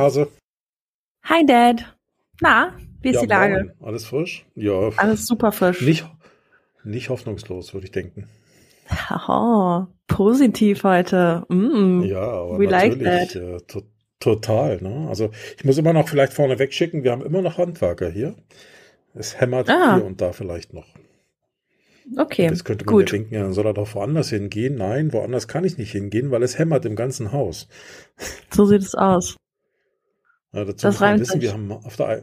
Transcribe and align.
Hase. 0.00 0.28
Hi 1.24 1.44
Dad. 1.44 1.94
Na, 2.40 2.74
wie 3.02 3.10
ist 3.10 3.16
ja, 3.16 3.20
die 3.20 3.26
Lage? 3.26 3.54
Moin. 3.54 3.72
Alles 3.82 4.06
frisch? 4.06 4.46
Ja. 4.54 4.88
Alles 4.96 5.26
super 5.26 5.52
frisch. 5.52 5.82
Nicht, 5.82 6.06
nicht 6.84 7.10
hoffnungslos, 7.10 7.74
würde 7.74 7.84
ich 7.84 7.92
denken. 7.92 8.26
Oh, 9.28 9.84
positiv 10.06 10.84
heute. 10.84 11.44
Mm, 11.48 12.00
ja, 12.02 12.22
aber 12.22 12.58
we 12.58 12.66
natürlich. 12.66 13.02
Like 13.02 13.34
ja, 13.34 13.58
to 13.60 13.82
total. 14.20 14.78
Ne? 14.80 15.06
Also 15.08 15.30
ich 15.58 15.64
muss 15.64 15.76
immer 15.76 15.92
noch 15.92 16.08
vielleicht 16.08 16.32
vorne 16.32 16.58
wegschicken, 16.58 17.04
wir 17.04 17.12
haben 17.12 17.22
immer 17.22 17.42
noch 17.42 17.58
Handwerker 17.58 18.08
hier. 18.08 18.34
Es 19.14 19.38
hämmert 19.38 19.68
ah. 19.68 19.96
hier 19.96 20.04
und 20.06 20.22
da 20.22 20.32
vielleicht 20.32 20.72
noch. 20.72 20.86
Okay. 22.16 22.44
Jetzt 22.44 22.64
könnte 22.64 22.86
man 22.86 22.94
gut. 22.94 23.12
ja 23.12 23.18
denken, 23.18 23.34
ja, 23.34 23.42
dann 23.42 23.52
soll 23.52 23.66
er 23.66 23.74
doch 23.74 23.94
woanders 23.94 24.30
hingehen. 24.30 24.76
Nein, 24.76 25.12
woanders 25.12 25.46
kann 25.46 25.64
ich 25.64 25.76
nicht 25.76 25.92
hingehen, 25.92 26.30
weil 26.30 26.42
es 26.42 26.58
hämmert 26.58 26.86
im 26.86 26.96
ganzen 26.96 27.32
Haus. 27.32 27.68
So 28.50 28.64
sieht 28.64 28.82
es 28.82 28.94
aus. 28.94 29.36
Ja, 30.52 30.64
dazu 30.64 30.86
das 30.86 31.00
muss 31.00 31.20
wissen, 31.20 31.40
wir 31.40 31.52
haben 31.52 31.72
auf 31.72 31.96
der 31.96 32.22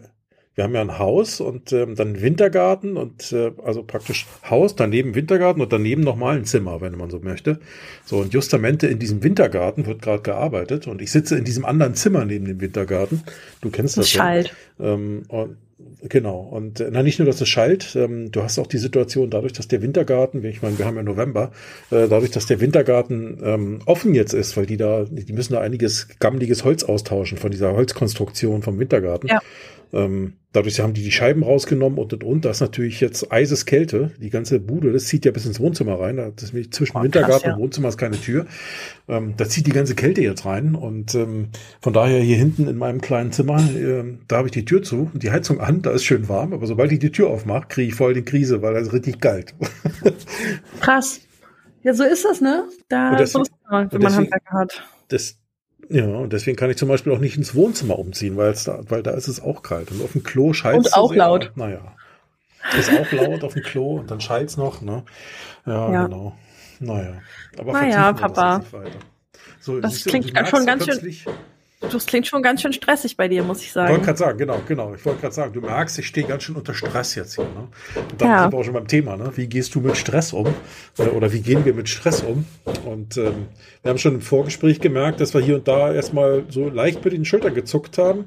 wir 0.57 0.63
haben 0.63 0.73
ja 0.73 0.81
ein 0.81 0.97
Haus 0.97 1.39
und 1.39 1.71
ähm, 1.71 1.93
dann 1.93 2.19
Wintergarten 2.19 2.97
und 2.97 3.31
äh, 3.31 3.51
also 3.63 3.83
praktisch 3.83 4.25
Haus, 4.49 4.75
daneben 4.75 5.13
Wintergarten 5.13 5.61
und 5.61 5.71
daneben 5.71 6.01
nochmal 6.01 6.35
ein 6.35 6.45
Zimmer, 6.45 6.81
wenn 6.81 6.97
man 6.97 7.11
so 7.11 7.19
möchte. 7.19 7.59
So, 8.05 8.17
und 8.17 8.33
justamente 8.33 8.87
in 8.87 8.97
diesem 8.97 9.21
Wintergarten 9.21 9.85
wird 9.85 10.01
gerade 10.01 10.23
gearbeitet 10.23 10.87
und 10.87 10.99
ich 10.99 11.11
sitze 11.11 11.37
in 11.37 11.43
diesem 11.43 11.63
anderen 11.63 11.93
Zimmer 11.93 12.25
neben 12.25 12.45
dem 12.45 12.59
Wintergarten. 12.59 13.21
Du 13.61 13.69
kennst 13.69 13.97
das. 13.97 14.11
Das. 14.11 14.45
Ja. 14.79 14.93
Ähm, 14.93 15.25
und 15.27 15.57
Genau. 16.01 16.39
Und 16.39 16.79
äh, 16.79 16.89
na, 16.91 17.03
nicht 17.03 17.19
nur, 17.19 17.27
dass 17.27 17.39
es 17.39 17.49
schallt, 17.49 17.95
ähm, 17.95 18.31
du 18.31 18.41
hast 18.41 18.57
auch 18.57 18.65
die 18.65 18.79
Situation, 18.79 19.29
dadurch, 19.29 19.53
dass 19.53 19.67
der 19.67 19.81
Wintergarten, 19.83 20.43
ich 20.43 20.63
meine, 20.63 20.77
wir 20.79 20.85
haben 20.85 20.95
ja 20.95 21.03
November, 21.03 21.51
äh, 21.91 22.07
dadurch, 22.07 22.31
dass 22.31 22.47
der 22.47 22.59
Wintergarten 22.59 23.39
ähm, 23.43 23.79
offen 23.85 24.15
jetzt 24.15 24.33
ist, 24.33 24.57
weil 24.57 24.65
die 24.65 24.77
da, 24.77 25.05
die 25.07 25.33
müssen 25.33 25.53
da 25.53 25.61
einiges 25.61 26.07
gammeliges 26.19 26.63
Holz 26.63 26.83
austauschen 26.83 27.37
von 27.37 27.51
dieser 27.51 27.73
Holzkonstruktion 27.73 28.63
vom 28.63 28.79
Wintergarten. 28.79 29.27
Ja. 29.27 29.39
Ähm, 29.93 30.33
dadurch 30.51 30.79
haben 30.79 30.93
die 30.93 31.03
die 31.03 31.11
Scheiben 31.11 31.43
rausgenommen 31.43 31.99
und 31.99 32.13
und 32.13 32.23
und. 32.23 32.45
Da 32.45 32.51
ist 32.51 32.61
natürlich 32.61 32.99
jetzt 32.99 33.31
Eiseskälte. 33.31 34.11
Die 34.19 34.29
ganze 34.29 34.59
Bude, 34.59 34.91
das 34.91 35.05
zieht 35.05 35.25
ja 35.25 35.31
bis 35.31 35.45
ins 35.45 35.59
Wohnzimmer 35.59 35.99
rein. 35.99 36.17
Das 36.17 36.51
ist 36.51 36.73
zwischen 36.73 36.97
oh, 36.97 37.03
Wintergarten 37.03 37.33
krass, 37.33 37.43
ja. 37.43 37.53
und 37.53 37.61
Wohnzimmer 37.61 37.89
ist 37.89 37.97
keine 37.97 38.19
Tür. 38.19 38.45
Ähm, 39.07 39.35
da 39.37 39.47
zieht 39.47 39.67
die 39.67 39.71
ganze 39.71 39.95
Kälte 39.95 40.21
jetzt 40.21 40.45
rein. 40.45 40.75
Und 40.75 41.15
ähm, 41.15 41.49
von 41.81 41.93
daher 41.93 42.19
hier 42.19 42.37
hinten 42.37 42.67
in 42.67 42.77
meinem 42.77 43.01
kleinen 43.01 43.31
Zimmer, 43.31 43.57
äh, 43.57 44.03
da 44.27 44.37
habe 44.37 44.47
ich 44.47 44.53
die 44.53 44.65
Tür 44.65 44.83
zu 44.83 45.09
und 45.13 45.23
die 45.23 45.31
Heizung 45.31 45.59
an. 45.59 45.81
Da 45.81 45.91
ist 45.91 46.03
schön 46.03 46.27
warm. 46.27 46.53
Aber 46.53 46.67
sobald 46.67 46.91
ich 46.91 46.99
die 46.99 47.11
Tür 47.11 47.29
aufmache, 47.29 47.67
kriege 47.67 47.89
ich 47.89 47.95
voll 47.95 48.13
die 48.13 48.23
Krise, 48.23 48.61
weil 48.61 48.73
das 48.73 48.87
ist 48.87 48.93
richtig 48.93 49.21
kalt. 49.21 49.53
Krass. 50.81 51.21
Ja, 51.83 51.93
so 51.93 52.03
ist 52.03 52.25
das, 52.25 52.41
ne? 52.41 52.65
Da 52.89 53.15
das, 53.15 53.31
so 53.31 53.41
ist 53.41 53.51
man, 53.69 53.91
wenn 53.91 54.01
man 54.01 54.13
Handwerker 54.13 54.51
hat. 54.51 54.83
Das, 55.07 55.37
ja, 55.89 56.05
und 56.05 56.33
deswegen 56.33 56.57
kann 56.57 56.69
ich 56.69 56.77
zum 56.77 56.89
Beispiel 56.89 57.13
auch 57.13 57.19
nicht 57.19 57.37
ins 57.37 57.55
Wohnzimmer 57.55 57.97
umziehen, 57.97 58.37
weil, 58.37 58.53
da, 58.65 58.79
weil 58.89 59.03
da 59.03 59.11
ist 59.11 59.27
es 59.27 59.41
auch 59.41 59.61
kalt. 59.61 59.91
Und 59.91 60.03
auf 60.03 60.11
dem 60.11 60.23
Klo 60.23 60.53
schallt 60.53 60.85
es. 60.85 60.87
Und 60.87 60.93
auch 60.93 61.09
sehr, 61.09 61.17
laut. 61.19 61.51
Naja. 61.55 61.95
Ist 62.77 62.91
auch 62.91 63.11
laut 63.11 63.43
auf 63.43 63.53
dem 63.53 63.63
Klo 63.63 63.99
und 63.99 64.11
dann 64.11 64.19
schallt 64.19 64.49
es 64.49 64.57
noch, 64.57 64.81
ne? 64.81 65.03
Ja, 65.65 65.91
ja, 65.91 66.05
genau. 66.05 66.35
Naja. 66.79 67.21
Aber 67.57 67.73
naja, 67.73 68.13
Papa. 68.13 68.59
Das, 68.59 68.91
so, 69.61 69.79
das 69.79 70.03
klingt 70.03 70.31
schon 70.47 70.65
ganz 70.65 70.85
schön. 70.85 71.15
Das 71.79 72.07
klingt 72.07 72.25
schon 72.25 72.41
ganz 72.41 72.63
schön 72.63 72.73
stressig 72.73 73.17
bei 73.17 73.27
dir, 73.27 73.43
muss 73.43 73.61
ich 73.61 73.71
sagen. 73.71 73.87
Ich 73.87 73.91
wollte 73.91 74.05
gerade 74.05 74.17
sagen, 74.17 74.37
genau, 74.39 74.61
genau. 74.67 74.95
Ich 74.95 75.05
wollte 75.05 75.21
gerade 75.21 75.35
sagen, 75.35 75.53
du 75.53 75.61
merkst, 75.61 75.99
ich 75.99 76.07
stehe 76.07 76.25
ganz 76.25 76.41
schön 76.41 76.55
unter 76.55 76.73
Stress 76.73 77.13
jetzt 77.13 77.35
hier. 77.35 77.43
Ne? 77.43 77.67
Und 78.09 78.19
dann 78.19 78.29
ja. 78.29 78.41
sind 78.41 78.53
wir 78.53 78.59
auch 78.59 78.63
schon 78.63 78.73
beim 78.73 78.87
Thema. 78.87 79.15
Ne? 79.15 79.31
Wie 79.35 79.45
gehst 79.45 79.75
du 79.75 79.81
mit 79.81 79.95
Stress 79.95 80.33
um? 80.33 80.47
Oder 80.97 81.31
wie 81.31 81.41
gehen 81.41 81.65
wir 81.65 81.75
mit 81.75 81.87
Stress 81.87 82.23
um? 82.23 82.45
Und 82.83 83.17
ähm, 83.17 83.47
wir 83.83 83.91
haben 83.91 83.99
schon 83.99 84.15
im 84.15 84.21
Vorgespräch 84.21 84.79
gemerkt, 84.79 85.21
dass 85.21 85.35
wir 85.35 85.41
hier 85.41 85.55
und 85.55 85.67
da 85.67 85.93
erstmal 85.93 86.45
so 86.49 86.67
leicht 86.67 87.05
mit 87.05 87.13
den 87.13 87.25
Schultern 87.25 87.53
gezuckt 87.53 87.99
haben, 87.99 88.25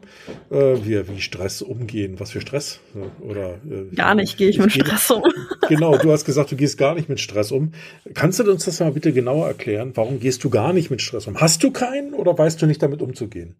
äh, 0.50 0.76
wie, 0.84 1.08
wie 1.08 1.20
Stress 1.20 1.60
umgehen. 1.60 2.20
Was 2.20 2.30
für 2.30 2.40
Stress? 2.40 2.78
Oder, 3.20 3.54
äh, 3.68 3.94
gar 3.96 4.14
nicht 4.14 4.38
gehe 4.38 4.48
ich, 4.48 4.58
ich 4.58 4.62
mit 4.62 4.72
gehe, 4.72 4.84
Stress 4.84 5.10
um. 5.10 5.24
genau, 5.68 5.98
du 5.98 6.12
hast 6.12 6.24
gesagt, 6.24 6.52
du 6.52 6.56
gehst 6.56 6.78
gar 6.78 6.94
nicht 6.94 7.08
mit 7.08 7.18
Stress 7.18 7.50
um. 7.50 7.72
Kannst 8.14 8.38
du 8.38 8.48
uns 8.48 8.64
das 8.64 8.78
mal 8.78 8.92
bitte 8.92 9.12
genauer 9.12 9.48
erklären? 9.48 9.90
Warum 9.96 10.20
gehst 10.20 10.44
du 10.44 10.50
gar 10.50 10.72
nicht 10.72 10.88
mit 10.88 11.02
Stress 11.02 11.26
um? 11.26 11.40
Hast 11.40 11.64
du 11.64 11.72
keinen 11.72 12.14
oder 12.14 12.38
weißt 12.38 12.62
du 12.62 12.66
nicht 12.66 12.80
damit 12.80 13.02
umzugehen? 13.02 13.39
Gehen? 13.40 13.56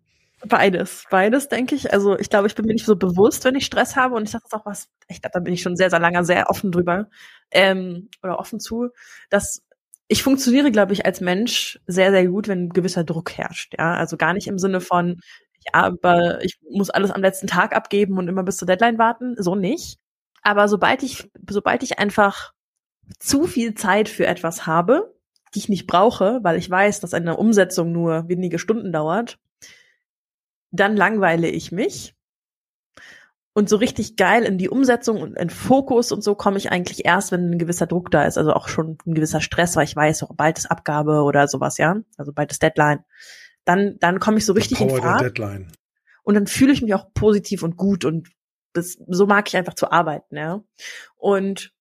Beides, 0.46 1.04
beides 1.10 1.48
denke 1.48 1.74
ich. 1.74 1.92
Also 1.92 2.18
ich 2.18 2.30
glaube, 2.30 2.46
ich 2.46 2.54
bin 2.54 2.64
mir 2.64 2.72
nicht 2.72 2.86
so 2.86 2.96
bewusst, 2.96 3.44
wenn 3.44 3.56
ich 3.56 3.66
Stress 3.66 3.96
habe 3.96 4.14
und 4.14 4.22
ich 4.22 4.30
sage 4.30 4.44
das 4.48 4.58
auch 4.58 4.64
was, 4.64 4.88
ich 5.08 5.20
glaube, 5.20 5.32
da 5.34 5.40
bin 5.40 5.52
ich 5.52 5.60
schon 5.60 5.76
sehr, 5.76 5.90
sehr 5.90 5.98
lange 5.98 6.24
sehr 6.24 6.48
offen 6.48 6.72
drüber 6.72 7.08
ähm, 7.50 8.08
oder 8.22 8.38
offen 8.38 8.58
zu, 8.58 8.88
dass 9.28 9.62
ich 10.08 10.22
funktioniere, 10.22 10.72
glaube 10.72 10.92
ich, 10.92 11.04
als 11.04 11.20
Mensch 11.20 11.78
sehr, 11.86 12.10
sehr 12.10 12.26
gut, 12.26 12.48
wenn 12.48 12.70
gewisser 12.70 13.04
Druck 13.04 13.36
herrscht. 13.36 13.74
Ja, 13.78 13.94
also 13.94 14.16
gar 14.16 14.32
nicht 14.32 14.48
im 14.48 14.58
Sinne 14.58 14.80
von, 14.80 15.20
ja, 15.66 15.82
aber 15.82 16.42
ich 16.42 16.58
muss 16.68 16.90
alles 16.90 17.10
am 17.10 17.20
letzten 17.20 17.46
Tag 17.46 17.76
abgeben 17.76 18.18
und 18.18 18.26
immer 18.26 18.42
bis 18.42 18.56
zur 18.56 18.66
Deadline 18.66 18.98
warten, 18.98 19.34
so 19.38 19.54
nicht. 19.54 19.98
Aber 20.42 20.68
sobald 20.68 21.02
ich, 21.02 21.30
sobald 21.48 21.82
ich 21.82 21.98
einfach 21.98 22.52
zu 23.18 23.46
viel 23.46 23.74
Zeit 23.74 24.08
für 24.08 24.26
etwas 24.26 24.66
habe, 24.66 25.14
die 25.54 25.58
ich 25.58 25.68
nicht 25.68 25.86
brauche, 25.86 26.40
weil 26.42 26.56
ich 26.56 26.70
weiß, 26.70 27.00
dass 27.00 27.14
eine 27.14 27.36
Umsetzung 27.36 27.92
nur 27.92 28.28
wenige 28.28 28.58
Stunden 28.58 28.92
dauert, 28.92 29.38
dann 30.70 30.96
langweile 30.96 31.48
ich 31.48 31.72
mich. 31.72 32.14
Und 33.52 33.68
so 33.68 33.76
richtig 33.76 34.16
geil 34.16 34.44
in 34.44 34.58
die 34.58 34.68
Umsetzung 34.68 35.20
und 35.20 35.36
in 35.36 35.50
Fokus 35.50 36.12
und 36.12 36.22
so 36.22 36.36
komme 36.36 36.56
ich 36.56 36.70
eigentlich 36.70 37.04
erst, 37.04 37.32
wenn 37.32 37.50
ein 37.50 37.58
gewisser 37.58 37.86
Druck 37.86 38.10
da 38.10 38.24
ist, 38.24 38.38
also 38.38 38.52
auch 38.52 38.68
schon 38.68 38.96
ein 39.04 39.14
gewisser 39.14 39.40
Stress, 39.40 39.74
weil 39.74 39.84
ich 39.84 39.96
weiß, 39.96 40.22
oh, 40.22 40.34
bald 40.34 40.56
ist 40.56 40.70
Abgabe 40.70 41.22
oder 41.22 41.48
sowas, 41.48 41.76
ja, 41.76 41.96
also 42.16 42.32
bald 42.32 42.52
ist 42.52 42.62
Deadline. 42.62 43.04
Dann, 43.64 43.96
dann 43.98 44.20
komme 44.20 44.38
ich 44.38 44.46
so 44.46 44.52
richtig 44.52 44.80
in 44.80 44.90
Fahrt. 44.90 45.22
Deadline. 45.22 45.66
Und 46.22 46.34
dann 46.34 46.46
fühle 46.46 46.72
ich 46.72 46.80
mich 46.80 46.94
auch 46.94 47.12
positiv 47.12 47.64
und 47.64 47.76
gut 47.76 48.04
und 48.04 48.28
das, 48.72 48.98
so 49.08 49.26
mag 49.26 49.48
ich 49.48 49.56
einfach 49.56 49.74
zu 49.74 49.90
arbeiten, 49.90 50.36
ja. 50.36 50.62
Und 51.16 51.72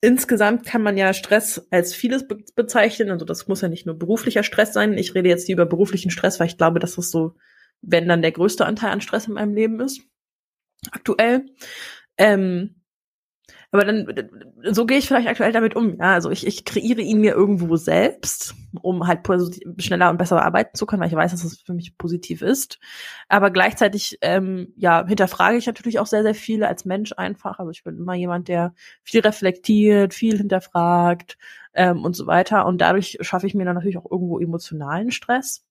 insgesamt 0.00 0.64
kann 0.64 0.82
man 0.82 0.96
ja 0.96 1.12
Stress 1.12 1.66
als 1.70 1.94
vieles 1.94 2.26
be 2.26 2.38
bezeichnen. 2.54 3.10
Also 3.10 3.24
das 3.24 3.46
muss 3.46 3.60
ja 3.60 3.68
nicht 3.68 3.86
nur 3.86 3.98
beruflicher 3.98 4.42
Stress 4.42 4.72
sein. 4.72 4.94
Ich 4.94 5.14
rede 5.14 5.28
jetzt 5.28 5.46
hier 5.46 5.54
über 5.54 5.66
beruflichen 5.66 6.10
Stress, 6.10 6.40
weil 6.40 6.46
ich 6.46 6.56
glaube, 6.56 6.78
dass 6.78 6.94
das 6.94 7.10
so 7.10 7.34
wenn 7.82 8.08
dann 8.08 8.22
der 8.22 8.32
größte 8.32 8.66
Anteil 8.66 8.90
an 8.90 9.00
Stress 9.00 9.26
in 9.26 9.34
meinem 9.34 9.54
Leben 9.54 9.80
ist. 9.80 10.02
Aktuell. 10.90 11.46
Ähm, 12.18 12.76
aber 13.72 13.84
dann, 13.84 14.06
so 14.62 14.86
gehe 14.86 14.98
ich 14.98 15.06
vielleicht 15.06 15.28
aktuell 15.28 15.52
damit 15.52 15.76
um. 15.76 15.96
Ja, 15.98 16.14
also 16.14 16.30
ich, 16.30 16.46
ich 16.46 16.64
kreiere 16.64 17.00
ihn 17.00 17.20
mir 17.20 17.32
irgendwo 17.32 17.76
selbst, 17.76 18.54
um 18.80 19.06
halt 19.06 19.20
schneller 19.78 20.08
und 20.08 20.16
besser 20.16 20.42
arbeiten 20.42 20.74
zu 20.74 20.86
können, 20.86 21.02
weil 21.02 21.08
ich 21.08 21.14
weiß, 21.14 21.32
dass 21.32 21.42
das 21.42 21.58
für 21.58 21.74
mich 21.74 21.98
positiv 21.98 22.42
ist. 22.42 22.78
Aber 23.28 23.50
gleichzeitig, 23.50 24.18
ähm, 24.22 24.72
ja, 24.76 25.06
hinterfrage 25.06 25.58
ich 25.58 25.66
natürlich 25.66 25.98
auch 25.98 26.06
sehr, 26.06 26.22
sehr 26.22 26.34
viele 26.34 26.68
als 26.68 26.84
Mensch 26.86 27.12
einfach. 27.16 27.58
Also 27.58 27.70
ich 27.70 27.84
bin 27.84 27.98
immer 27.98 28.14
jemand, 28.14 28.48
der 28.48 28.72
viel 29.02 29.20
reflektiert, 29.20 30.14
viel 30.14 30.38
hinterfragt 30.38 31.36
ähm, 31.74 32.04
und 32.04 32.16
so 32.16 32.26
weiter. 32.26 32.66
Und 32.66 32.80
dadurch 32.80 33.18
schaffe 33.20 33.46
ich 33.46 33.54
mir 33.54 33.64
dann 33.64 33.74
natürlich 33.74 33.98
auch 33.98 34.10
irgendwo 34.10 34.38
emotionalen 34.38 35.10
Stress. 35.10 35.65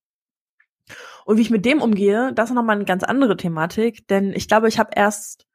Und 1.25 1.37
wie 1.37 1.41
ich 1.41 1.49
mit 1.49 1.65
dem 1.65 1.81
umgehe, 1.81 2.31
das 2.33 2.49
ist 2.49 2.55
nochmal 2.55 2.75
eine 2.75 2.85
ganz 2.85 3.03
andere 3.03 3.37
Thematik, 3.37 4.07
denn 4.07 4.33
ich 4.33 4.47
glaube, 4.47 4.67
ich 4.67 4.79
habe 4.79 4.91
erst 4.95 5.47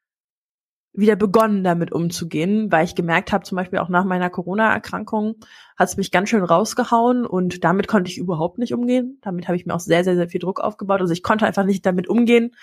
wieder 0.92 1.14
begonnen, 1.14 1.62
damit 1.62 1.92
umzugehen, 1.92 2.72
weil 2.72 2.84
ich 2.84 2.96
gemerkt 2.96 3.32
habe, 3.32 3.44
zum 3.44 3.56
Beispiel 3.56 3.78
auch 3.78 3.88
nach 3.88 4.04
meiner 4.04 4.28
Corona-Erkrankung 4.28 5.36
hat 5.76 5.88
es 5.88 5.96
mich 5.96 6.10
ganz 6.10 6.30
schön 6.30 6.42
rausgehauen 6.42 7.24
und 7.26 7.62
damit 7.62 7.86
konnte 7.86 8.10
ich 8.10 8.18
überhaupt 8.18 8.58
nicht 8.58 8.74
umgehen. 8.74 9.18
Damit 9.22 9.46
habe 9.46 9.56
ich 9.56 9.66
mir 9.66 9.74
auch 9.74 9.80
sehr, 9.80 10.02
sehr, 10.02 10.16
sehr 10.16 10.28
viel 10.28 10.40
Druck 10.40 10.60
aufgebaut. 10.60 11.00
Also 11.00 11.12
ich 11.12 11.22
konnte 11.22 11.46
einfach 11.46 11.64
nicht 11.64 11.86
damit 11.86 12.08
umgehen, 12.08 12.56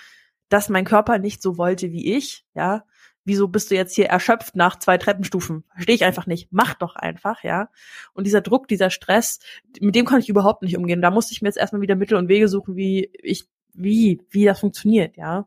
dass 0.50 0.68
mein 0.68 0.84
Körper 0.84 1.18
nicht 1.18 1.40
so 1.40 1.56
wollte 1.56 1.90
wie 1.90 2.14
ich, 2.16 2.44
ja 2.54 2.84
wieso 3.28 3.46
bist 3.46 3.70
du 3.70 3.76
jetzt 3.76 3.94
hier 3.94 4.06
erschöpft 4.06 4.56
nach 4.56 4.78
zwei 4.78 4.98
Treppenstufen? 4.98 5.64
Verstehe 5.74 5.94
ich 5.94 6.04
einfach 6.04 6.26
nicht. 6.26 6.48
Mach 6.50 6.74
doch 6.74 6.96
einfach, 6.96 7.44
ja. 7.44 7.68
Und 8.14 8.26
dieser 8.26 8.40
Druck, 8.40 8.66
dieser 8.66 8.90
Stress, 8.90 9.38
mit 9.80 9.94
dem 9.94 10.06
kann 10.06 10.20
ich 10.20 10.28
überhaupt 10.28 10.62
nicht 10.62 10.76
umgehen. 10.76 11.02
Da 11.02 11.10
musste 11.10 11.32
ich 11.32 11.42
mir 11.42 11.48
jetzt 11.48 11.58
erstmal 11.58 11.82
wieder 11.82 11.94
Mittel 11.94 12.16
und 12.18 12.28
Wege 12.28 12.48
suchen, 12.48 12.74
wie 12.74 13.10
ich, 13.22 13.44
wie, 13.74 14.20
wie 14.30 14.44
das 14.44 14.60
funktioniert, 14.60 15.16
ja. 15.16 15.46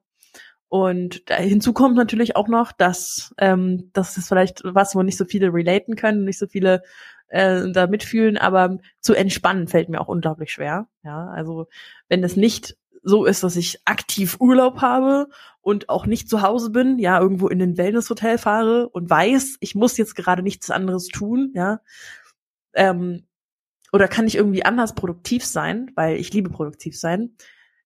Und 0.70 1.30
da 1.30 1.36
hinzu 1.36 1.74
kommt 1.74 1.98
natürlich 1.98 2.38
auch 2.38 2.48
noch, 2.48 2.72
dass 2.72 3.34
ähm, 3.38 3.90
das 3.92 4.16
ist 4.18 4.30
vielleicht 4.30 4.62
was, 4.64 4.96
wo 4.96 5.04
nicht 5.04 5.18
so 5.18 5.26
viele 5.26 5.54
relaten 5.54 5.98
können, 5.98 6.24
nicht 6.24 6.40
so 6.40 6.48
viele 6.48 6.84
äh, 7.28 7.70
da 7.74 7.88
mitfühlen, 7.88 8.38
aber 8.38 8.78
zu 9.02 9.14
entspannen 9.14 9.68
fällt 9.68 9.90
mir 9.90 10.00
auch 10.00 10.08
unglaublich 10.08 10.54
schwer. 10.54 10.88
Ja, 11.04 11.28
also 11.28 11.68
wenn 12.08 12.24
es 12.24 12.38
nicht 12.38 12.78
so 13.04 13.26
ist, 13.26 13.44
dass 13.44 13.56
ich 13.56 13.80
aktiv 13.86 14.38
Urlaub 14.40 14.82
habe 14.82 15.28
und 15.62 15.90
auch 15.90 16.06
nicht 16.06 16.30
zu 16.30 16.42
Hause 16.42 16.70
bin, 16.70 17.00
ja, 17.00 17.20
irgendwo 17.20 17.48
in 17.48 17.62
ein 17.62 17.78
Wellnesshotel 17.78 18.38
fahre 18.38 18.90
und 18.90 19.10
weiß, 19.10 19.58
ich 19.60 19.76
muss 19.76 19.98
jetzt 19.98 20.16
gerade 20.16 20.44
nichts 20.44 20.70
anderes 20.70 21.08
tun, 21.08 21.52
ja. 21.56 21.82
Ähm, 22.74 23.26
oder 23.92 24.08
kann 24.08 24.28
ich 24.28 24.36
irgendwie 24.36 24.64
anders 24.64 24.96
produktiv 24.96 25.46
sein, 25.46 25.92
weil 25.96 26.16
ich 26.18 26.32
liebe 26.34 26.50
produktiv 26.50 26.98
sein, 26.98 27.36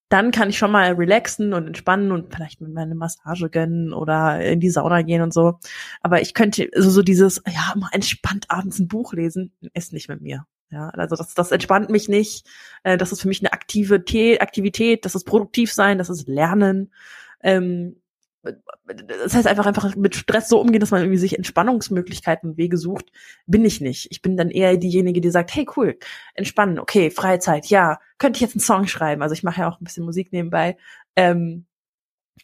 dann 0.10 0.32
kann 0.32 0.50
ich 0.50 0.58
schon 0.58 0.72
mal 0.72 0.94
relaxen 0.94 1.54
und 1.54 1.66
entspannen 1.66 2.12
und 2.12 2.34
vielleicht 2.34 2.62
mit 2.62 2.72
meine 2.72 2.94
Massage 2.94 3.50
gönnen 3.50 3.92
oder 3.92 4.40
in 4.42 4.60
die 4.60 4.70
Sauna 4.70 5.02
gehen 5.02 5.22
und 5.22 5.34
so. 5.34 5.60
Aber 6.02 6.22
ich 6.22 6.34
könnte, 6.36 6.70
also 6.76 6.92
so 6.92 7.02
dieses, 7.02 7.42
ja, 7.48 7.74
mal 7.76 7.90
entspannt 7.92 8.46
abends 8.50 8.80
ein 8.80 8.88
Buch 8.88 9.14
lesen, 9.14 9.52
ist 9.74 9.94
nicht 9.94 10.08
mit 10.08 10.22
mir. 10.22 10.46
Ja, 10.76 10.90
also 10.90 11.16
das, 11.16 11.34
das 11.34 11.52
entspannt 11.52 11.90
mich 11.90 12.10
nicht. 12.10 12.46
Äh, 12.84 12.98
das 12.98 13.14
ist 13.14 13.22
für 13.22 13.30
mich 13.30 13.40
eine 13.40 13.54
aktive 13.54 14.04
T 14.04 14.42
Aktivität, 14.42 15.06
das 15.06 15.16
ist 15.16 15.24
produktiv 15.24 15.72
sein, 15.72 15.98
das 15.98 16.10
ist 16.10 16.28
Lernen. 16.28 16.92
Ähm, 17.42 18.02
das 18.44 19.34
heißt 19.34 19.48
einfach 19.48 19.66
einfach 19.66 19.96
mit 19.96 20.16
Stress 20.16 20.50
so 20.50 20.60
umgehen, 20.60 20.82
dass 20.82 20.92
man 20.92 21.02
irgendwie 21.02 21.18
sich 21.18 21.38
Entspannungsmöglichkeiten 21.38 22.52
und 22.52 22.58
Wege 22.58 22.78
sucht, 22.78 23.06
bin 23.48 23.64
ich 23.64 23.80
nicht. 23.80 24.08
Ich 24.12 24.22
bin 24.22 24.36
dann 24.36 24.50
eher 24.52 24.76
diejenige, 24.76 25.22
die 25.22 25.30
sagt, 25.32 25.56
hey 25.56 25.66
cool, 25.78 25.98
entspannen, 26.34 26.78
okay, 26.78 27.10
Freizeit, 27.10 27.68
ja, 27.68 27.98
könnte 28.18 28.38
ich 28.38 28.42
jetzt 28.42 28.56
einen 28.56 28.60
Song 28.60 28.88
schreiben. 28.88 29.22
Also 29.22 29.32
ich 29.34 29.44
mache 29.44 29.62
ja 29.62 29.70
auch 29.70 29.80
ein 29.80 29.86
bisschen 29.86 30.04
Musik 30.04 30.34
nebenbei. 30.34 30.78
Ähm, 31.16 31.66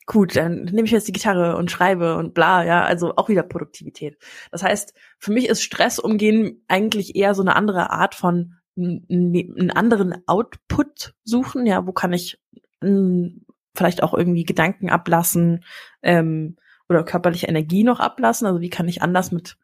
gut, 0.06 0.36
dann 0.36 0.64
nehme 0.66 0.84
ich 0.86 0.92
jetzt 0.92 1.08
die 1.08 1.14
Gitarre 1.14 1.58
und 1.58 1.72
schreibe 1.72 2.18
und 2.18 2.34
bla, 2.34 2.64
ja, 2.64 2.84
also 2.84 3.16
auch 3.16 3.30
wieder 3.30 3.44
Produktivität. 3.44 4.18
Das 4.52 4.64
heißt, 4.64 4.94
für 5.20 5.32
mich 5.32 5.48
ist 5.48 5.64
Stress 5.64 6.00
umgehen 6.00 6.64
eigentlich 6.68 7.16
eher 7.16 7.34
so 7.36 7.42
eine 7.42 7.56
andere 7.56 7.92
Art 7.92 8.16
von 8.16 8.56
einen 8.78 9.72
anderen 9.72 10.16
Output 10.28 11.14
suchen, 11.24 11.66
ja, 11.66 11.86
wo 11.86 11.92
kann 11.92 12.14
ich 12.14 12.40
vielleicht 12.82 14.02
auch 14.02 14.14
irgendwie 14.14 14.44
Gedanken 14.44 14.90
ablassen 14.90 15.64
ähm, 16.02 16.58
oder 16.90 17.04
körperliche 17.04 17.48
Energie 17.48 17.84
noch 17.84 18.00
ablassen, 18.00 18.48
also 18.48 18.60
wie 18.60 18.70
kann 18.70 18.88
ich 18.88 19.02
anders 19.02 19.32
mit 19.32 19.58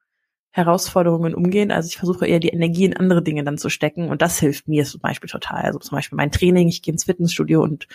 Herausforderungen 0.52 1.36
umgehen. 1.36 1.72
Also 1.72 1.88
ich 1.88 1.98
versuche 1.98 2.26
eher 2.26 2.40
die 2.40 2.50
Energie 2.50 2.86
in 2.86 2.98
andere 2.98 3.22
Dinge 3.22 3.44
dann 3.44 3.58
zu 3.58 3.70
stecken 3.70 4.10
und 4.10 4.22
das 4.22 4.40
hilft 4.40 4.68
mir 4.68 4.86
zum 4.86 5.02
Beispiel 5.02 5.30
total. 5.30 5.64
Also 5.64 5.80
zum 5.80 5.96
Beispiel 5.96 6.16
mein 6.16 6.32
Training, 6.32 6.68
ich 6.68 6.82
gehe 6.82 6.94
ins 6.94 7.04
Fitnessstudio 7.04 7.62
und 7.62 7.88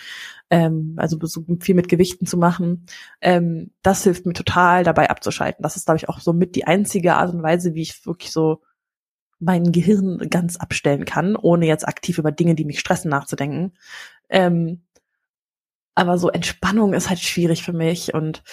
ähm, 0.49 0.93
also 0.97 1.17
so 1.21 1.43
viel 1.59 1.75
mit 1.75 1.89
Gewichten 1.89 2.25
zu 2.25 2.37
machen. 2.37 2.85
Ähm, 3.21 3.71
das 3.81 4.03
hilft 4.03 4.25
mir 4.25 4.33
total 4.33 4.83
dabei 4.83 5.09
abzuschalten. 5.09 5.61
Das 5.61 5.75
ist, 5.75 5.85
glaube 5.85 5.97
ich, 5.97 6.07
auch 6.07 6.19
so 6.19 6.31
mit 6.31 6.55
die 6.55 6.65
einzige 6.65 7.15
Art 7.15 7.33
und 7.33 7.43
Weise, 7.43 7.73
wie 7.73 7.81
ich 7.81 8.05
wirklich 8.05 8.31
so 8.31 8.61
mein 9.39 9.71
Gehirn 9.73 10.29
ganz 10.29 10.55
abstellen 10.55 11.03
kann, 11.03 11.35
ohne 11.35 11.65
jetzt 11.67 11.87
aktiv 11.87 12.17
über 12.17 12.31
Dinge, 12.31 12.55
die 12.55 12.65
mich 12.65 12.79
stressen, 12.79 13.09
nachzudenken. 13.09 13.73
Ähm, 14.29 14.83
aber 15.95 16.17
so 16.17 16.29
Entspannung 16.29 16.93
ist 16.93 17.09
halt 17.09 17.19
schwierig 17.19 17.63
für 17.63 17.73
mich 17.73 18.13
und 18.13 18.43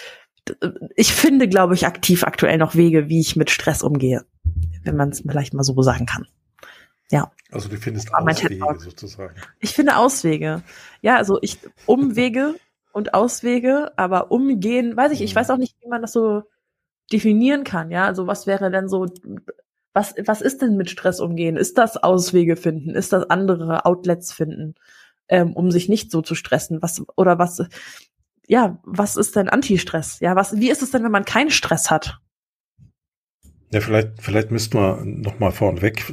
ich 0.96 1.12
finde, 1.12 1.48
glaube 1.48 1.74
ich, 1.74 1.86
aktiv 1.86 2.24
aktuell 2.24 2.58
noch 2.58 2.74
Wege, 2.74 3.08
wie 3.08 3.20
ich 3.20 3.36
mit 3.36 3.50
Stress 3.50 3.82
umgehe, 3.82 4.24
wenn 4.84 4.96
man 4.96 5.10
es 5.10 5.20
vielleicht 5.20 5.54
mal 5.54 5.62
so 5.62 5.80
sagen 5.82 6.06
kann. 6.06 6.26
Ja. 7.10 7.32
Also 7.50 7.68
du 7.68 7.76
findest 7.76 8.14
Auswege 8.14 8.78
sozusagen. 8.78 9.34
Ich 9.58 9.72
finde 9.72 9.96
Auswege. 9.96 10.62
Ja, 11.02 11.16
also 11.16 11.38
ich 11.42 11.58
Umwege 11.86 12.54
und 12.92 13.14
Auswege, 13.14 13.92
aber 13.96 14.30
umgehen, 14.30 14.96
weiß 14.96 15.12
ich, 15.12 15.20
ich 15.20 15.34
weiß 15.34 15.50
auch 15.50 15.56
nicht, 15.56 15.76
wie 15.80 15.88
man 15.88 16.02
das 16.02 16.12
so 16.12 16.44
definieren 17.12 17.64
kann, 17.64 17.90
ja? 17.90 18.04
Also 18.04 18.26
was 18.26 18.46
wäre 18.46 18.70
denn 18.70 18.88
so 18.88 19.06
was 19.92 20.14
was 20.24 20.40
ist 20.40 20.62
denn 20.62 20.76
mit 20.76 20.90
Stress 20.90 21.20
umgehen? 21.20 21.56
Ist 21.56 21.78
das 21.78 21.96
Auswege 21.96 22.56
finden? 22.56 22.90
Ist 22.90 23.12
das 23.12 23.28
andere 23.28 23.84
Outlets 23.84 24.32
finden, 24.32 24.76
ähm, 25.28 25.52
um 25.54 25.72
sich 25.72 25.88
nicht 25.88 26.12
so 26.12 26.22
zu 26.22 26.36
stressen? 26.36 26.80
Was 26.80 27.02
oder 27.16 27.38
was 27.38 27.64
ja, 28.50 28.80
was 28.82 29.16
ist 29.16 29.36
denn 29.36 29.48
Anti-Stress? 29.48 30.18
Ja, 30.18 30.34
was, 30.34 30.56
wie 30.56 30.70
ist 30.70 30.82
es 30.82 30.90
denn, 30.90 31.04
wenn 31.04 31.12
man 31.12 31.24
keinen 31.24 31.52
Stress 31.52 31.88
hat? 31.88 32.18
Ja, 33.72 33.80
vielleicht, 33.80 34.20
vielleicht 34.20 34.50
müssten 34.50 34.76
wir 34.76 35.04
noch 35.04 35.38
mal 35.38 35.52
vorneweg 35.52 36.04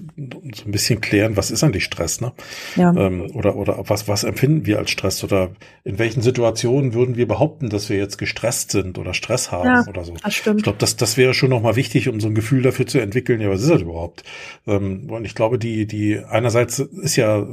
so 0.53 0.65
ein 0.65 0.71
bisschen 0.71 1.01
klären, 1.01 1.35
was 1.35 1.49
ist 1.49 1.63
eigentlich 1.63 1.85
Stress, 1.85 2.21
ne? 2.21 2.33
Ja. 2.75 2.93
Ähm, 2.95 3.31
oder, 3.33 3.55
oder 3.55 3.79
was, 3.87 4.07
was 4.07 4.23
empfinden 4.23 4.67
wir 4.67 4.77
als 4.77 4.91
Stress? 4.91 5.23
Oder 5.23 5.49
in 5.83 5.97
welchen 5.97 6.21
Situationen 6.21 6.93
würden 6.93 7.15
wir 7.15 7.27
behaupten, 7.27 7.69
dass 7.69 7.89
wir 7.89 7.97
jetzt 7.97 8.19
gestresst 8.19 8.69
sind 8.69 8.99
oder 8.99 9.15
Stress 9.15 9.51
haben 9.51 9.65
ja, 9.65 9.83
oder 9.87 10.03
so? 10.03 10.13
Das 10.23 10.35
stimmt. 10.35 10.59
Ich 10.59 10.63
glaube, 10.63 10.77
das, 10.77 10.95
das 10.95 11.17
wäre 11.17 11.33
schon 11.33 11.49
noch 11.49 11.63
mal 11.63 11.75
wichtig, 11.75 12.07
um 12.07 12.19
so 12.19 12.27
ein 12.27 12.35
Gefühl 12.35 12.61
dafür 12.61 12.85
zu 12.85 12.99
entwickeln, 12.99 13.41
ja, 13.41 13.49
was 13.49 13.63
ist 13.63 13.71
das 13.71 13.81
überhaupt? 13.81 14.21
Ähm, 14.67 15.09
und 15.09 15.25
ich 15.25 15.33
glaube, 15.33 15.57
die, 15.57 15.87
die, 15.87 16.19
einerseits 16.19 16.77
ist 16.77 17.15
ja, 17.15 17.47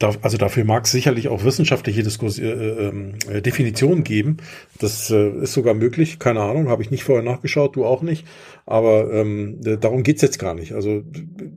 also 0.00 0.36
dafür 0.36 0.64
mag 0.64 0.84
es 0.84 0.90
sicherlich 0.90 1.28
auch 1.28 1.44
wissenschaftliche 1.44 2.02
Diskurs, 2.02 2.38
äh, 2.38 2.44
ähm, 2.44 3.14
äh, 3.30 3.40
Definitionen 3.40 4.04
geben. 4.04 4.36
Das 4.78 5.10
äh, 5.10 5.30
ist 5.30 5.54
sogar 5.54 5.72
möglich, 5.72 6.18
keine 6.18 6.42
Ahnung, 6.42 6.68
habe 6.68 6.82
ich 6.82 6.90
nicht 6.90 7.04
vorher 7.04 7.24
nachgeschaut, 7.24 7.76
du 7.76 7.86
auch 7.86 8.02
nicht. 8.02 8.26
Aber 8.68 9.12
ähm, 9.12 9.60
darum 9.80 10.02
geht's 10.02 10.22
jetzt 10.22 10.40
gar 10.40 10.54
nicht. 10.54 10.72
Also 10.72 11.04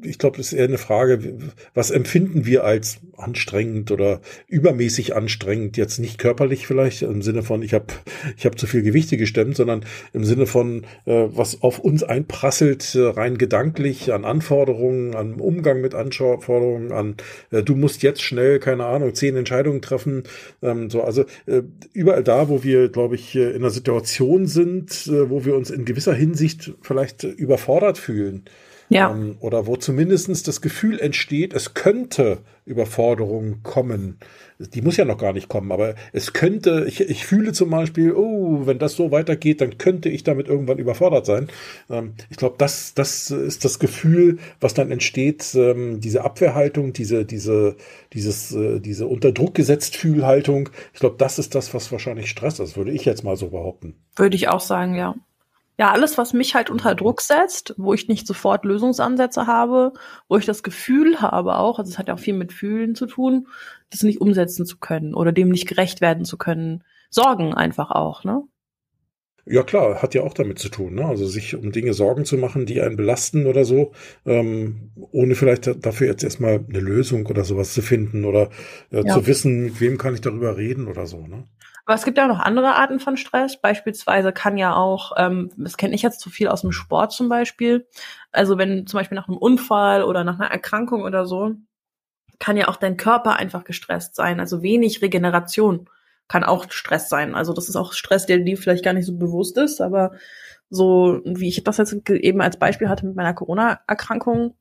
ich 0.04 0.20
glaube, 0.20 0.38
das 0.38 0.48
ist 0.48 0.54
eher 0.54 0.66
eine 0.66 0.78
Frage, 0.78 1.40
was 1.74 1.90
empfinden 1.90 2.46
wir 2.46 2.64
als 2.64 3.00
anstrengend 3.18 3.92
oder 3.92 4.22
übermäßig 4.48 5.16
anstrengend, 5.16 5.76
jetzt 5.76 5.98
nicht 5.98 6.20
körperlich 6.20 6.68
vielleicht 6.68 7.02
im 7.02 7.24
Sinne 7.24 7.42
von, 7.42 7.64
ich 7.64 7.74
habe 7.74 7.86
ich 8.38 8.46
hab 8.46 8.60
zu 8.60 8.68
viel 8.68 8.84
Gewichte 8.84 9.18
gestemmt, 9.18 9.56
sondern 9.56 9.86
im 10.14 10.24
Sinne 10.24 10.46
von, 10.46 10.84
äh, 11.06 11.26
was 11.30 11.64
auf 11.64 11.80
uns 11.80 12.04
einprasselt, 12.04 12.94
äh, 12.94 13.02
rein 13.02 13.40
gedanklich 13.40 14.14
an 14.14 14.24
Anforderungen, 14.24 15.16
an 15.16 15.40
Umgang 15.40 15.82
mit 15.82 15.96
Anforderungen, 15.96 16.92
an 16.92 17.16
äh, 17.50 17.64
du 17.64 17.76
musst 17.76 18.04
jetzt 18.04 18.22
schnell, 18.22 18.60
keine 18.60 18.86
Ahnung, 18.86 19.16
zehn 19.16 19.36
Entscheidungen 19.36 19.82
treffen. 19.82 20.24
Ähm, 20.62 20.92
so, 20.92 21.02
also 21.02 21.26
äh, 21.48 21.64
überall 21.94 22.24
da, 22.24 22.50
wo 22.50 22.64
wir, 22.64 22.90
glaube 22.90 23.16
ich, 23.16 23.36
äh, 23.36 23.50
in 23.50 23.58
einer 23.58 23.72
Situation 23.72 24.46
sind, 24.46 25.08
äh, 25.08 25.30
wo 25.30 25.44
wir 25.44 25.56
uns 25.56 25.72
in 25.72 25.86
gewisser 25.86 26.14
Hinsicht 26.14 26.74
vielleicht 26.82 26.99
vielleicht 27.00 27.24
überfordert 27.24 27.98
fühlen. 27.98 28.46
Ja. 28.90 29.12
Ähm, 29.12 29.38
oder 29.40 29.68
wo 29.68 29.76
zumindest 29.76 30.48
das 30.48 30.62
Gefühl 30.62 31.00
entsteht, 31.00 31.54
es 31.54 31.76
könnte 31.76 32.40
Überforderung 32.66 33.62
kommen. 33.62 34.18
Die 34.58 34.82
muss 34.82 34.98
ja 34.98 35.06
noch 35.06 35.20
gar 35.20 35.32
nicht 35.32 35.48
kommen, 35.48 35.72
aber 35.72 35.94
es 36.12 36.34
könnte, 36.34 36.86
ich, 36.88 37.00
ich 37.02 37.26
fühle 37.26 37.54
zum 37.54 37.70
Beispiel, 37.70 38.14
oh, 38.14 38.66
wenn 38.66 38.80
das 38.80 38.94
so 38.94 39.12
weitergeht, 39.12 39.62
dann 39.62 39.78
könnte 39.78 40.10
ich 40.10 40.24
damit 40.24 40.48
irgendwann 40.48 40.80
überfordert 40.80 41.28
sein. 41.28 41.50
Ähm, 41.90 42.16
ich 42.32 42.38
glaube, 42.38 42.56
das, 42.58 42.96
das 42.96 43.30
ist 43.30 43.64
das 43.64 43.78
Gefühl, 43.78 44.40
was 44.60 44.74
dann 44.74 44.92
entsteht, 44.92 45.54
ähm, 45.54 46.02
diese 46.02 46.24
Abwehrhaltung, 46.24 46.92
diese, 46.92 47.26
diese, 47.26 47.76
dieses, 48.14 48.52
äh, 48.54 48.80
diese 48.80 49.06
unter 49.06 49.32
Druck 49.32 49.54
gesetzt 49.54 49.96
Fühlhaltung. 49.96 50.70
Ich 50.94 51.00
glaube, 51.00 51.16
das 51.20 51.38
ist 51.38 51.54
das, 51.54 51.76
was 51.76 51.92
wahrscheinlich 51.92 52.30
Stress 52.30 52.60
ist, 52.60 52.76
würde 52.76 52.92
ich 52.92 53.06
jetzt 53.06 53.24
mal 53.24 53.36
so 53.36 53.50
behaupten. 53.50 53.96
Würde 54.16 54.36
ich 54.36 54.48
auch 54.48 54.62
sagen, 54.62 54.96
ja 54.96 55.14
ja, 55.80 55.94
alles, 55.94 56.18
was 56.18 56.34
mich 56.34 56.56
halt 56.56 56.70
unter 56.70 56.94
Druck 56.94 57.22
setzt, 57.22 57.74
wo 57.78 57.94
ich 57.94 58.10
nicht 58.10 58.28
sofort 58.28 58.66
Lösungsansätze 58.66 59.48
habe, 59.48 59.94
wo 60.28 60.36
ich 60.36 60.46
das 60.46 60.62
Gefühl 60.62 61.22
habe 61.22 61.56
auch, 61.56 61.80
also 61.80 61.90
es 61.90 61.98
hat 61.98 62.10
ja 62.10 62.16
auch 62.16 62.20
viel 62.20 62.34
mit 62.34 62.52
Fühlen 62.52 62.96
zu 62.96 63.06
tun, 63.06 63.48
das 63.90 64.04
nicht 64.04 64.20
umsetzen 64.20 64.66
zu 64.66 64.78
können 64.78 65.14
oder 65.14 65.32
dem 65.32 65.48
nicht 65.48 65.70
gerecht 65.70 66.02
werden 66.02 66.26
zu 66.26 66.38
können. 66.38 66.84
Sorgen 67.10 67.54
einfach 67.54 67.92
auch, 67.92 68.26
ne? 68.26 68.44
Ja 69.46 69.64
klar, 69.64 70.02
hat 70.02 70.14
ja 70.14 70.24
auch 70.24 70.34
damit 70.34 70.60
zu 70.60 70.68
tun, 70.68 70.96
ne? 70.96 71.06
Also 71.06 71.26
sich 71.26 71.56
um 71.56 71.72
Dinge 71.72 71.94
Sorgen 71.94 72.26
zu 72.26 72.38
machen, 72.38 72.66
die 72.66 72.82
einen 72.82 72.98
belasten 72.98 73.48
oder 73.48 73.64
so, 73.64 73.94
ähm, 74.26 74.92
ohne 75.12 75.34
vielleicht 75.34 75.86
dafür 75.86 76.08
jetzt 76.08 76.26
erstmal 76.26 76.60
eine 76.68 76.82
Lösung 76.82 77.26
oder 77.26 77.46
sowas 77.46 77.74
zu 77.74 77.82
finden 77.82 78.26
oder 78.26 78.50
äh, 78.92 79.06
ja. 79.06 79.14
zu 79.14 79.26
wissen, 79.28 79.64
mit 79.64 79.80
wem 79.80 79.98
kann 79.98 80.14
ich 80.14 80.20
darüber 80.20 80.58
reden 80.58 80.90
oder 80.90 81.06
so, 81.06 81.26
ne? 81.26 81.48
Aber 81.90 81.96
es 81.96 82.06
gibt 82.06 82.20
ja 82.20 82.26
auch 82.26 82.30
noch 82.30 82.40
andere 82.40 82.76
Arten 82.76 83.00
von 83.00 83.18
Stress. 83.18 83.60
Beispielsweise 83.60 84.32
kann 84.32 84.58
ja 84.58 84.76
auch, 84.76 85.14
ähm, 85.18 85.50
das 85.58 85.76
kenne 85.76 85.96
ich 85.96 86.04
jetzt 86.04 86.20
zu 86.20 86.30
viel 86.30 86.48
aus 86.48 86.62
dem 86.62 86.72
Sport 86.72 87.12
zum 87.14 87.30
Beispiel. 87.30 87.88
Also 88.32 88.60
wenn 88.60 88.86
zum 88.86 89.00
Beispiel 89.00 89.16
nach 89.16 89.28
einem 89.28 89.40
Unfall 89.40 90.04
oder 90.04 90.24
nach 90.24 90.38
einer 90.40 90.52
Erkrankung 90.52 91.02
oder 91.02 91.26
so, 91.26 91.56
kann 92.38 92.58
ja 92.58 92.68
auch 92.68 92.76
dein 92.76 92.96
Körper 92.96 93.38
einfach 93.38 93.64
gestresst 93.64 94.14
sein. 94.14 94.40
Also 94.40 94.62
wenig 94.62 95.02
Regeneration 95.02 95.90
kann 96.28 96.44
auch 96.44 96.70
Stress 96.70 97.10
sein. 97.10 97.34
Also 97.34 97.54
das 97.54 97.70
ist 97.70 97.76
auch 97.76 97.94
Stress, 97.94 98.28
der 98.28 98.38
dir 98.38 98.58
vielleicht 98.60 98.86
gar 98.86 98.94
nicht 98.94 99.08
so 99.08 99.18
bewusst 99.18 99.58
ist, 99.58 99.82
aber 99.82 100.12
so 100.70 101.22
wie 101.26 101.50
ich 101.50 101.64
das 101.64 101.78
jetzt 101.78 102.08
eben 102.08 102.42
als 102.42 102.60
Beispiel 102.60 102.88
hatte 102.88 103.08
mit 103.08 103.16
meiner 103.16 103.34
Corona-Erkrankung, 103.34 104.54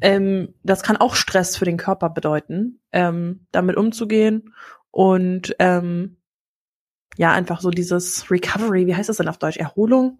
ähm, 0.00 0.54
das 0.62 0.82
kann 0.82 0.96
auch 0.96 1.14
Stress 1.14 1.58
für 1.58 1.66
den 1.66 1.76
Körper 1.76 2.08
bedeuten, 2.08 2.80
ähm, 2.90 3.44
damit 3.52 3.76
umzugehen 3.76 4.54
und 4.90 5.54
ähm, 5.58 6.16
ja, 7.16 7.32
einfach 7.32 7.60
so 7.60 7.70
dieses 7.70 8.30
Recovery, 8.30 8.86
wie 8.86 8.94
heißt 8.94 9.08
das 9.08 9.18
denn 9.18 9.28
auf 9.28 9.38
Deutsch? 9.38 9.56
Erholung? 9.56 10.18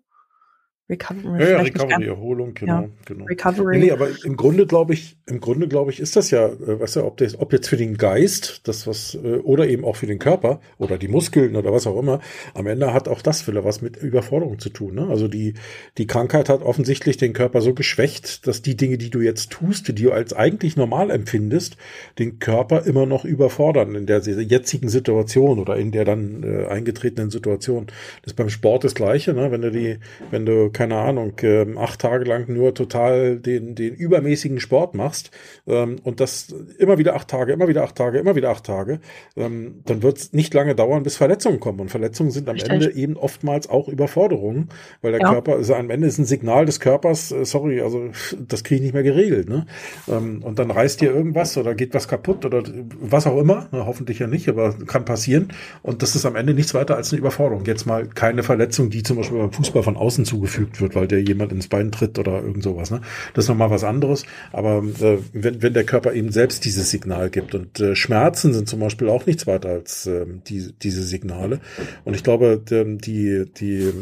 Recovery, 0.90 1.40
ja, 1.40 1.50
ja 1.50 1.60
Recovery, 1.60 2.06
Erholung, 2.06 2.54
genau, 2.54 2.82
ja, 2.82 2.88
genau. 3.06 3.24
Recovery. 3.26 3.78
Nee, 3.78 3.84
nee, 3.86 3.90
aber 3.92 4.08
im 4.24 4.36
Grunde 4.36 4.66
glaube 4.66 4.92
ich, 4.92 5.16
im 5.26 5.40
Grunde 5.40 5.68
glaube 5.68 5.92
ich, 5.92 6.00
ist 6.00 6.16
das 6.16 6.30
ja, 6.32 6.46
äh, 6.46 6.80
weißt 6.80 6.96
du, 6.96 7.04
ob, 7.04 7.16
das, 7.18 7.38
ob 7.38 7.52
jetzt 7.52 7.68
für 7.68 7.76
den 7.76 7.96
Geist, 7.96 8.62
das 8.66 8.86
was, 8.86 9.14
äh, 9.14 9.36
oder 9.36 9.68
eben 9.68 9.84
auch 9.84 9.96
für 9.96 10.06
den 10.06 10.18
Körper 10.18 10.60
oder 10.78 10.98
die 10.98 11.06
Muskeln 11.06 11.54
oder 11.54 11.72
was 11.72 11.86
auch 11.86 11.98
immer, 11.98 12.20
am 12.54 12.66
Ende 12.66 12.92
hat 12.92 13.06
auch 13.06 13.22
das 13.22 13.46
wieder 13.46 13.64
was 13.64 13.82
mit 13.82 13.96
Überforderung 13.96 14.58
zu 14.58 14.70
tun. 14.70 14.96
Ne? 14.96 15.06
Also 15.08 15.28
die, 15.28 15.54
die 15.96 16.06
Krankheit 16.08 16.48
hat 16.48 16.62
offensichtlich 16.62 17.16
den 17.16 17.32
Körper 17.32 17.60
so 17.60 17.72
geschwächt, 17.72 18.46
dass 18.48 18.62
die 18.62 18.76
Dinge, 18.76 18.98
die 18.98 19.10
du 19.10 19.20
jetzt 19.20 19.50
tust, 19.50 19.86
die 19.88 19.94
du 19.94 20.10
als 20.10 20.32
eigentlich 20.32 20.76
normal 20.76 21.10
empfindest, 21.10 21.76
den 22.18 22.40
Körper 22.40 22.84
immer 22.84 23.06
noch 23.06 23.24
überfordern 23.24 23.94
in 23.94 24.06
der 24.06 24.20
jetzigen 24.20 24.88
Situation 24.88 25.60
oder 25.60 25.76
in 25.76 25.92
der 25.92 26.04
dann 26.04 26.42
äh, 26.42 26.66
eingetretenen 26.66 27.30
Situation. 27.30 27.86
Das 28.22 28.32
ist 28.32 28.36
beim 28.36 28.50
Sport 28.50 28.84
das 28.84 28.94
Gleiche, 28.94 29.34
ne? 29.34 29.52
Wenn 29.52 29.62
du 29.62 29.70
die, 29.70 29.98
wenn 30.30 30.46
du 30.46 30.70
keine 30.80 30.96
Ahnung, 30.96 31.34
äh, 31.42 31.66
acht 31.76 32.00
Tage 32.00 32.24
lang 32.24 32.46
nur 32.48 32.72
total 32.72 33.36
den, 33.36 33.74
den 33.74 33.94
übermäßigen 33.94 34.60
Sport 34.60 34.94
machst 34.94 35.30
ähm, 35.66 35.96
und 36.04 36.20
das 36.20 36.54
immer 36.78 36.96
wieder 36.96 37.16
acht 37.16 37.28
Tage, 37.28 37.52
immer 37.52 37.68
wieder 37.68 37.82
acht 37.82 37.96
Tage, 37.96 38.18
immer 38.18 38.34
wieder 38.34 38.48
acht 38.48 38.64
Tage, 38.64 39.00
ähm, 39.36 39.82
dann 39.84 40.02
wird 40.02 40.16
es 40.16 40.32
nicht 40.32 40.54
lange 40.54 40.74
dauern, 40.74 41.02
bis 41.02 41.18
Verletzungen 41.18 41.60
kommen. 41.60 41.80
Und 41.80 41.90
Verletzungen 41.90 42.30
sind 42.30 42.48
am 42.48 42.54
Richtig. 42.54 42.72
Ende 42.72 42.94
eben 42.94 43.18
oftmals 43.18 43.68
auch 43.68 43.88
Überforderungen, 43.88 44.70
weil 45.02 45.12
der 45.12 45.20
ja. 45.20 45.30
Körper, 45.30 45.56
also 45.56 45.74
am 45.74 45.90
Ende 45.90 46.06
ist 46.06 46.16
ein 46.16 46.24
Signal 46.24 46.64
des 46.64 46.80
Körpers, 46.80 47.30
äh, 47.30 47.44
sorry, 47.44 47.82
also 47.82 48.08
das 48.48 48.64
kriege 48.64 48.76
ich 48.76 48.80
nicht 48.80 48.94
mehr 48.94 49.02
geregelt. 49.02 49.50
Ne? 49.50 49.66
Ähm, 50.08 50.42
und 50.42 50.58
dann 50.58 50.70
reißt 50.70 51.02
dir 51.02 51.12
irgendwas 51.12 51.58
oder 51.58 51.74
geht 51.74 51.92
was 51.92 52.08
kaputt 52.08 52.46
oder 52.46 52.62
was 53.02 53.26
auch 53.26 53.36
immer, 53.36 53.68
ne, 53.70 53.84
hoffentlich 53.84 54.18
ja 54.20 54.26
nicht, 54.26 54.48
aber 54.48 54.72
kann 54.86 55.04
passieren. 55.04 55.48
Und 55.82 56.00
das 56.00 56.16
ist 56.16 56.24
am 56.24 56.36
Ende 56.36 56.54
nichts 56.54 56.72
weiter 56.72 56.96
als 56.96 57.12
eine 57.12 57.18
Überforderung. 57.18 57.66
Jetzt 57.66 57.84
mal 57.84 58.06
keine 58.06 58.42
Verletzung, 58.42 58.88
die 58.88 59.02
zum 59.02 59.18
Beispiel 59.18 59.36
beim 59.36 59.52
Fußball 59.52 59.82
von 59.82 59.98
außen 59.98 60.24
zugefügt 60.24 60.69
wird, 60.78 60.94
weil 60.94 61.08
der 61.08 61.22
jemand 61.22 61.52
ins 61.52 61.68
Bein 61.68 61.90
tritt 61.90 62.18
oder 62.18 62.42
irgend 62.42 62.62
sowas. 62.62 62.90
Ne? 62.90 63.00
Das 63.32 63.44
ist 63.44 63.48
nochmal 63.48 63.70
was 63.70 63.84
anderes. 63.84 64.24
Aber 64.52 64.84
äh, 65.00 65.18
wenn, 65.32 65.62
wenn 65.62 65.72
der 65.72 65.84
Körper 65.84 66.12
eben 66.12 66.30
selbst 66.30 66.66
dieses 66.66 66.90
Signal 66.90 67.30
gibt 67.30 67.54
und 67.54 67.80
äh, 67.80 67.96
Schmerzen 67.96 68.52
sind 68.52 68.68
zum 68.68 68.80
Beispiel 68.80 69.08
auch 69.08 69.24
nichts 69.24 69.46
weiter 69.46 69.70
als 69.70 70.06
äh, 70.06 70.26
die, 70.46 70.72
diese 70.82 71.02
Signale. 71.02 71.60
Und 72.04 72.14
ich 72.14 72.22
glaube, 72.22 72.60
die, 72.60 73.44
die, 73.56 73.92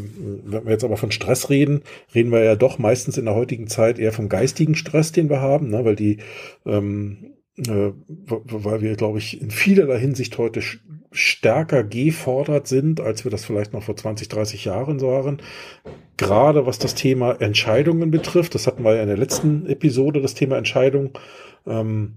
wenn 0.45 0.65
wir 0.65 0.73
jetzt 0.73 0.85
aber 0.85 0.97
von 0.97 1.13
Stress 1.13 1.51
reden, 1.51 1.83
reden 2.15 2.33
wir 2.33 2.43
ja 2.43 2.57
doch 2.57 2.79
meistens 2.79 3.17
in 3.17 3.27
der 3.27 3.35
heutigen 3.35 3.69
Zeit 3.69 3.99
eher 3.99 4.13
vom 4.13 4.29
geistigen 4.29 4.75
Stress, 4.75 5.13
den 5.13 5.31
wir 5.31 5.41
haben, 5.41 5.71
ne? 5.71 5.85
weil 5.85 5.97
die 5.97 6.19
ähm, 6.67 7.35
äh, 7.67 7.93
weil 8.27 8.83
wir, 8.83 8.95
glaube 8.95 9.19
ich, 9.19 9.41
in 9.41 9.51
vielerlei 9.51 9.99
Hinsicht 9.99 10.39
heute 10.39 10.61
stärker 11.11 11.83
gefordert 11.83 12.69
sind, 12.69 13.01
als 13.01 13.25
wir 13.25 13.31
das 13.31 13.45
vielleicht 13.45 13.73
noch 13.73 13.83
vor 13.83 13.97
20, 13.97 14.29
30 14.29 14.65
Jahren 14.65 15.01
waren. 15.01 15.43
Gerade 16.19 16.67
was 16.67 16.79
das 16.79 16.95
Thema 16.95 17.41
Entscheidungen 17.41 18.11
betrifft, 18.11 18.55
das 18.55 18.67
hatten 18.67 18.85
wir 18.85 18.97
ja 18.97 19.03
in 19.03 19.09
der 19.09 19.17
letzten 19.17 19.67
Episode, 19.67 20.21
das 20.21 20.35
Thema 20.35 20.59
Entscheidung. 20.59 21.17
Ähm, 21.67 22.17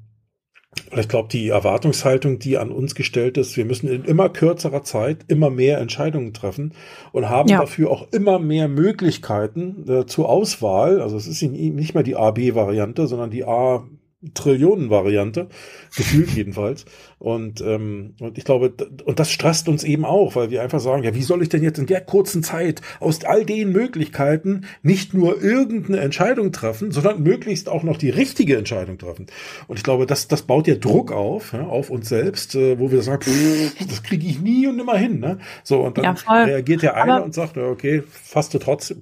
ich 0.96 1.08
glaube, 1.08 1.28
die 1.30 1.50
Erwartungshaltung, 1.50 2.40
die 2.40 2.58
an 2.58 2.72
uns 2.72 2.96
gestellt 2.96 3.38
ist, 3.38 3.58
wir 3.58 3.66
müssen 3.66 3.90
in 3.90 4.06
immer 4.06 4.30
kürzerer 4.30 4.84
Zeit 4.84 5.26
immer 5.28 5.50
mehr 5.50 5.80
Entscheidungen 5.80 6.34
treffen 6.34 6.74
und 7.12 7.30
haben 7.30 7.50
ja. 7.50 7.60
dafür 7.60 7.92
auch 7.92 8.08
immer 8.12 8.40
mehr 8.40 8.68
Möglichkeiten 8.68 9.86
äh, 9.90 10.06
zur 10.06 10.30
Auswahl. 10.30 11.02
Also 11.02 11.18
es 11.18 11.28
ist 11.28 11.42
nicht 11.42 11.94
mehr 11.94 12.04
die 12.04 12.16
A-B-Variante, 12.16 13.08
sondern 13.08 13.30
die 13.30 13.46
A 13.46 13.86
Trillionen-Variante, 14.34 15.48
gefühlt 15.96 16.30
jedenfalls. 16.32 16.86
Und, 17.22 17.62
ähm, 17.62 18.16
und 18.20 18.40
ich 18.40 18.46
glaube, 18.46 18.74
und 19.06 19.20
das 19.20 19.30
stresst 19.30 19.70
uns 19.70 19.84
eben 19.84 20.06
auch, 20.06 20.36
weil 20.36 20.50
wir 20.50 20.64
einfach 20.64 20.80
sagen, 20.80 21.04
ja, 21.04 21.14
wie 21.14 21.22
soll 21.22 21.44
ich 21.44 21.50
denn 21.50 21.62
jetzt 21.62 21.78
in 21.78 21.86
der 21.86 22.02
kurzen 22.02 22.42
Zeit 22.42 22.82
aus 23.00 23.24
all 23.24 23.46
den 23.46 23.72
Möglichkeiten 23.72 24.66
nicht 24.82 25.14
nur 25.14 25.40
irgendeine 25.40 26.00
Entscheidung 26.00 26.52
treffen, 26.52 26.90
sondern 26.90 27.22
möglichst 27.22 27.70
auch 27.70 27.84
noch 27.84 27.98
die 27.98 28.10
richtige 28.10 28.58
Entscheidung 28.58 28.98
treffen. 28.98 29.28
Und 29.68 29.78
ich 29.78 29.84
glaube, 29.84 30.08
das, 30.08 30.30
das 30.30 30.42
baut 30.42 30.68
ja 30.68 30.74
Druck 30.74 31.12
auf, 31.12 31.54
ja, 31.54 31.68
auf 31.68 31.92
uns 31.92 32.10
selbst, 32.10 32.56
äh, 32.56 32.80
wo 32.80 32.90
wir 32.90 33.04
sagen, 33.04 33.22
pff, 33.22 33.88
das 33.88 34.02
kriege 34.02 34.26
ich 34.26 34.42
nie 34.42 34.66
und 34.66 34.78
nimmer 34.78 34.98
hin. 34.98 35.20
Ne? 35.20 35.38
So, 35.64 35.82
und 35.82 36.00
dann 36.00 36.18
ja, 36.26 36.44
reagiert 36.44 36.82
der 36.82 36.96
eine 36.98 37.18
Aber 37.18 37.26
und 37.26 37.36
sagt, 37.36 37.56
okay, 37.56 38.02
fasst 38.08 38.56
du 38.56 38.58
trotzdem, 38.58 39.00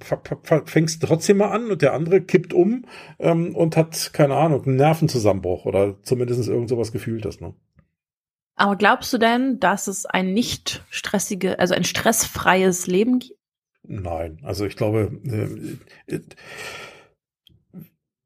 fängst 0.65 1.01
trotzdem 1.01 1.37
mal 1.37 1.51
an 1.51 1.71
und 1.71 1.81
der 1.81 1.93
andere 1.93 2.19
kippt 2.19 2.53
um 2.53 2.83
ähm, 3.17 3.55
und 3.55 3.77
hat, 3.77 4.11
keine 4.11 4.35
Ahnung, 4.35 4.65
einen 4.65 4.75
Nervenzusammenbruch 4.75 5.63
oder 5.63 5.95
zumindest 6.03 6.49
irgend 6.49 6.67
sowas 6.67 6.91
gefühltes. 6.91 7.39
Ne? 7.39 7.53
Aber 8.59 8.75
glaubst 8.75 9.13
du 9.13 9.17
denn, 9.17 9.61
dass 9.61 9.87
es 9.87 10.05
ein 10.05 10.33
nicht 10.33 10.83
stressige, 10.89 11.59
also 11.59 11.73
ein 11.73 11.85
stressfreies 11.85 12.87
Leben 12.87 13.19
gibt? 13.19 13.39
Nein, 13.83 14.39
also 14.43 14.65
ich 14.65 14.75
glaube, 14.75 15.11
äh, 15.25 16.13
äh, 16.13 16.19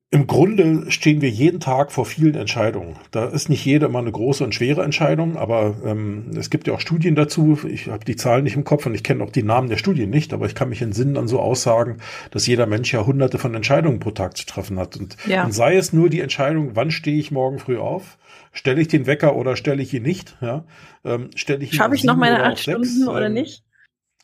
im 0.10 0.26
Grunde 0.26 0.90
stehen 0.90 1.22
wir 1.22 1.30
jeden 1.30 1.60
Tag 1.60 1.92
vor 1.92 2.08
vielen 2.08 2.34
Entscheidungen. 2.34 2.96
Da 3.12 3.26
ist 3.26 3.48
nicht 3.48 3.64
jede 3.64 3.86
immer 3.86 4.00
eine 4.00 4.12
große 4.12 4.44
und 4.44 4.56
schwere 4.56 4.84
Entscheidung, 4.84 5.38
aber 5.38 5.76
ähm, 5.86 6.32
es 6.36 6.50
gibt 6.50 6.66
ja 6.66 6.74
auch 6.74 6.80
Studien 6.80 7.14
dazu. 7.14 7.60
Ich 7.68 7.88
habe 7.88 8.04
die 8.04 8.16
Zahlen 8.16 8.44
nicht 8.44 8.56
im 8.56 8.64
Kopf 8.64 8.88
und 8.88 8.96
ich 8.96 9.04
kenne 9.04 9.24
auch 9.24 9.32
die 9.32 9.44
Namen 9.44 9.70
der 9.70 9.78
Studien 9.78 10.10
nicht, 10.10 10.34
aber 10.34 10.48
ich 10.48 10.56
kann 10.56 10.70
mich 10.70 10.82
entsinnen 10.82 11.18
an 11.18 11.28
so 11.28 11.40
Aussagen, 11.40 11.98
dass 12.32 12.48
jeder 12.48 12.66
Mensch 12.66 12.92
ja 12.92 13.06
hunderte 13.06 13.38
von 13.38 13.54
Entscheidungen 13.54 14.00
pro 14.00 14.12
Tag 14.12 14.36
zu 14.36 14.48
treffen 14.48 14.80
hat. 14.80 14.98
Und, 14.98 15.16
ja. 15.28 15.46
und 15.46 15.52
sei 15.52 15.76
es 15.76 15.94
nur 15.94 16.10
die 16.10 16.22
Entscheidung, 16.22 16.72
wann 16.74 16.90
stehe 16.90 17.20
ich 17.20 17.30
morgen 17.30 17.60
früh 17.60 17.78
auf, 17.78 18.18
Stelle 18.54 18.82
ich 18.82 18.88
den 18.88 19.08
Wecker 19.08 19.36
oder 19.36 19.56
stelle 19.56 19.82
ich 19.82 19.94
ihn 19.94 20.04
nicht? 20.04 20.38
Ja, 20.40 20.66
ähm, 21.04 21.32
stelle 21.36 21.64
ich 21.64 21.74
ihn 21.74 21.76
Schaffe 21.76 21.96
ich 21.96 22.04
noch 22.04 22.16
meine 22.16 22.44
acht 22.44 22.60
Stunden 22.60 22.84
sechs, 22.86 23.08
oder 23.08 23.26
ähm, 23.26 23.34
nicht? 23.34 23.64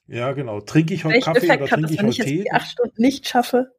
Ja, 0.07 0.31
genau. 0.33 0.61
Trinke 0.61 0.93
ich 0.93 1.03
heute 1.03 1.15
Welchen 1.15 1.33
Kaffee 1.33 1.47
Effekt 1.47 1.63
oder 1.63 1.69
trinke 1.69 1.93
ich 1.93 1.99
heute 1.99 1.99
Tee? 1.99 2.03
Wenn 2.03 2.09
ich 2.11 2.17
jetzt 2.17 2.45
die 2.45 2.51
acht 2.51 2.71
Stunden 2.71 3.01
nicht 3.01 3.27
schaffe? 3.27 3.75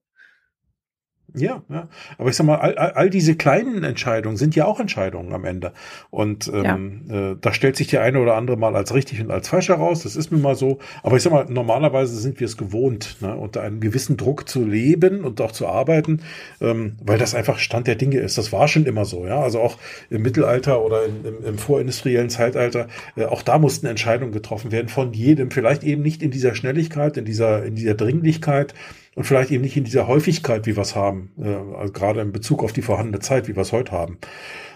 Ja, 1.34 1.62
ja. 1.68 1.88
Aber 2.18 2.30
ich 2.30 2.36
sag 2.36 2.46
mal, 2.46 2.56
all, 2.56 2.76
all 2.76 3.10
diese 3.10 3.34
kleinen 3.36 3.84
Entscheidungen 3.84 4.36
sind 4.36 4.56
ja 4.56 4.64
auch 4.64 4.80
Entscheidungen 4.80 5.32
am 5.32 5.44
Ende. 5.44 5.72
Und 6.10 6.50
ähm, 6.52 7.02
ja. 7.08 7.32
äh, 7.32 7.36
da 7.40 7.52
stellt 7.52 7.76
sich 7.76 7.88
die 7.88 7.98
eine 7.98 8.20
oder 8.20 8.34
andere 8.34 8.56
mal 8.56 8.74
als 8.74 8.94
richtig 8.94 9.20
und 9.20 9.30
als 9.30 9.48
falsch 9.48 9.68
heraus. 9.68 10.02
Das 10.02 10.16
ist 10.16 10.32
nun 10.32 10.42
mal 10.42 10.54
so. 10.54 10.78
Aber 11.02 11.16
ich 11.16 11.22
sag 11.22 11.32
mal, 11.32 11.46
normalerweise 11.48 12.16
sind 12.16 12.40
wir 12.40 12.46
es 12.46 12.56
gewohnt, 12.56 13.16
ne, 13.20 13.34
unter 13.36 13.62
einem 13.62 13.80
gewissen 13.80 14.16
Druck 14.16 14.48
zu 14.48 14.64
leben 14.64 15.24
und 15.24 15.40
auch 15.40 15.52
zu 15.52 15.66
arbeiten, 15.66 16.22
ähm, 16.60 16.96
weil 17.02 17.18
das 17.18 17.34
einfach 17.34 17.58
Stand 17.58 17.86
der 17.86 17.96
Dinge 17.96 18.18
ist. 18.18 18.38
Das 18.38 18.52
war 18.52 18.68
schon 18.68 18.86
immer 18.86 19.04
so, 19.04 19.26
ja. 19.26 19.40
Also 19.40 19.60
auch 19.60 19.78
im 20.10 20.22
Mittelalter 20.22 20.82
oder 20.82 21.04
in, 21.04 21.24
im, 21.24 21.44
im 21.44 21.58
vorindustriellen 21.58 22.30
Zeitalter, 22.30 22.88
äh, 23.16 23.24
auch 23.24 23.42
da 23.42 23.58
mussten 23.58 23.86
Entscheidungen 23.86 24.32
getroffen 24.32 24.72
werden 24.72 24.88
von 24.88 25.12
jedem. 25.12 25.50
Vielleicht 25.50 25.84
eben 25.84 26.02
nicht 26.02 26.22
in 26.22 26.30
dieser 26.30 26.54
Schnelligkeit, 26.54 27.16
in 27.16 27.24
dieser, 27.24 27.64
in 27.64 27.74
dieser 27.74 27.94
Dringlichkeit 27.94 28.74
und 29.14 29.24
vielleicht 29.24 29.50
eben 29.50 29.62
nicht 29.62 29.76
in 29.76 29.84
dieser 29.84 30.06
Häufigkeit, 30.06 30.66
wie 30.66 30.76
wir 30.76 30.82
es 30.82 30.94
haben, 30.94 31.30
äh, 31.38 31.76
also 31.76 31.92
gerade 31.92 32.20
in 32.20 32.32
Bezug 32.32 32.62
auf 32.62 32.72
die 32.72 32.82
vorhandene 32.82 33.20
Zeit, 33.20 33.48
wie 33.48 33.56
wir 33.56 33.62
es 33.62 33.72
heute 33.72 33.92
haben. 33.92 34.18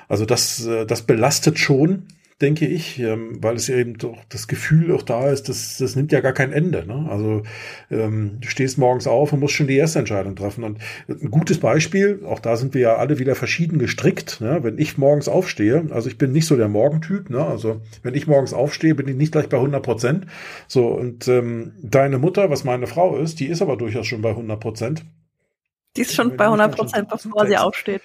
Also 0.09 0.27
das, 0.27 0.67
äh, 0.67 0.87
das 0.87 1.03
belastet 1.03 1.59
schon 1.59 2.09
denke 2.41 2.67
ich, 2.67 2.99
ähm, 2.99 3.43
weil 3.43 3.55
es 3.55 3.69
eben 3.69 3.97
doch 3.97 4.19
das 4.29 4.49
Gefühl 4.49 4.93
auch 4.93 5.03
da 5.03 5.31
ist, 5.31 5.49
dass 5.49 5.79
das 5.79 5.95
nimmt 5.95 6.11
ja 6.11 6.21
gar 6.21 6.33
kein 6.33 6.53
Ende. 6.53 6.85
Ne? 6.85 7.07
Also 7.09 7.43
ähm, 7.91 8.39
du 8.41 8.49
stehst 8.49 8.77
morgens 8.77 9.07
auf 9.07 9.33
und 9.33 9.41
musst 9.41 9.55
schon 9.55 9.69
die 9.69 9.77
erste 9.77 10.01
Entscheidung 10.01 10.35
treffen. 10.35 10.65
Und 10.65 10.81
ein 11.09 11.31
gutes 11.31 11.61
Beispiel, 11.61 12.23
auch 12.27 12.41
da 12.41 12.57
sind 12.57 12.75
wir 12.75 12.81
ja 12.81 12.97
alle 12.97 13.19
wieder 13.19 13.37
verschieden 13.37 13.79
gestrickt. 13.79 14.41
Ne? 14.41 14.59
Wenn 14.63 14.79
ich 14.79 14.99
morgens 14.99 15.29
aufstehe, 15.29 15.87
also 15.91 16.09
ich 16.09 16.19
bin 16.19 16.33
nicht 16.33 16.47
so 16.47 16.57
der 16.57 16.69
Morgentyp, 16.69 17.31
ne? 17.31 17.45
also 17.45 17.81
wenn 18.03 18.15
ich 18.15 18.27
morgens 18.27 18.53
aufstehe, 18.53 18.95
bin 18.95 19.07
ich 19.07 19.17
nicht 19.17 19.33
gleich 19.33 19.49
bei 19.49 19.59
100 19.59 19.83
Prozent. 19.83 20.27
So 20.67 20.89
und 20.89 21.29
ähm, 21.29 21.73
deine 21.83 22.19
Mutter, 22.19 22.51
was 22.51 22.65
meine 22.65 22.89
Frau 22.89 23.17
ist, 23.17 23.39
die 23.39 23.47
ist 23.47 23.63
aber 23.63 23.77
durchaus 23.77 24.07
schon 24.07 24.23
bei 24.23 24.31
100 24.31 24.59
Prozent. 24.59 25.05
Die 25.97 26.01
ist 26.01 26.15
schon 26.15 26.37
bei 26.37 26.47
100 26.47 26.75
Prozent, 26.75 27.09
bevor 27.09 27.47
sie 27.47 27.57
aufsteht. 27.57 28.03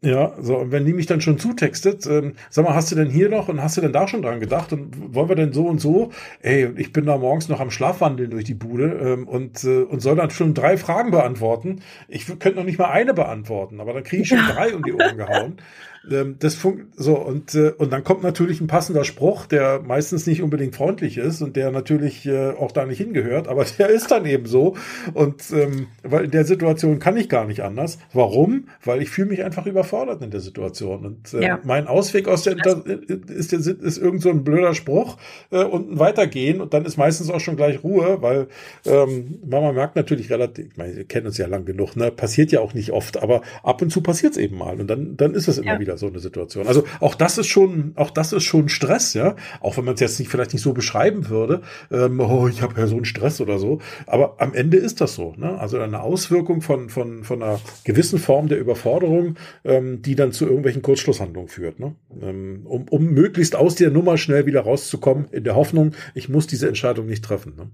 Ja, 0.00 0.32
so, 0.40 0.56
und 0.58 0.70
wenn 0.70 0.84
die 0.84 0.92
mich 0.92 1.06
dann 1.06 1.20
schon 1.20 1.38
zutextet, 1.38 2.06
ähm, 2.06 2.34
sag 2.50 2.64
mal, 2.64 2.72
hast 2.74 2.92
du 2.92 2.94
denn 2.94 3.10
hier 3.10 3.28
noch 3.28 3.48
und 3.48 3.60
hast 3.60 3.76
du 3.76 3.80
denn 3.80 3.92
da 3.92 4.06
schon 4.06 4.22
dran 4.22 4.38
gedacht 4.38 4.72
und 4.72 5.12
wollen 5.12 5.28
wir 5.28 5.34
denn 5.34 5.52
so 5.52 5.66
und 5.66 5.80
so? 5.80 6.12
Ey, 6.40 6.70
ich 6.76 6.92
bin 6.92 7.04
da 7.06 7.18
morgens 7.18 7.48
noch 7.48 7.58
am 7.58 7.72
Schlafwandeln 7.72 8.30
durch 8.30 8.44
die 8.44 8.54
Bude 8.54 8.92
ähm, 8.92 9.26
und, 9.26 9.64
äh, 9.64 9.82
und 9.82 9.98
soll 10.00 10.14
dann 10.14 10.30
schon 10.30 10.54
drei 10.54 10.76
Fragen 10.76 11.10
beantworten. 11.10 11.80
Ich 12.06 12.26
könnte 12.26 12.54
noch 12.54 12.64
nicht 12.64 12.78
mal 12.78 12.90
eine 12.90 13.12
beantworten, 13.12 13.80
aber 13.80 13.92
dann 13.92 14.04
kriege 14.04 14.22
ich 14.22 14.28
schon 14.28 14.46
drei 14.46 14.72
um 14.72 14.84
die 14.84 14.92
Ohren 14.92 15.16
gehauen. 15.16 15.56
Ähm, 16.10 16.36
das 16.38 16.54
funkt 16.54 16.86
so 16.96 17.18
und 17.18 17.54
äh, 17.54 17.72
und 17.76 17.92
dann 17.92 18.04
kommt 18.04 18.22
natürlich 18.22 18.60
ein 18.60 18.66
passender 18.66 19.04
Spruch, 19.04 19.46
der 19.46 19.80
meistens 19.80 20.26
nicht 20.26 20.42
unbedingt 20.42 20.76
freundlich 20.76 21.18
ist 21.18 21.42
und 21.42 21.56
der 21.56 21.70
natürlich 21.70 22.26
äh, 22.26 22.50
auch 22.50 22.72
da 22.72 22.86
nicht 22.86 22.98
hingehört, 22.98 23.48
aber 23.48 23.64
der 23.78 23.88
ist 23.88 24.10
dann 24.10 24.26
eben 24.26 24.46
so 24.46 24.76
und 25.14 25.42
ähm, 25.52 25.88
weil 26.02 26.24
in 26.24 26.30
der 26.30 26.44
Situation 26.44 26.98
kann 26.98 27.16
ich 27.16 27.28
gar 27.28 27.46
nicht 27.46 27.60
anders. 27.62 27.98
Warum? 28.12 28.68
Weil 28.84 29.02
ich 29.02 29.10
fühle 29.10 29.28
mich 29.28 29.44
einfach 29.44 29.66
überfordert 29.66 30.22
in 30.22 30.30
der 30.30 30.40
Situation 30.40 31.04
und 31.04 31.34
äh, 31.34 31.42
ja. 31.42 31.60
mein 31.64 31.86
Ausweg 31.86 32.28
aus 32.28 32.42
der 32.42 32.56
ist, 32.56 33.52
ist, 33.52 33.66
ist 33.66 33.98
irgend 33.98 34.22
so 34.22 34.30
ein 34.30 34.44
blöder 34.44 34.74
Spruch 34.74 35.16
äh, 35.50 35.64
und 35.64 35.92
ein 35.92 35.98
Weitergehen 35.98 36.60
und 36.60 36.74
dann 36.74 36.84
ist 36.84 36.96
meistens 36.96 37.30
auch 37.30 37.40
schon 37.40 37.56
gleich 37.56 37.82
Ruhe, 37.82 38.18
weil 38.20 38.48
ähm, 38.84 39.40
Mama 39.46 39.72
merkt 39.72 39.96
natürlich 39.96 40.30
relativ, 40.30 40.66
ich 40.70 40.76
meine, 40.76 40.96
wir 40.96 41.04
kennen 41.04 41.26
uns 41.26 41.38
ja 41.38 41.46
lang 41.46 41.64
genug, 41.64 41.96
ne, 41.96 42.10
passiert 42.10 42.52
ja 42.52 42.60
auch 42.60 42.74
nicht 42.74 42.92
oft, 42.92 43.22
aber 43.22 43.42
ab 43.62 43.82
und 43.82 43.90
zu 43.90 44.02
passiert 44.02 44.32
es 44.32 44.38
eben 44.38 44.56
mal 44.56 44.80
und 44.80 44.88
dann 44.88 45.16
dann 45.16 45.34
ist 45.34 45.48
es 45.48 45.58
immer 45.58 45.74
ja. 45.74 45.80
wieder 45.80 45.87
so 45.96 46.06
eine 46.06 46.18
Situation. 46.18 46.66
Also 46.66 46.84
auch 47.00 47.14
das 47.14 47.38
ist 47.38 47.46
schon, 47.46 47.92
auch 47.96 48.10
das 48.10 48.32
ist 48.32 48.44
schon 48.44 48.68
Stress, 48.68 49.14
ja. 49.14 49.36
Auch 49.60 49.76
wenn 49.76 49.84
man 49.84 49.94
es 49.94 50.00
jetzt 50.00 50.18
nicht 50.18 50.28
vielleicht 50.28 50.52
nicht 50.52 50.62
so 50.62 50.72
beschreiben 50.72 51.28
würde, 51.28 51.62
ähm, 51.90 52.20
oh, 52.20 52.48
ich 52.48 52.62
habe 52.62 52.78
ja 52.80 52.86
so 52.86 52.96
einen 52.96 53.04
Stress 53.04 53.40
oder 53.40 53.58
so. 53.58 53.80
Aber 54.06 54.36
am 54.38 54.54
Ende 54.54 54.76
ist 54.76 55.00
das 55.00 55.14
so. 55.14 55.34
Ne? 55.36 55.58
Also 55.58 55.78
eine 55.78 56.00
Auswirkung 56.02 56.60
von 56.60 56.88
von 56.88 57.24
von 57.24 57.42
einer 57.42 57.60
gewissen 57.84 58.18
Form 58.18 58.48
der 58.48 58.58
Überforderung, 58.58 59.36
ähm, 59.64 60.02
die 60.02 60.14
dann 60.14 60.32
zu 60.32 60.46
irgendwelchen 60.46 60.82
Kurzschlusshandlungen 60.82 61.48
führt, 61.48 61.78
ne? 61.80 61.94
Ähm, 62.20 62.62
um, 62.64 62.86
um 62.88 63.04
möglichst 63.06 63.56
aus 63.56 63.74
der 63.74 63.90
Nummer 63.90 64.18
schnell 64.18 64.46
wieder 64.46 64.62
rauszukommen, 64.62 65.26
in 65.30 65.44
der 65.44 65.56
Hoffnung, 65.56 65.92
ich 66.14 66.28
muss 66.28 66.46
diese 66.46 66.68
Entscheidung 66.68 67.06
nicht 67.06 67.24
treffen. 67.24 67.54
Ne? 67.56 67.70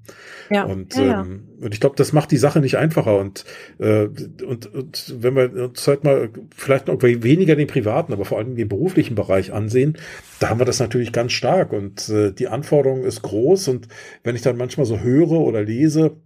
Ja. 0.50 0.64
Und, 0.64 0.94
ja, 0.96 1.04
ja. 1.04 1.20
Ähm, 1.22 1.48
und 1.64 1.72
ich 1.72 1.80
glaube, 1.80 1.96
das 1.96 2.12
macht 2.12 2.30
die 2.30 2.36
Sache 2.36 2.60
nicht 2.60 2.76
einfacher. 2.76 3.18
Und, 3.18 3.44
äh, 3.78 4.04
und, 4.44 4.66
und 4.72 5.14
wenn 5.18 5.34
wir 5.34 5.64
uns 5.64 5.88
halt 5.88 6.04
mal 6.04 6.28
vielleicht 6.54 6.88
noch 6.88 7.02
weniger 7.02 7.56
den 7.56 7.66
privaten, 7.66 8.12
aber 8.12 8.26
vor 8.26 8.38
allem 8.38 8.54
den 8.54 8.68
beruflichen 8.68 9.14
Bereich 9.14 9.52
ansehen, 9.52 9.96
da 10.40 10.50
haben 10.50 10.60
wir 10.60 10.66
das 10.66 10.78
natürlich 10.78 11.12
ganz 11.12 11.32
stark 11.32 11.72
und 11.72 12.08
äh, 12.10 12.32
die 12.32 12.48
Anforderung 12.48 13.04
ist 13.04 13.22
groß 13.22 13.68
und 13.68 13.88
wenn 14.22 14.36
ich 14.36 14.42
dann 14.42 14.58
manchmal 14.58 14.84
so 14.84 15.00
höre 15.00 15.30
oder 15.30 15.62
lese, 15.62 16.16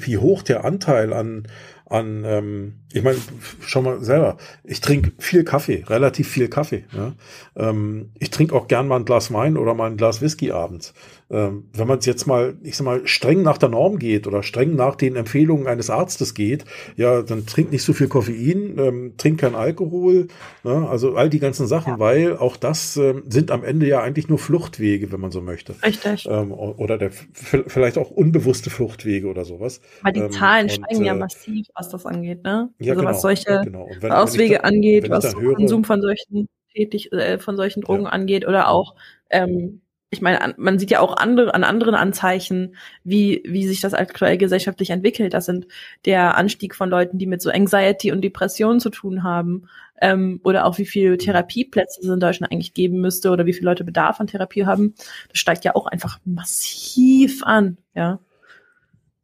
wie 0.00 0.18
hoch 0.18 0.42
der 0.42 0.64
Anteil 0.64 1.12
an, 1.12 1.46
an 1.86 2.24
ähm, 2.26 2.74
ich 2.92 3.02
meine, 3.02 3.18
schau 3.60 3.82
mal 3.82 4.02
selber, 4.02 4.36
ich 4.64 4.80
trinke 4.80 5.12
viel 5.18 5.44
Kaffee, 5.44 5.84
relativ 5.86 6.28
viel 6.28 6.48
Kaffee. 6.48 6.84
Ja? 6.92 7.14
Ähm, 7.56 8.10
ich 8.18 8.30
trinke 8.30 8.54
auch 8.54 8.68
gern 8.68 8.88
mal 8.88 8.96
ein 8.96 9.04
Glas 9.04 9.32
Wein 9.32 9.56
oder 9.56 9.74
mal 9.74 9.90
ein 9.90 9.96
Glas 9.96 10.20
Whisky 10.20 10.52
abends. 10.52 10.94
Ähm, 11.30 11.68
wenn 11.74 11.86
man 11.86 11.98
es 11.98 12.06
jetzt 12.06 12.26
mal, 12.26 12.56
ich 12.62 12.76
sag 12.76 12.84
mal, 12.84 13.06
streng 13.06 13.42
nach 13.42 13.58
der 13.58 13.68
Norm 13.68 13.98
geht 13.98 14.26
oder 14.26 14.42
streng 14.42 14.74
nach 14.76 14.96
den 14.96 15.14
Empfehlungen 15.14 15.66
eines 15.66 15.90
Arztes 15.90 16.32
geht, 16.32 16.64
ja, 16.96 17.20
dann 17.20 17.44
trinkt 17.44 17.70
nicht 17.70 17.82
so 17.82 17.92
viel 17.92 18.08
Koffein, 18.08 18.78
ähm, 18.78 19.14
trinkt 19.18 19.42
kein 19.42 19.54
Alkohol, 19.54 20.28
ne? 20.64 20.88
also 20.88 21.16
all 21.16 21.28
die 21.28 21.38
ganzen 21.38 21.66
Sachen, 21.66 21.94
ja. 21.94 21.98
weil 21.98 22.36
auch 22.38 22.56
das 22.56 22.96
ähm, 22.96 23.24
sind 23.28 23.50
am 23.50 23.62
Ende 23.62 23.86
ja 23.86 24.00
eigentlich 24.00 24.28
nur 24.28 24.38
Fluchtwege, 24.38 25.12
wenn 25.12 25.20
man 25.20 25.30
so 25.30 25.42
möchte. 25.42 25.74
Richtig. 25.82 26.26
Ähm, 26.30 26.50
oder 26.50 26.96
der, 26.96 27.10
vielleicht 27.10 27.98
auch 27.98 28.10
unbewusste 28.10 28.70
Fluchtwege 28.70 29.28
oder 29.28 29.44
sowas. 29.44 29.82
Weil 30.02 30.14
die 30.14 30.20
ähm, 30.20 30.32
Zahlen 30.32 30.66
und, 30.66 30.72
steigen 30.72 31.04
ja 31.04 31.14
äh, 31.14 31.18
massiv, 31.18 31.66
was 31.74 31.90
das 31.90 32.06
angeht, 32.06 32.42
ne? 32.42 32.70
Ja, 32.78 32.92
also 32.92 33.00
genau, 33.00 33.10
was 33.10 33.20
solche 33.20 33.60
genau. 33.64 33.86
wenn, 34.00 34.12
Auswege 34.12 34.54
wenn 34.54 34.62
da, 34.62 34.68
angeht, 34.68 35.10
was 35.10 35.36
höre, 35.36 35.54
Konsum 35.56 35.84
von 35.84 36.00
solchen 36.00 36.48
tätig, 36.72 37.12
äh, 37.12 37.38
von 37.38 37.56
solchen 37.56 37.82
Drogen 37.82 38.04
ja. 38.04 38.10
angeht 38.10 38.46
oder 38.46 38.68
auch 38.68 38.94
ähm, 39.30 39.82
ich 40.10 40.22
meine, 40.22 40.54
man 40.56 40.78
sieht 40.78 40.90
ja 40.90 41.00
auch 41.00 41.16
andere, 41.16 41.54
an 41.54 41.64
anderen 41.64 41.94
Anzeichen, 41.94 42.76
wie, 43.04 43.42
wie 43.44 43.66
sich 43.66 43.80
das 43.80 43.92
aktuell 43.92 44.38
gesellschaftlich 44.38 44.90
entwickelt. 44.90 45.34
Das 45.34 45.44
sind 45.44 45.66
der 46.06 46.36
Anstieg 46.36 46.74
von 46.74 46.88
Leuten, 46.88 47.18
die 47.18 47.26
mit 47.26 47.42
so 47.42 47.50
Anxiety 47.50 48.10
und 48.10 48.22
Depressionen 48.22 48.80
zu 48.80 48.88
tun 48.88 49.22
haben, 49.22 49.68
ähm, 50.00 50.40
oder 50.44 50.64
auch 50.64 50.78
wie 50.78 50.86
viele 50.86 51.18
Therapieplätze 51.18 52.00
es 52.00 52.08
in 52.08 52.20
Deutschland 52.20 52.52
eigentlich 52.52 52.74
geben 52.74 53.00
müsste 53.00 53.30
oder 53.30 53.46
wie 53.46 53.52
viele 53.52 53.66
Leute 53.66 53.84
Bedarf 53.84 54.20
an 54.20 54.28
Therapie 54.28 54.64
haben. 54.64 54.94
Das 55.28 55.38
steigt 55.38 55.64
ja 55.64 55.74
auch 55.74 55.86
einfach 55.86 56.18
massiv 56.24 57.42
an, 57.42 57.76
ja. 57.94 58.18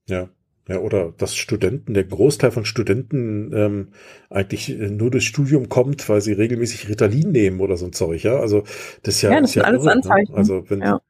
Ja. 0.07 0.29
Ja, 0.67 0.79
oder 0.79 1.13
dass 1.19 1.37
Studenten, 1.37 1.93
der 1.93 2.05
Großteil 2.05 2.51
von 2.51 2.65
Studenten 2.65 3.53
ähm, 3.55 3.89
eigentlich 4.31 4.71
nur 4.71 5.11
durchs 5.11 5.27
Studium 5.27 5.69
kommt, 5.69 6.09
weil 6.09 6.23
sie 6.23 6.33
regelmäßig 6.33 6.89
Ritalin 6.89 7.33
nehmen 7.33 7.61
oder 7.61 7.77
so 7.77 7.85
ein 7.85 7.93
Zeug, 7.93 8.23
ja. 8.23 8.39
Also 8.39 8.65
das 9.03 9.17
ist 9.17 9.23
ja, 9.23 9.33
ja 9.33 9.41
das 9.41 9.51
ist 9.51 9.57
ja 9.57 9.63
alles 9.65 9.85
irre, 9.85 9.87
ne? 9.87 9.93
Anzeichen. 9.93 10.33
Ne? 10.33 10.39
Also 10.39 10.65
wenn 10.71 10.81
ja. 10.81 11.01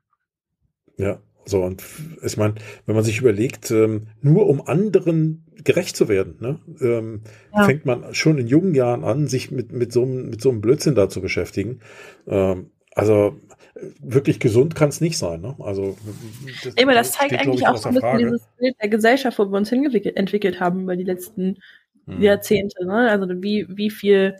ja, 0.96 1.20
so 1.44 1.62
und 1.62 1.84
ich 2.24 2.36
meine, 2.36 2.54
wenn 2.86 2.96
man 2.96 3.04
sich 3.04 3.20
überlegt, 3.20 3.70
ähm, 3.70 4.08
nur 4.22 4.48
um 4.48 4.66
anderen 4.66 5.44
gerecht 5.62 5.96
zu 5.96 6.08
werden, 6.08 6.34
ne, 6.40 6.58
ähm, 6.80 7.20
ja. 7.54 7.64
fängt 7.64 7.86
man 7.86 8.12
schon 8.12 8.38
in 8.38 8.48
jungen 8.48 8.74
Jahren 8.74 9.04
an, 9.04 9.28
sich 9.28 9.52
mit 9.52 9.70
mit 9.70 9.92
so 9.92 10.02
einem 10.02 10.30
mit 10.30 10.40
so 10.40 10.50
einem 10.50 10.62
Blödsinn 10.62 10.96
da 10.96 11.08
zu 11.08 11.20
beschäftigen. 11.20 11.78
Ähm, 12.26 12.70
also 12.94 13.36
wirklich 14.00 14.40
gesund 14.40 14.74
kann 14.74 14.88
es 14.88 15.00
nicht 15.00 15.18
sein. 15.18 15.40
Ne? 15.40 15.54
Also 15.58 15.96
das, 16.64 16.76
Eben, 16.76 16.90
das 16.90 17.12
zeigt 17.12 17.34
eigentlich 17.34 17.66
auch 17.66 17.76
so 17.76 17.88
ein 17.88 17.94
bisschen 17.94 18.18
dieses 18.18 18.46
Bild 18.58 18.76
der 18.80 18.88
Gesellschaft, 18.88 19.38
wo 19.38 19.46
wir 19.46 19.56
uns 19.56 19.72
entwickelt 19.72 20.60
haben 20.60 20.82
über 20.82 20.96
die 20.96 21.04
letzten 21.04 21.58
hm. 22.06 22.22
Jahrzehnte. 22.22 22.86
Ne? 22.86 23.10
Also 23.10 23.26
wie, 23.42 23.66
wie 23.68 23.90
viel 23.90 24.36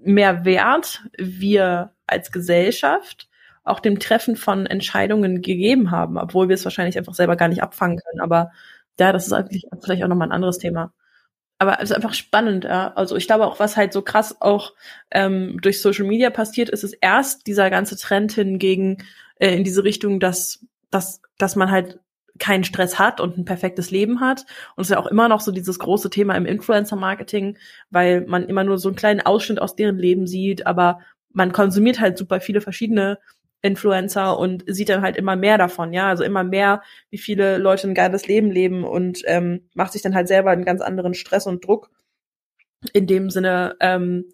mehr 0.00 0.44
Wert 0.44 1.02
wir 1.18 1.92
als 2.06 2.32
Gesellschaft 2.32 3.28
auch 3.64 3.80
dem 3.80 3.98
Treffen 3.98 4.36
von 4.36 4.64
Entscheidungen 4.66 5.42
gegeben 5.42 5.90
haben, 5.90 6.18
obwohl 6.18 6.48
wir 6.48 6.54
es 6.54 6.64
wahrscheinlich 6.64 6.96
einfach 6.96 7.14
selber 7.14 7.36
gar 7.36 7.48
nicht 7.48 7.62
abfangen 7.62 7.98
können. 7.98 8.20
Aber 8.20 8.52
ja, 8.98 9.12
das 9.12 9.26
ist 9.26 9.32
eigentlich 9.32 9.66
vielleicht 9.82 10.04
auch 10.04 10.08
nochmal 10.08 10.28
ein 10.28 10.32
anderes 10.32 10.58
Thema 10.58 10.92
aber 11.58 11.78
es 11.80 11.90
ist 11.90 11.96
einfach 11.96 12.14
spannend, 12.14 12.64
ja. 12.64 12.92
Also 12.94 13.16
ich 13.16 13.26
glaube 13.26 13.46
auch, 13.46 13.58
was 13.58 13.76
halt 13.76 13.92
so 13.92 14.02
krass 14.02 14.40
auch 14.40 14.74
ähm, 15.10 15.58
durch 15.62 15.80
Social 15.80 16.06
Media 16.06 16.30
passiert, 16.30 16.68
ist 16.68 16.84
es 16.84 16.92
erst 16.92 17.46
dieser 17.46 17.70
ganze 17.70 17.96
Trend 17.96 18.32
hingegen 18.32 18.98
äh, 19.38 19.54
in 19.54 19.64
diese 19.64 19.84
Richtung, 19.84 20.20
dass, 20.20 20.66
dass, 20.90 21.22
dass 21.38 21.56
man 21.56 21.70
halt 21.70 21.98
keinen 22.38 22.64
Stress 22.64 22.98
hat 22.98 23.20
und 23.20 23.38
ein 23.38 23.46
perfektes 23.46 23.90
Leben 23.90 24.20
hat. 24.20 24.44
Und 24.76 24.82
es 24.82 24.88
ist 24.88 24.94
ja 24.94 24.98
auch 24.98 25.06
immer 25.06 25.28
noch 25.28 25.40
so 25.40 25.52
dieses 25.52 25.78
große 25.78 26.10
Thema 26.10 26.34
im 26.34 26.44
Influencer-Marketing, 26.44 27.56
weil 27.90 28.26
man 28.26 28.44
immer 28.44 28.64
nur 28.64 28.76
so 28.78 28.88
einen 28.88 28.96
kleinen 28.96 29.20
Ausschnitt 29.20 29.60
aus 29.60 29.76
deren 29.76 29.98
Leben 29.98 30.26
sieht, 30.26 30.66
aber 30.66 31.00
man 31.32 31.52
konsumiert 31.52 32.00
halt 32.00 32.18
super 32.18 32.40
viele 32.40 32.60
verschiedene 32.60 33.18
Influencer 33.66 34.38
und 34.38 34.64
sieht 34.66 34.88
dann 34.88 35.02
halt 35.02 35.16
immer 35.16 35.36
mehr 35.36 35.58
davon, 35.58 35.92
ja, 35.92 36.08
also 36.08 36.24
immer 36.24 36.44
mehr, 36.44 36.82
wie 37.10 37.18
viele 37.18 37.58
Leute 37.58 37.88
ein 37.88 37.94
geiles 37.94 38.26
Leben 38.26 38.50
leben 38.50 38.84
und 38.84 39.22
ähm, 39.26 39.68
macht 39.74 39.92
sich 39.92 40.02
dann 40.02 40.14
halt 40.14 40.28
selber 40.28 40.50
einen 40.50 40.64
ganz 40.64 40.80
anderen 40.80 41.14
Stress 41.14 41.46
und 41.46 41.64
Druck. 41.66 41.90
In 42.92 43.06
dem 43.06 43.30
Sinne 43.30 43.76
ähm, 43.80 44.26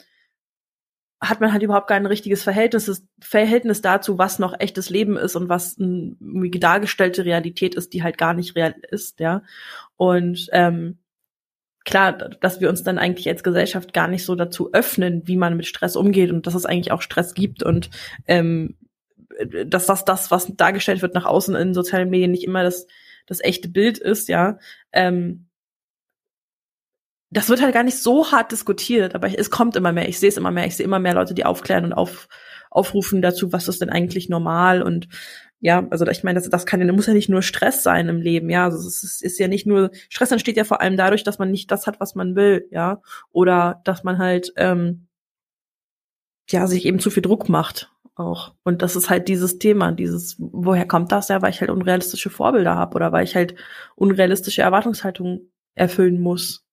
hat 1.22 1.40
man 1.40 1.52
halt 1.52 1.62
überhaupt 1.62 1.88
kein 1.88 2.04
richtiges 2.04 2.42
Verhältnis, 2.42 3.06
Verhältnis 3.20 3.80
dazu, 3.80 4.18
was 4.18 4.40
noch 4.40 4.59
echtes 4.59 4.90
Leben 4.90 5.16
ist 5.16 5.37
und 5.37 5.48
was 5.48 5.78
eine 5.78 6.16
dargestellte 6.50 7.24
Realität 7.24 7.76
ist, 7.76 7.92
die 7.92 8.02
halt 8.02 8.18
gar 8.18 8.35
nicht 8.35 8.56
real 8.56 8.74
ist, 8.90 9.20
ja. 9.20 9.42
Und 9.96 10.48
ähm, 10.50 10.98
klar, 11.85 12.12
dass 12.12 12.61
wir 12.61 12.68
uns 12.68 12.83
dann 12.83 12.98
eigentlich 12.98 13.28
als 13.28 13.44
Gesellschaft 13.44 13.92
gar 13.92 14.09
nicht 14.09 14.24
so 14.24 14.35
dazu 14.35 14.72
öffnen, 14.72 15.22
wie 15.26 15.37
man 15.37 15.56
mit 15.56 15.66
Stress 15.66 15.94
umgeht 15.94 16.33
und 16.33 16.48
dass 16.48 16.54
es 16.54 16.66
eigentlich 16.66 16.90
auch 16.90 17.02
Stress 17.02 17.35
gibt 17.35 17.62
und 17.62 17.90
ähm, 18.26 18.76
dass 19.66 19.86
das 19.86 20.04
das, 20.04 20.30
was 20.30 20.54
dargestellt 20.56 21.02
wird 21.02 21.14
nach 21.14 21.24
außen 21.24 21.54
in 21.54 21.74
sozialen 21.74 22.10
Medien, 22.10 22.30
nicht 22.30 22.44
immer 22.44 22.62
das, 22.62 22.86
das 23.26 23.40
echte 23.42 23.68
Bild 23.68 23.98
ist, 23.98 24.28
ja. 24.28 24.58
Ähm, 24.92 25.48
das 27.30 27.48
wird 27.48 27.62
halt 27.62 27.72
gar 27.72 27.82
nicht 27.82 27.98
so 27.98 28.30
hart 28.30 28.52
diskutiert, 28.52 29.14
aber 29.14 29.38
es 29.38 29.50
kommt 29.50 29.74
immer 29.76 29.92
mehr. 29.92 30.08
Ich 30.08 30.18
sehe 30.18 30.28
es 30.28 30.36
immer 30.36 30.50
mehr. 30.50 30.66
Ich 30.66 30.76
sehe 30.76 30.84
immer 30.84 30.98
mehr 30.98 31.14
Leute, 31.14 31.32
die 31.32 31.46
aufklären 31.46 31.86
und 31.86 31.94
auf, 31.94 32.28
aufrufen 32.70 33.22
dazu, 33.22 33.52
was 33.52 33.68
ist 33.68 33.80
denn 33.80 33.90
eigentlich 33.90 34.28
normal 34.28 34.82
und 34.82 35.08
ja, 35.64 35.86
also 35.90 36.04
ich 36.08 36.24
meine, 36.24 36.40
das, 36.40 36.50
das 36.50 36.66
kann 36.66 36.80
ja, 36.84 36.92
muss 36.92 37.06
ja 37.06 37.14
nicht 37.14 37.28
nur 37.28 37.40
Stress 37.40 37.84
sein 37.84 38.08
im 38.08 38.20
Leben, 38.20 38.50
ja. 38.50 38.64
Also 38.64 38.78
es 38.78 39.04
ist, 39.04 39.22
ist 39.22 39.38
ja 39.38 39.46
nicht 39.46 39.64
nur, 39.64 39.92
Stress 40.08 40.32
entsteht 40.32 40.56
ja 40.56 40.64
vor 40.64 40.80
allem 40.80 40.96
dadurch, 40.96 41.22
dass 41.22 41.38
man 41.38 41.52
nicht 41.52 41.70
das 41.70 41.86
hat, 41.86 42.00
was 42.00 42.16
man 42.16 42.34
will, 42.34 42.66
ja. 42.72 43.00
Oder 43.30 43.80
dass 43.84 44.02
man 44.02 44.18
halt 44.18 44.52
ähm, 44.56 45.06
ja 46.50 46.66
sich 46.66 46.84
eben 46.84 46.98
zu 46.98 47.10
viel 47.10 47.22
Druck 47.22 47.48
macht 47.48 47.91
auch. 48.14 48.55
Und 48.64 48.83
das 48.83 48.96
ist 48.96 49.11
halt 49.11 49.29
dieses 49.29 49.59
Thema, 49.59 49.92
dieses, 49.92 50.37
woher 50.38 50.87
kommt 50.87 51.12
das 51.12 51.29
ja, 51.29 51.42
weil 51.42 51.51
ich 51.51 51.61
halt 51.61 51.70
unrealistische 51.70 52.31
Vorbilder 52.31 52.77
habe 52.77 52.94
oder 52.94 53.12
weil 53.12 53.25
ich 53.25 53.35
halt 53.35 53.55
unrealistische 53.96 54.62
Erwartungshaltungen 54.62 55.51
erfüllen 55.75 56.20
muss, 56.20 56.64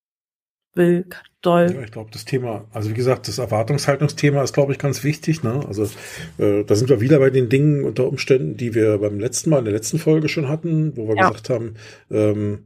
will, 0.73 1.05
doll. 1.41 1.71
Ja, 1.73 1.81
ich 1.81 1.91
glaube, 1.91 2.09
das 2.11 2.25
Thema, 2.25 2.65
also 2.71 2.89
wie 2.89 2.93
gesagt, 2.93 3.27
das 3.27 3.37
Erwartungshaltungsthema 3.37 4.43
ist, 4.43 4.53
glaube 4.53 4.71
ich, 4.71 4.77
ganz 4.77 5.03
wichtig. 5.03 5.43
Ne? 5.43 5.63
Also 5.67 5.89
äh, 6.37 6.63
da 6.63 6.75
sind 6.75 6.89
wir 6.89 7.01
wieder 7.01 7.19
bei 7.19 7.29
den 7.29 7.49
Dingen 7.49 7.85
unter 7.85 8.07
Umständen, 8.07 8.57
die 8.57 8.75
wir 8.75 8.97
beim 8.97 9.19
letzten 9.19 9.49
Mal 9.49 9.59
in 9.59 9.65
der 9.65 9.73
letzten 9.73 9.99
Folge 9.99 10.29
schon 10.29 10.47
hatten, 10.47 10.95
wo 10.95 11.07
wir 11.07 11.15
ja. 11.15 11.29
gesagt 11.29 11.49
haben, 11.49 11.75
ähm, 12.11 12.65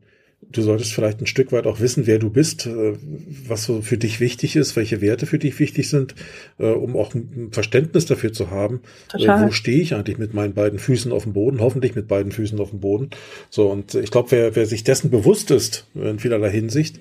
du 0.52 0.62
solltest 0.62 0.94
vielleicht 0.94 1.22
ein 1.22 1.28
Stück 1.28 1.52
weit 1.52 1.68
auch 1.68 1.80
wissen, 1.80 2.08
wer 2.08 2.20
du 2.20 2.30
bist, 2.30 2.66
äh, 2.66 2.94
was 3.48 3.64
so 3.64 3.82
für 3.82 3.98
dich 3.98 4.20
wichtig 4.20 4.56
ist, 4.56 4.76
welche 4.76 5.02
Werte 5.02 5.26
für 5.26 5.40
dich 5.40 5.60
wichtig 5.60 5.90
sind, 5.90 6.16
äh, 6.60 6.66
um 6.66 6.96
auch 6.96 7.14
ein 7.14 7.50
Verständnis 7.52 8.06
dafür 8.06 8.34
zu 8.34 8.50
haben, 8.50 8.82
äh, 9.14 9.20
Total. 9.20 9.48
wo 9.48 9.52
stehe 9.52 9.82
ich 9.82 9.96
eigentlich 9.96 10.18
mit 10.18 10.34
meinen 10.34 10.54
beiden 10.54 10.80
Füßen 10.80 11.12
auf 11.12 11.24
dem 11.24 11.34
Boden, 11.34 11.60
hoffentlich 11.60 11.96
mit 11.96 12.08
beiden 12.08 12.32
Füßen 12.32 12.60
auf 12.60 12.72
dem 12.72 12.80
Boden. 12.80 13.10
So, 13.50 13.70
und 13.70 13.96
ich 13.96 14.12
glaube, 14.12 14.32
wer, 14.32 14.56
wer 14.56 14.66
sich 14.66 14.84
dessen 14.84 15.10
bewusst 15.10 15.52
ist, 15.52 15.88
in 15.96 16.20
vielerlei 16.20 16.52
Hinsicht, 16.52 17.00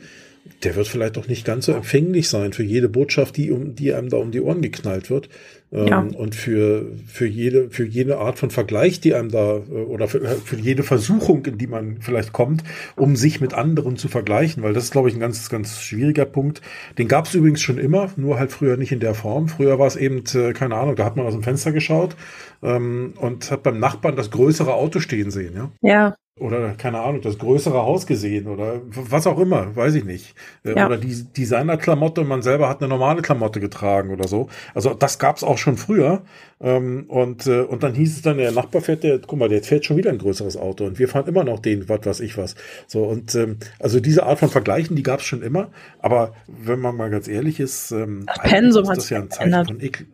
der 0.64 0.74
wird 0.74 0.88
vielleicht 0.88 1.18
auch 1.18 1.28
nicht 1.28 1.44
ganz 1.44 1.66
so 1.66 1.72
empfänglich 1.72 2.28
sein 2.28 2.52
für 2.52 2.64
jede 2.64 2.88
Botschaft, 2.88 3.36
die, 3.36 3.50
um, 3.50 3.74
die 3.74 3.92
einem 3.94 4.08
da 4.08 4.16
um 4.16 4.32
die 4.32 4.40
Ohren 4.40 4.60
geknallt 4.60 5.08
wird. 5.08 5.28
Ähm, 5.72 5.86
ja. 5.86 6.00
Und 6.00 6.34
für, 6.34 6.86
für 7.06 7.26
jede, 7.26 7.70
für 7.70 7.84
jede 7.84 8.18
Art 8.18 8.38
von 8.38 8.50
Vergleich, 8.50 9.00
die 9.00 9.14
einem 9.14 9.30
da, 9.30 9.56
äh, 9.56 9.60
oder 9.60 10.08
für, 10.08 10.20
für 10.20 10.56
jede 10.56 10.82
Versuchung, 10.82 11.46
in 11.46 11.58
die 11.58 11.68
man 11.68 11.98
vielleicht 12.00 12.32
kommt, 12.32 12.64
um 12.96 13.14
sich 13.14 13.40
mit 13.40 13.54
anderen 13.54 13.96
zu 13.96 14.08
vergleichen, 14.08 14.62
weil 14.62 14.72
das 14.72 14.84
ist, 14.84 14.92
glaube 14.92 15.08
ich, 15.08 15.14
ein 15.14 15.20
ganz, 15.20 15.48
ganz 15.48 15.80
schwieriger 15.80 16.26
Punkt. 16.26 16.60
Den 16.98 17.08
gab 17.08 17.26
es 17.26 17.34
übrigens 17.34 17.62
schon 17.62 17.78
immer, 17.78 18.10
nur 18.16 18.38
halt 18.38 18.50
früher 18.52 18.76
nicht 18.76 18.92
in 18.92 19.00
der 19.00 19.14
Form. 19.14 19.48
Früher 19.48 19.78
war 19.78 19.86
es 19.86 19.96
eben, 19.96 20.24
äh, 20.34 20.52
keine 20.52 20.74
Ahnung, 20.74 20.96
da 20.96 21.04
hat 21.04 21.16
man 21.16 21.26
aus 21.26 21.34
dem 21.34 21.42
Fenster 21.42 21.72
geschaut 21.72 22.16
ähm, 22.62 23.14
und 23.16 23.50
hat 23.50 23.62
beim 23.62 23.78
Nachbarn 23.78 24.16
das 24.16 24.30
größere 24.30 24.74
Auto 24.74 24.98
stehen 24.98 25.30
sehen, 25.30 25.54
ja. 25.54 25.72
Ja 25.80 26.16
oder 26.38 26.72
keine 26.72 27.00
Ahnung, 27.00 27.20
das 27.20 27.38
größere 27.38 27.82
Haus 27.82 28.06
gesehen 28.06 28.46
oder 28.46 28.80
was 28.86 29.26
auch 29.26 29.38
immer, 29.38 29.76
weiß 29.76 29.94
ich 29.94 30.04
nicht. 30.04 30.34
Äh, 30.64 30.76
ja. 30.76 30.86
Oder 30.86 30.96
die 30.96 31.24
Designerklamotte 31.24 32.22
und 32.22 32.28
man 32.28 32.40
selber 32.40 32.70
hat 32.70 32.80
eine 32.80 32.88
normale 32.88 33.20
Klamotte 33.20 33.60
getragen 33.60 34.10
oder 34.10 34.26
so. 34.26 34.48
Also 34.74 34.94
das 34.94 35.18
gab's 35.18 35.44
auch 35.44 35.58
schon 35.58 35.76
früher. 35.76 36.22
Ähm, 36.58 37.04
und, 37.08 37.46
äh, 37.46 37.60
und 37.60 37.82
dann 37.82 37.94
hieß 37.94 38.16
es 38.16 38.22
dann, 38.22 38.38
der 38.38 38.50
Nachbar 38.50 38.80
fährt, 38.80 39.02
der, 39.02 39.18
guck 39.18 39.38
mal, 39.38 39.50
der 39.50 39.62
fährt 39.62 39.84
schon 39.84 39.98
wieder 39.98 40.10
ein 40.10 40.18
größeres 40.18 40.56
Auto 40.56 40.86
und 40.86 40.98
wir 40.98 41.08
fahren 41.08 41.26
immer 41.26 41.44
noch 41.44 41.58
den, 41.58 41.88
was 41.90 42.06
weiß 42.06 42.20
ich 42.20 42.38
was. 42.38 42.54
So, 42.86 43.04
und 43.04 43.34
ähm, 43.34 43.58
also 43.78 44.00
diese 44.00 44.24
Art 44.24 44.38
von 44.38 44.48
Vergleichen, 44.48 44.96
die 44.96 45.02
gab's 45.02 45.24
schon 45.24 45.42
immer. 45.42 45.70
Aber 45.98 46.32
wenn 46.46 46.80
man 46.80 46.96
mal 46.96 47.10
ganz 47.10 47.28
ehrlich 47.28 47.60
ist, 47.60 47.90
ähm, 47.90 48.24
das 48.26 48.38
Pensum 48.38 48.84
ist 48.84 48.96
das 48.96 49.10
ja 49.10 49.18
ein 49.18 49.30
Zeichen 49.30 49.64
von 49.66 49.80
Ekel. 49.80 50.06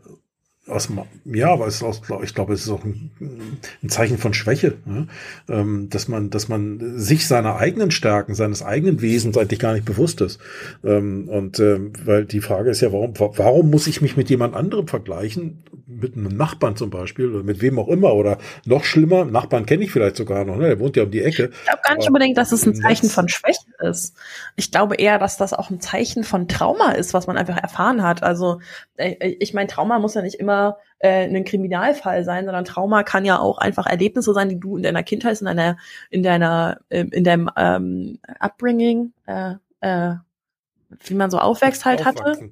Aus, 0.69 0.89
ja, 1.25 1.53
aber 1.53 1.67
es 1.67 1.77
ist 1.77 1.83
auch, 1.83 2.23
ich 2.23 2.35
glaube, 2.35 2.53
es 2.55 2.63
ist 2.63 2.71
auch 2.71 2.85
ein, 2.85 3.11
ein 3.83 3.89
Zeichen 3.89 4.19
von 4.19 4.35
Schwäche, 4.35 4.75
ne? 4.85 5.07
ähm, 5.49 5.89
dass 5.91 6.09
man, 6.09 6.31
dass 6.31 6.49
man 6.49 6.99
sich 6.99 7.27
seiner 7.27 7.57
eigenen 7.57 7.91
Stärken, 7.91 8.35
seines 8.35 8.63
eigenen 8.63 9.01
Wesens 9.01 9.37
eigentlich 9.37 9.61
gar 9.61 9.75
nicht 9.75 9.85
bewusst 9.85 10.21
ist. 10.21 10.41
Ähm, 10.85 11.29
und 11.29 11.59
ähm, 11.61 11.93
weil 12.05 12.25
die 12.25 12.41
Frage 12.41 12.71
ist 12.71 12.81
ja, 12.81 12.93
warum, 12.93 13.15
warum 13.19 13.71
muss 13.71 13.87
ich 13.87 14.01
mich 14.01 14.17
mit 14.17 14.31
jemand 14.31 14.55
anderem 14.55 14.89
vergleichen, 14.89 15.63
mit 16.01 16.17
einem 16.17 16.37
Nachbarn 16.37 16.77
zum 16.77 16.91
Beispiel 16.91 17.35
oder 17.35 17.43
mit 17.43 17.61
wem 17.61 17.79
auch 17.79 17.89
immer 17.89 18.15
oder 18.15 18.39
noch 18.65 18.85
schlimmer, 18.85 19.25
Nachbarn 19.25 19.67
kenne 19.67 19.85
ich 19.85 19.91
vielleicht 19.91 20.17
sogar 20.17 20.45
noch, 20.45 20.57
ne? 20.57 20.69
Der 20.69 20.81
wohnt 20.81 20.97
ja 20.97 21.05
um 21.05 21.11
die 21.11 21.23
Ecke. 21.23 21.51
Ich 21.53 21.65
glaube 21.65 21.81
gar 21.83 21.97
nicht 21.97 22.07
unbedingt, 22.07 22.39
dass 22.39 22.53
es 22.53 22.67
ein 22.67 22.75
Zeichen 22.75 23.09
von 23.09 23.29
Schwäche 23.29 23.67
ist. 23.81 24.17
Ich 24.57 24.71
glaube 24.71 24.97
eher, 24.97 25.19
dass 25.19 25.37
das 25.37 25.53
auch 25.53 25.71
ein 25.71 25.81
Zeichen 25.81 26.25
von 26.25 26.49
Trauma 26.49 26.93
ist, 26.93 27.15
was 27.15 27.27
man 27.27 27.37
einfach 27.37 27.57
erfahren 27.57 28.03
hat. 28.03 28.23
Also 28.23 28.61
äh, 28.97 29.37
ich 29.41 29.55
meine, 29.55 29.69
Trauma 29.69 29.99
muss 29.99 30.15
ja 30.15 30.23
nicht 30.23 30.37
immer 30.37 30.79
äh, 30.99 31.25
ein 31.25 31.45
Kriminalfall 31.45 32.25
sein, 32.25 32.45
sondern 32.45 32.65
Trauma 32.65 33.03
kann 33.03 33.25
ja 33.25 33.39
auch 33.39 33.59
einfach 33.59 33.87
Erlebnisse 33.87 34.33
sein, 34.33 34.49
die 34.49 34.59
du 34.59 34.77
in 34.77 34.83
deiner 34.83 35.03
Kindheit, 35.03 35.41
in 35.41 35.47
deiner, 35.47 35.77
in 36.11 36.23
deiner, 36.23 36.81
ähm, 36.91 37.11
in 37.11 37.25
deinem 37.25 37.51
ähm, 37.57 38.19
Upbringing, 38.39 39.13
äh, 39.27 39.55
äh, 39.81 40.15
wie 41.05 41.15
man 41.15 41.31
so 41.31 41.39
aufwächst 41.39 41.85
halt 41.85 42.05
hatte, 42.05 42.51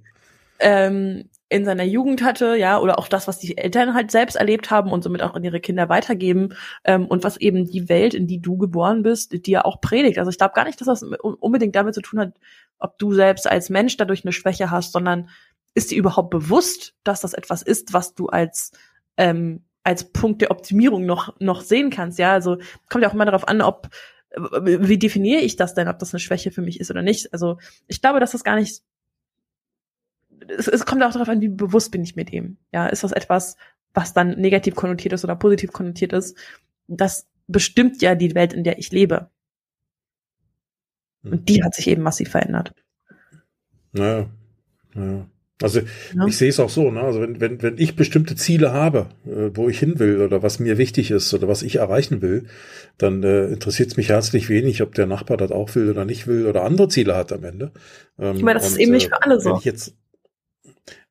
ähm, 0.58 1.28
in 1.48 1.64
seiner 1.64 1.84
Jugend 1.84 2.22
hatte, 2.22 2.56
ja, 2.56 2.80
oder 2.80 2.98
auch 2.98 3.06
das, 3.06 3.28
was 3.28 3.38
die 3.38 3.56
Eltern 3.56 3.94
halt 3.94 4.10
selbst 4.10 4.34
erlebt 4.34 4.70
haben 4.70 4.90
und 4.90 5.04
somit 5.04 5.22
auch 5.22 5.34
an 5.34 5.44
ihre 5.44 5.60
Kinder 5.60 5.88
weitergeben 5.88 6.54
ähm, 6.84 7.06
und 7.06 7.22
was 7.22 7.36
eben 7.36 7.66
die 7.66 7.88
Welt, 7.88 8.14
in 8.14 8.26
die 8.26 8.40
du 8.40 8.56
geboren 8.56 9.02
bist, 9.02 9.46
die 9.46 9.50
ja 9.50 9.64
auch 9.64 9.80
predigt. 9.80 10.18
Also 10.18 10.30
ich 10.30 10.38
glaube 10.38 10.54
gar 10.54 10.64
nicht, 10.64 10.80
dass 10.80 10.86
das 10.88 11.02
unbedingt 11.02 11.76
damit 11.76 11.94
zu 11.94 12.02
tun 12.02 12.18
hat, 12.18 12.32
ob 12.78 12.98
du 12.98 13.12
selbst 13.12 13.48
als 13.48 13.70
Mensch 13.70 13.96
dadurch 13.96 14.24
eine 14.24 14.32
Schwäche 14.32 14.70
hast, 14.70 14.92
sondern 14.92 15.28
ist 15.74 15.90
dir 15.90 15.98
überhaupt 15.98 16.30
bewusst, 16.30 16.94
dass 17.04 17.20
das 17.20 17.34
etwas 17.34 17.62
ist, 17.62 17.92
was 17.92 18.14
du 18.14 18.26
als 18.26 18.72
ähm, 19.16 19.62
als 19.84 20.10
Punkt 20.12 20.42
der 20.42 20.50
Optimierung 20.50 21.06
noch 21.06 21.38
noch 21.38 21.60
sehen 21.60 21.90
kannst? 21.90 22.18
Ja, 22.18 22.32
also 22.32 22.56
kommt 22.88 23.04
ja 23.04 23.08
auch 23.08 23.14
immer 23.14 23.24
darauf 23.24 23.46
an, 23.46 23.60
ob 23.62 23.88
wie 24.36 24.98
definiere 24.98 25.40
ich 25.40 25.56
das 25.56 25.74
denn, 25.74 25.88
ob 25.88 25.98
das 25.98 26.12
eine 26.12 26.20
Schwäche 26.20 26.50
für 26.50 26.60
mich 26.60 26.80
ist 26.80 26.90
oder 26.90 27.02
nicht? 27.02 27.32
Also 27.32 27.58
ich 27.86 28.02
glaube, 28.02 28.20
dass 28.20 28.32
das 28.32 28.44
gar 28.44 28.56
nicht. 28.56 28.82
Es, 30.48 30.68
es 30.68 30.86
kommt 30.86 31.02
auch 31.02 31.12
darauf 31.12 31.28
an, 31.28 31.40
wie 31.40 31.48
bewusst 31.48 31.90
bin 31.90 32.02
ich 32.02 32.16
mit 32.16 32.32
dem. 32.32 32.56
Ja, 32.72 32.86
ist 32.86 33.04
das 33.04 33.12
etwas, 33.12 33.56
was 33.94 34.12
dann 34.12 34.38
negativ 34.40 34.74
konnotiert 34.74 35.14
ist 35.14 35.24
oder 35.24 35.36
positiv 35.36 35.72
konnotiert 35.72 36.12
ist? 36.12 36.36
Das 36.86 37.26
bestimmt 37.46 38.02
ja 38.02 38.14
die 38.14 38.34
Welt, 38.34 38.52
in 38.52 38.64
der 38.64 38.78
ich 38.78 38.92
lebe. 38.92 39.30
Und 41.22 41.48
die 41.48 41.62
hat 41.64 41.74
sich 41.74 41.88
eben 41.88 42.02
massiv 42.02 42.30
verändert. 42.30 42.72
Naja, 43.92 44.28
naja. 44.94 45.26
Also 45.62 45.80
ja. 45.80 46.26
ich 46.26 46.36
sehe 46.36 46.50
es 46.50 46.60
auch 46.60 46.68
so, 46.68 46.90
ne? 46.90 47.00
Also 47.00 47.22
wenn, 47.22 47.40
wenn, 47.40 47.62
wenn 47.62 47.78
ich 47.78 47.96
bestimmte 47.96 48.36
Ziele 48.36 48.72
habe, 48.72 49.06
äh, 49.24 49.50
wo 49.54 49.70
ich 49.70 49.78
hin 49.78 49.98
will 49.98 50.20
oder 50.20 50.42
was 50.42 50.58
mir 50.58 50.76
wichtig 50.76 51.10
ist 51.10 51.32
oder 51.32 51.48
was 51.48 51.62
ich 51.62 51.76
erreichen 51.76 52.20
will, 52.20 52.44
dann 52.98 53.22
äh, 53.22 53.46
interessiert 53.46 53.88
es 53.88 53.96
mich 53.96 54.10
herzlich 54.10 54.50
wenig, 54.50 54.82
ob 54.82 54.94
der 54.94 55.06
Nachbar 55.06 55.38
das 55.38 55.52
auch 55.52 55.74
will 55.74 55.88
oder 55.90 56.04
nicht 56.04 56.26
will 56.26 56.46
oder 56.46 56.62
andere 56.62 56.88
Ziele 56.88 57.16
hat 57.16 57.32
am 57.32 57.42
Ende. 57.42 57.72
Ähm, 58.18 58.36
ich 58.36 58.42
meine, 58.42 58.58
das 58.58 58.66
und, 58.66 58.72
ist 58.72 58.78
eben 58.80 58.92
nicht 58.92 59.08
für 59.08 59.22
alle 59.22 59.40
so. 59.40 59.50
Wenn 59.50 59.56
ich 59.56 59.64
jetzt, 59.64 59.94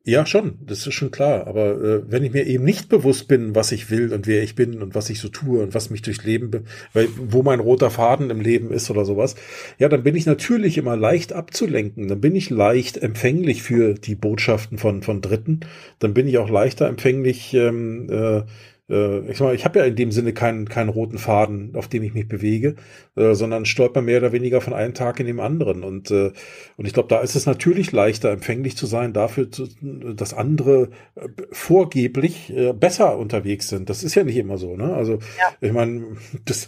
ja, 0.08 0.28
schon, 0.28 0.60
das 0.64 0.86
ist 0.86 0.94
schon 0.94 1.10
klar. 1.10 1.48
Aber 1.48 1.82
äh, 1.82 2.12
wenn 2.12 2.24
ich 2.24 2.32
mir 2.32 2.46
eben 2.46 2.64
nicht 2.64 2.90
bewusst 2.90 3.28
bin, 3.28 3.56
was 3.56 3.72
ich 3.72 3.90
will 3.90 4.14
und 4.14 4.28
wer 4.28 4.44
ich 4.44 4.54
bin 4.54 4.84
und 4.84 4.94
was 4.94 5.10
ich 5.10 5.20
so 5.20 5.30
tue 5.30 5.64
und 5.64 5.74
was 5.74 5.90
mich 5.90 6.04
durchs 6.04 6.24
Leben, 6.24 6.52
weil, 6.94 7.08
wo 7.18 7.42
mein 7.42 7.60
roter 7.60 7.90
Faden 7.90 8.30
im 8.30 8.40
Leben 8.40 8.72
ist 8.72 8.92
oder 8.92 9.04
sowas, 9.04 9.36
ja, 9.80 9.90
dann 9.90 10.04
bin 10.04 10.16
ich 10.16 10.28
natürlich 10.28 10.78
immer 10.78 10.96
leicht 10.96 11.34
abzulenken. 11.34 12.08
Dann 12.08 12.22
bin 12.22 12.36
ich 12.36 12.52
leicht 12.52 12.98
empfänglich 12.98 13.64
für 13.64 13.96
die 13.96 14.14
Botschaften 14.14 14.78
von, 14.78 15.02
von 15.02 15.22
Dritten. 15.22 15.62
Dann 15.98 16.14
bin 16.14 16.28
ich 16.28 16.38
auch 16.38 16.50
leichter 16.52 16.88
empfänglich, 16.88 17.56
ähm, 17.56 18.08
äh, 18.12 18.44
äh, 18.89 19.19
ich, 19.32 19.41
ich 19.41 19.65
habe 19.65 19.80
ja 19.80 19.86
in 19.86 19.95
dem 19.95 20.12
Sinne 20.12 20.34
keinen, 20.34 20.69
keinen 20.69 20.89
roten 20.89 21.17
Faden, 21.17 21.76
auf 21.76 21.88
dem 21.88 22.04
ich 22.04 22.13
mich 22.13 22.28
bewege, 22.28 22.76
äh, 23.15 23.34
sondern 23.34 23.65
stolper 23.65 24.02
mehr 24.02 24.19
oder 24.19 24.32
weniger 24.32 24.62
von 24.62 24.74
einem 24.74 24.93
Tag 24.93 25.19
in 25.19 25.26
den 25.26 25.39
anderen. 25.39 25.84
Und, 25.84 26.12
äh, 26.12 26.32
und 26.78 26.86
ich 26.86 26.93
glaube, 26.93 27.10
da 27.10 27.19
ist 27.19 27.36
es 27.36 27.45
natürlich 27.45 27.91
leichter, 27.91 28.32
empfänglich 28.32 28.78
zu 28.78 28.86
sein 28.86 29.13
dafür, 29.13 29.52
zu, 29.52 29.67
dass 29.82 30.34
andere 30.34 30.89
äh, 31.15 31.28
vorgeblich 31.52 32.56
äh, 32.56 32.74
besser 32.74 33.17
unterwegs 33.17 33.69
sind. 33.69 33.89
Das 33.89 34.04
ist 34.04 34.15
ja 34.15 34.24
nicht 34.24 34.38
immer 34.38 34.58
so. 34.58 34.76
Ne? 34.76 34.93
Also 34.93 35.13
ja. 35.13 35.56
ich 35.62 35.71
meine, 35.74 36.17
das 36.45 36.67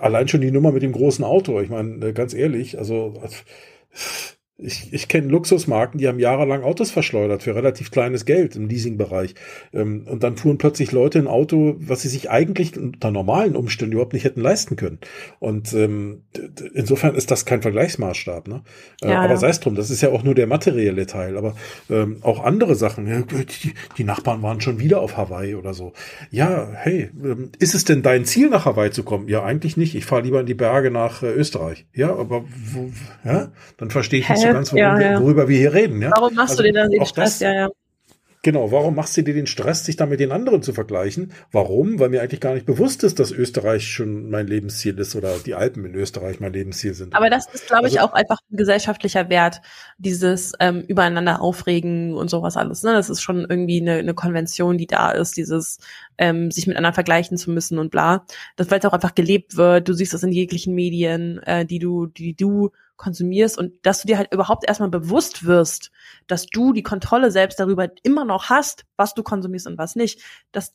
allein 0.00 0.28
schon 0.28 0.40
die 0.40 0.50
Nummer 0.50 0.72
mit 0.72 0.82
dem 0.82 0.92
großen 0.92 1.24
Auto. 1.24 1.60
Ich 1.60 1.70
meine, 1.70 2.06
äh, 2.06 2.12
ganz 2.12 2.34
ehrlich, 2.34 2.78
also 2.78 3.14
ich, 4.62 4.92
ich 4.92 5.08
kenne 5.08 5.28
Luxusmarken, 5.28 5.98
die 5.98 6.08
haben 6.08 6.18
jahrelang 6.18 6.62
Autos 6.62 6.90
verschleudert 6.90 7.42
für 7.42 7.54
relativ 7.54 7.90
kleines 7.90 8.24
Geld 8.24 8.56
im 8.56 8.68
Leasingbereich. 8.68 9.34
Ähm, 9.72 10.06
und 10.08 10.22
dann 10.22 10.36
fuhren 10.36 10.58
plötzlich 10.58 10.92
Leute 10.92 11.18
ein 11.18 11.26
Auto, 11.26 11.76
was 11.78 12.02
sie 12.02 12.08
sich 12.08 12.30
eigentlich 12.30 12.76
unter 12.78 13.10
normalen 13.10 13.56
Umständen 13.56 13.94
überhaupt 13.94 14.12
nicht 14.12 14.24
hätten 14.24 14.40
leisten 14.40 14.76
können. 14.76 14.98
Und 15.40 15.72
ähm, 15.72 16.22
insofern 16.74 17.14
ist 17.14 17.30
das 17.30 17.44
kein 17.44 17.62
Vergleichsmaßstab. 17.62 18.48
Ne? 18.48 18.62
Äh, 19.02 19.10
ja, 19.10 19.20
aber 19.20 19.34
ja. 19.34 19.36
sei 19.36 19.48
es 19.48 19.60
drum, 19.60 19.74
das 19.74 19.90
ist 19.90 20.00
ja 20.00 20.10
auch 20.10 20.22
nur 20.22 20.34
der 20.34 20.46
materielle 20.46 21.06
Teil. 21.06 21.36
Aber 21.36 21.54
ähm, 21.90 22.18
auch 22.22 22.44
andere 22.44 22.74
Sachen. 22.74 23.06
Ja, 23.06 23.20
die, 23.22 23.74
die, 23.98 24.04
Nachbarn 24.04 24.42
waren 24.42 24.60
schon 24.60 24.78
wieder 24.78 25.00
auf 25.00 25.16
Hawaii 25.16 25.54
oder 25.54 25.74
so. 25.74 25.92
Ja, 26.30 26.68
hey, 26.74 27.10
ähm, 27.22 27.50
ist 27.58 27.74
es 27.74 27.84
denn 27.84 28.02
dein 28.02 28.24
Ziel, 28.24 28.48
nach 28.48 28.64
Hawaii 28.64 28.90
zu 28.90 29.02
kommen? 29.02 29.28
Ja, 29.28 29.42
eigentlich 29.42 29.76
nicht. 29.76 29.94
Ich 29.94 30.04
fahre 30.04 30.22
lieber 30.22 30.40
in 30.40 30.46
die 30.46 30.54
Berge 30.54 30.90
nach 30.90 31.22
äh, 31.22 31.32
Österreich. 31.32 31.86
Ja, 31.94 32.14
aber 32.14 32.44
wo, 32.72 32.90
ja, 33.24 33.50
dann 33.76 33.90
verstehe 33.90 34.20
ich 34.20 34.28
nicht 34.28 34.40
so 34.40 34.51
ganz, 34.52 34.72
worüber, 34.72 35.00
ja, 35.00 35.12
ja. 35.12 35.20
worüber 35.20 35.48
wir 35.48 35.58
hier 35.58 35.72
reden. 35.72 36.02
Ja? 36.02 36.10
Warum 36.14 36.34
machst 36.34 36.52
also, 36.52 36.62
du 36.62 36.68
dir 36.68 36.74
dann 36.74 36.90
den 36.90 37.04
Stress? 37.04 37.38
Das, 37.38 37.40
ja, 37.40 37.52
ja. 37.52 37.68
Genau, 38.44 38.72
warum 38.72 38.96
machst 38.96 39.16
du 39.16 39.22
dir 39.22 39.34
den 39.34 39.46
Stress, 39.46 39.84
sich 39.84 39.94
da 39.94 40.04
mit 40.04 40.18
den 40.18 40.32
anderen 40.32 40.64
zu 40.64 40.72
vergleichen? 40.72 41.32
Warum? 41.52 42.00
Weil 42.00 42.08
mir 42.08 42.22
eigentlich 42.22 42.40
gar 42.40 42.54
nicht 42.54 42.66
bewusst 42.66 43.04
ist, 43.04 43.20
dass 43.20 43.30
Österreich 43.30 43.86
schon 43.86 44.30
mein 44.30 44.48
Lebensziel 44.48 44.98
ist 44.98 45.14
oder 45.14 45.38
die 45.38 45.54
Alpen 45.54 45.84
in 45.84 45.94
Österreich 45.94 46.40
mein 46.40 46.52
Lebensziel 46.52 46.92
sind. 46.92 47.14
Aber 47.14 47.30
das 47.30 47.46
ist, 47.54 47.68
glaube 47.68 47.84
also, 47.84 47.94
ich, 47.94 48.02
auch 48.02 48.12
einfach 48.12 48.38
ein 48.50 48.56
gesellschaftlicher 48.56 49.28
Wert, 49.28 49.60
dieses 49.98 50.54
ähm, 50.58 50.82
übereinander 50.88 51.40
aufregen 51.40 52.14
und 52.14 52.30
sowas 52.30 52.56
alles. 52.56 52.82
Ne? 52.82 52.92
Das 52.92 53.10
ist 53.10 53.22
schon 53.22 53.46
irgendwie 53.48 53.80
eine, 53.80 53.98
eine 53.98 54.14
Konvention, 54.14 54.76
die 54.76 54.88
da 54.88 55.12
ist, 55.12 55.36
dieses 55.36 55.78
ähm, 56.18 56.50
sich 56.50 56.66
mit 56.66 56.76
anderen 56.76 56.94
vergleichen 56.94 57.36
zu 57.36 57.52
müssen 57.52 57.78
und 57.78 57.92
bla. 57.92 58.26
Das, 58.56 58.72
weil 58.72 58.80
es 58.80 58.84
auch 58.84 58.92
einfach 58.92 59.14
gelebt 59.14 59.56
wird. 59.56 59.88
Du 59.88 59.92
siehst 59.92 60.14
das 60.14 60.24
in 60.24 60.32
jeglichen 60.32 60.74
Medien, 60.74 61.38
äh, 61.44 61.64
die 61.64 61.78
du, 61.78 62.06
die 62.06 62.34
du 62.34 62.72
konsumierst 63.02 63.58
und 63.58 63.74
dass 63.84 64.00
du 64.00 64.06
dir 64.06 64.16
halt 64.16 64.32
überhaupt 64.32 64.66
erstmal 64.66 64.88
bewusst 64.88 65.44
wirst, 65.44 65.90
dass 66.28 66.46
du 66.46 66.72
die 66.72 66.82
Kontrolle 66.82 67.30
selbst 67.30 67.58
darüber 67.60 67.88
immer 68.02 68.24
noch 68.24 68.48
hast, 68.48 68.84
was 68.96 69.14
du 69.14 69.22
konsumierst 69.22 69.66
und 69.66 69.76
was 69.76 69.96
nicht. 69.96 70.22
Das, 70.52 70.74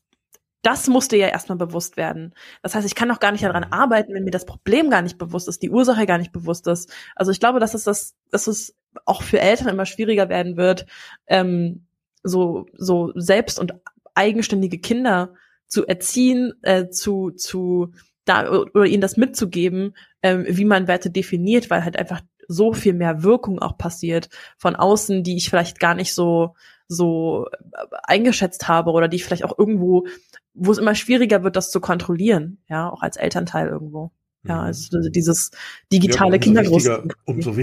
das 0.62 0.88
muss 0.88 1.08
dir 1.08 1.18
ja 1.18 1.28
erstmal 1.30 1.58
bewusst 1.58 1.96
werden. 1.96 2.36
Das 2.62 2.76
heißt, 2.76 2.86
ich 2.86 2.96
kann 2.96 3.10
auch 3.12 3.20
gar 3.20 3.32
nicht 3.32 3.44
daran 3.44 3.64
arbeiten, 3.64 4.14
wenn 4.14 4.26
mir 4.26 4.32
das 4.32 4.46
Problem 4.46 4.90
gar 4.90 5.02
nicht 5.02 5.18
bewusst 5.18 5.48
ist, 5.48 5.62
die 5.64 5.70
Ursache 5.70 6.06
gar 6.06 6.18
nicht 6.18 6.34
bewusst 6.34 6.68
ist. 6.68 6.92
Also 7.16 7.32
ich 7.32 7.40
glaube, 7.40 7.60
dass 7.60 7.74
es 7.74 7.86
das, 7.86 8.16
dass 8.30 8.48
es 8.48 8.76
auch 9.06 9.22
für 9.22 9.40
Eltern 9.40 9.70
immer 9.70 9.86
schwieriger 9.86 10.28
werden 10.30 10.58
wird, 10.58 10.86
ähm, 11.28 11.86
so, 12.24 12.66
so 12.74 13.14
selbst 13.16 13.60
und 13.60 13.74
eigenständige 14.16 14.80
Kinder 14.80 15.34
zu 15.68 15.86
erziehen, 15.86 16.54
äh, 16.64 16.90
zu, 16.90 17.32
zu 17.32 17.94
da 18.28 18.50
oder 18.50 18.86
ihnen 18.86 19.02
das 19.02 19.18
mitzugeben, 19.18 19.96
ähm, 20.22 20.46
wie 20.48 20.66
man 20.66 20.88
Werte 20.88 21.10
definiert, 21.10 21.70
weil 21.70 21.84
halt 21.84 21.98
einfach 21.98 22.22
so 22.48 22.74
viel 22.74 22.94
mehr 22.94 23.24
Wirkung 23.24 23.60
auch 23.60 23.78
passiert 23.78 24.30
von 24.58 24.76
außen, 24.76 25.24
die 25.24 25.36
ich 25.36 25.50
vielleicht 25.50 25.80
gar 25.80 25.96
nicht 25.96 26.14
so 26.14 26.56
so 26.88 27.48
äh, 27.52 27.86
eingeschätzt 28.04 28.68
habe 28.68 28.92
oder 28.92 29.08
die 29.08 29.18
ich 29.18 29.26
vielleicht 29.26 29.44
auch 29.44 29.58
irgendwo, 29.58 30.08
wo 30.54 30.72
es 30.72 30.78
immer 30.78 30.96
schwieriger 30.96 31.44
wird, 31.44 31.56
das 31.56 31.72
zu 31.72 31.82
kontrollieren, 31.82 32.60
ja, 32.70 32.90
auch 32.90 33.02
als 33.02 33.18
Elternteil 33.18 33.68
irgendwo. 33.68 34.12
Ja, 34.44 34.56
mhm. 34.56 34.62
also 34.62 35.10
dieses 35.10 35.52
digitale 35.92 36.36
ja, 36.36 36.38
Kindergroß. 36.38 36.90
Umso, 37.26 37.56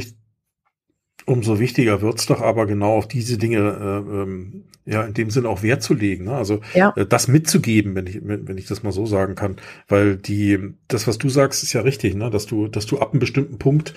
umso 1.27 1.59
wichtiger 1.59 2.03
wird's 2.03 2.27
doch 2.27 2.41
aber 2.41 2.67
genau 2.67 2.97
auf 2.97 3.09
diese 3.09 3.39
Dinge 3.39 3.59
äh, 3.59 4.23
ähm, 4.23 4.65
ja 4.87 5.03
in 5.03 5.15
dem 5.15 5.31
Sinne 5.31 5.49
auch 5.49 5.63
Wert 5.63 5.83
zu 5.83 5.95
legen. 5.95 6.25
Ne? 6.25 6.35
Also 6.35 6.61
ja. 6.75 6.93
äh, 6.97 7.07
das 7.07 7.29
mitzugeben, 7.29 7.95
wenn 7.95 8.07
ich 8.07 8.21
wenn 8.23 8.59
ich 8.59 8.67
das 8.67 8.83
mal 8.83 8.93
so 8.93 9.07
sagen 9.07 9.35
kann, 9.35 9.57
weil 9.89 10.17
die 10.17 10.75
das 10.89 11.07
was 11.07 11.19
du 11.19 11.29
sagst 11.29 11.63
ist 11.63 11.73
ja 11.73 11.81
richtig, 11.81 12.15
ne? 12.15 12.31
dass 12.31 12.47
du 12.47 12.69
dass 12.69 12.87
du 12.87 12.99
ab 12.99 13.13
einem 13.13 13.21
bestimmten 13.21 13.59
Punkt 13.59 13.95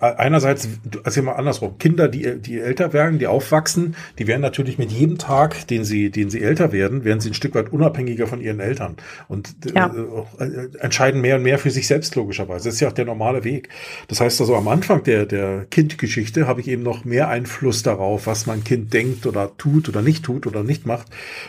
einerseits 0.00 0.68
also 1.04 1.22
mal 1.22 1.32
andersrum 1.32 1.78
Kinder 1.78 2.08
die 2.08 2.38
die 2.40 2.58
älter 2.58 2.92
werden, 2.92 3.18
die 3.18 3.26
aufwachsen, 3.26 3.96
die 4.18 4.26
werden 4.26 4.42
natürlich 4.42 4.78
mit 4.78 4.90
jedem 4.90 5.18
Tag, 5.18 5.66
den 5.68 5.84
sie 5.84 6.10
den 6.10 6.30
sie 6.30 6.42
älter 6.42 6.72
werden, 6.72 7.04
werden 7.04 7.20
sie 7.20 7.30
ein 7.30 7.34
Stück 7.34 7.54
weit 7.54 7.72
unabhängiger 7.72 8.26
von 8.26 8.40
ihren 8.40 8.60
Eltern 8.60 8.96
und 9.28 9.54
äh, 9.66 9.74
ja. 9.74 9.94
äh, 10.38 10.78
entscheiden 10.80 11.20
mehr 11.20 11.36
und 11.36 11.42
mehr 11.42 11.58
für 11.58 11.70
sich 11.70 11.86
selbst 11.86 12.14
logischerweise. 12.16 12.68
Das 12.68 12.74
ist 12.74 12.80
ja 12.80 12.88
auch 12.88 12.92
der 12.92 13.04
normale 13.04 13.44
Weg. 13.44 13.68
Das 14.08 14.20
heißt 14.20 14.40
also 14.40 14.56
am 14.56 14.68
Anfang 14.68 15.02
der 15.04 15.26
der 15.26 15.66
Kindgeschichte 15.70 16.46
habe 16.46 16.60
ich 16.60 16.68
eben 16.68 16.82
noch 16.82 17.04
mehr 17.04 17.28
Einfluss 17.28 17.82
darauf, 17.82 18.26
was 18.26 18.46
mein 18.46 18.64
Kind 18.64 18.92
denkt 18.92 19.26
oder 19.26 19.56
tut 19.56 19.68
tut 19.68 19.88
oder 19.88 20.02
nicht 20.02 20.24
tut 20.24 20.46
oder 20.46 20.62
nicht 20.62 20.86
macht 20.86 21.08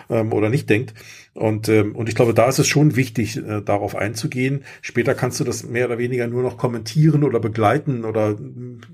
ähm, 0.09 0.33
oder 0.33 0.49
nicht 0.49 0.69
denkt. 0.69 0.93
Und, 1.39 1.69
ähm, 1.69 1.95
und 1.95 2.09
ich 2.09 2.15
glaube, 2.15 2.33
da 2.33 2.49
ist 2.49 2.59
es 2.59 2.67
schon 2.67 2.97
wichtig, 2.97 3.37
äh, 3.37 3.61
darauf 3.61 3.95
einzugehen. 3.95 4.65
Später 4.81 5.15
kannst 5.15 5.39
du 5.39 5.45
das 5.45 5.63
mehr 5.63 5.85
oder 5.85 5.97
weniger 5.97 6.27
nur 6.27 6.43
noch 6.43 6.57
kommentieren 6.57 7.23
oder 7.23 7.39
begleiten 7.39 8.03
oder 8.03 8.35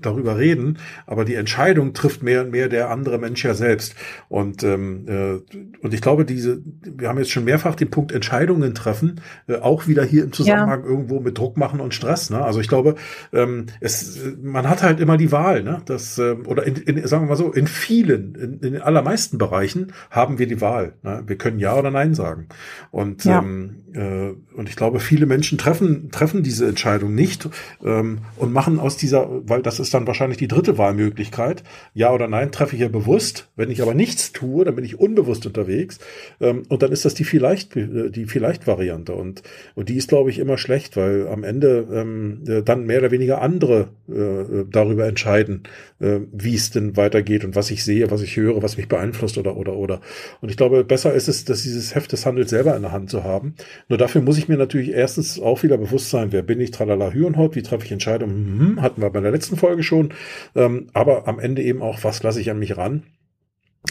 darüber 0.00 0.38
reden. 0.38 0.78
Aber 1.06 1.24
die 1.24 1.34
Entscheidung 1.34 1.92
trifft 1.92 2.22
mehr 2.22 2.42
und 2.42 2.52
mehr 2.52 2.68
der 2.68 2.90
andere 2.90 3.18
Mensch 3.18 3.44
ja 3.44 3.54
selbst. 3.54 3.96
Und, 4.28 4.62
ähm, 4.62 5.08
äh, 5.08 5.84
und 5.84 5.92
ich 5.92 6.00
glaube, 6.00 6.24
diese, 6.24 6.62
wir 6.84 7.08
haben 7.08 7.18
jetzt 7.18 7.32
schon 7.32 7.42
mehrfach 7.42 7.74
den 7.74 7.90
Punkt 7.90 8.12
Entscheidungen 8.12 8.76
treffen, 8.76 9.20
äh, 9.48 9.56
auch 9.56 9.88
wieder 9.88 10.04
hier 10.04 10.22
im 10.22 10.32
Zusammenhang 10.32 10.84
ja. 10.84 10.88
irgendwo 10.88 11.18
mit 11.18 11.36
Druck 11.36 11.56
machen 11.56 11.80
und 11.80 11.94
Stress. 11.94 12.30
Ne? 12.30 12.44
Also 12.44 12.60
ich 12.60 12.68
glaube, 12.68 12.94
ähm, 13.32 13.66
es, 13.80 14.20
man 14.40 14.68
hat 14.68 14.84
halt 14.84 15.00
immer 15.00 15.16
die 15.16 15.32
Wahl, 15.32 15.64
ne? 15.64 15.82
Das, 15.86 16.16
äh, 16.18 16.36
oder 16.46 16.64
in, 16.64 16.76
in, 16.76 17.06
sagen 17.08 17.24
wir 17.24 17.30
mal 17.30 17.36
so, 17.36 17.50
in 17.50 17.66
vielen, 17.66 18.36
in, 18.36 18.52
in 18.60 18.72
den 18.74 18.82
allermeisten 18.82 19.36
Bereichen 19.36 19.92
haben 20.12 20.38
wir 20.38 20.46
die 20.46 20.60
Wahl. 20.60 20.92
Ne? 21.02 21.24
Wir 21.26 21.36
können 21.36 21.58
Ja 21.58 21.76
oder 21.76 21.90
Nein 21.90 22.14
sagen 22.14 22.35
sagen. 22.36 22.48
Und 22.90 23.24
ja. 23.24 23.38
ähm, 23.38 23.84
äh, 23.94 24.34
und 24.56 24.68
ich 24.68 24.76
glaube, 24.76 25.00
viele 25.00 25.26
Menschen 25.26 25.58
treffen 25.58 26.10
treffen 26.10 26.42
diese 26.42 26.66
Entscheidung 26.66 27.14
nicht 27.14 27.48
ähm, 27.84 28.18
und 28.36 28.52
machen 28.52 28.78
aus 28.78 28.96
dieser, 28.96 29.28
weil 29.48 29.62
das 29.62 29.80
ist 29.80 29.92
dann 29.94 30.06
wahrscheinlich 30.06 30.38
die 30.38 30.48
dritte 30.48 30.78
Wahlmöglichkeit. 30.78 31.62
Ja 31.94 32.12
oder 32.12 32.28
nein 32.28 32.52
treffe 32.52 32.76
ich 32.76 32.82
ja 32.82 32.88
bewusst. 32.88 33.48
Wenn 33.56 33.70
ich 33.70 33.82
aber 33.82 33.94
nichts 33.94 34.32
tue, 34.32 34.64
dann 34.64 34.74
bin 34.74 34.84
ich 34.84 34.98
unbewusst 34.98 35.46
unterwegs. 35.46 35.98
Ähm, 36.40 36.62
und 36.68 36.82
dann 36.82 36.92
ist 36.92 37.04
das 37.04 37.14
die 37.14 37.24
vielleicht 37.24 37.74
die 37.74 38.26
vielleicht 38.26 38.66
Variante 38.66 39.14
und 39.14 39.42
und 39.74 39.88
die 39.88 39.96
ist 39.96 40.08
glaube 40.08 40.30
ich 40.30 40.38
immer 40.38 40.58
schlecht, 40.58 40.96
weil 40.96 41.28
am 41.28 41.44
Ende 41.44 41.86
ähm, 41.92 42.42
äh, 42.46 42.62
dann 42.62 42.86
mehr 42.86 42.98
oder 42.98 43.10
weniger 43.10 43.40
andere 43.42 43.88
äh, 44.08 44.64
darüber 44.70 45.06
entscheiden, 45.06 45.64
äh, 46.00 46.20
wie 46.32 46.54
es 46.54 46.70
denn 46.70 46.96
weitergeht 46.96 47.44
und 47.44 47.54
was 47.54 47.70
ich 47.70 47.84
sehe, 47.84 48.10
was 48.10 48.22
ich 48.22 48.36
höre, 48.36 48.62
was 48.62 48.76
mich 48.76 48.88
beeinflusst 48.88 49.38
oder 49.38 49.56
oder 49.56 49.74
oder. 49.74 50.00
Und 50.40 50.50
ich 50.50 50.56
glaube, 50.56 50.84
besser 50.84 51.12
ist 51.14 51.28
es, 51.28 51.44
dass 51.44 51.62
dieses 51.62 51.94
Heft 51.94 52.12
des 52.16 52.26
Handels 52.26 52.50
selber 52.50 52.76
in 52.76 52.82
der 52.82 52.92
Hand 52.92 53.10
zu 53.10 53.24
haben. 53.24 53.54
Nur 53.88 53.98
dafür 53.98 54.22
muss 54.22 54.38
ich 54.38 54.48
mir 54.48 54.56
natürlich 54.56 54.90
erstens 54.90 55.40
auch 55.40 55.62
wieder 55.62 55.78
bewusst 55.78 56.10
sein, 56.10 56.32
wer 56.32 56.42
bin 56.42 56.60
ich, 56.60 56.70
tralala, 56.70 57.12
Hü 57.12 57.24
und 57.24 57.36
Haut, 57.36 57.56
wie 57.56 57.62
treffe 57.62 57.84
ich 57.84 57.92
Entscheidungen, 57.92 58.58
hm, 58.58 58.82
hatten 58.82 59.00
wir 59.00 59.10
bei 59.10 59.20
der 59.20 59.30
letzten 59.30 59.56
Folge 59.56 59.82
schon, 59.82 60.10
ähm, 60.54 60.88
aber 60.92 61.28
am 61.28 61.38
Ende 61.38 61.62
eben 61.62 61.82
auch, 61.82 62.02
was 62.02 62.22
lasse 62.22 62.40
ich 62.40 62.50
an 62.50 62.58
mich 62.58 62.76
ran 62.76 63.02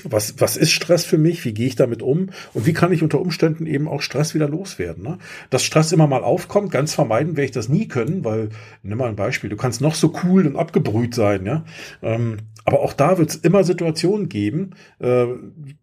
was, 0.04 0.40
was 0.40 0.58
ist 0.58 0.72
Stress 0.72 1.06
für 1.06 1.18
mich? 1.18 1.46
Wie 1.46 1.54
gehe 1.54 1.68
ich 1.68 1.76
damit 1.76 2.02
um? 2.02 2.30
Und 2.54 2.66
wie 2.66 2.74
kann 2.74 2.92
ich 2.92 3.04
unter 3.04 3.20
Umständen 3.20 3.66
eben 3.66 3.88
auch 3.88 4.02
Stress 4.02 4.34
wieder 4.34 4.50
loswerden? 4.50 5.04
Ne? 5.04 5.18
Dass 5.50 5.64
Stress 5.64 5.92
immer 5.92 6.08
mal 6.08 6.24
aufkommt, 6.24 6.72
ganz 6.72 6.94
vermeiden 6.94 7.38
werde 7.38 7.46
ich 7.46 7.52
das 7.52 7.70
nie 7.70 7.88
können, 7.88 8.24
weil, 8.24 8.50
nimm 8.84 8.98
mal 8.98 9.10
ein 9.10 9.16
Beispiel, 9.16 9.50
du 9.50 9.58
kannst 9.58 9.82
noch 9.82 9.96
so 9.96 10.14
cool 10.24 10.46
und 10.46 10.56
abgebrüht 10.56 11.16
sein, 11.16 11.46
ja. 11.46 11.66
Ähm, 12.02 12.38
aber 12.66 12.82
auch 12.82 12.94
da 12.94 13.20
wird 13.20 13.30
es 13.30 13.36
immer 13.36 13.64
Situationen 13.64 14.28
geben, 14.28 14.72
äh, 15.00 15.28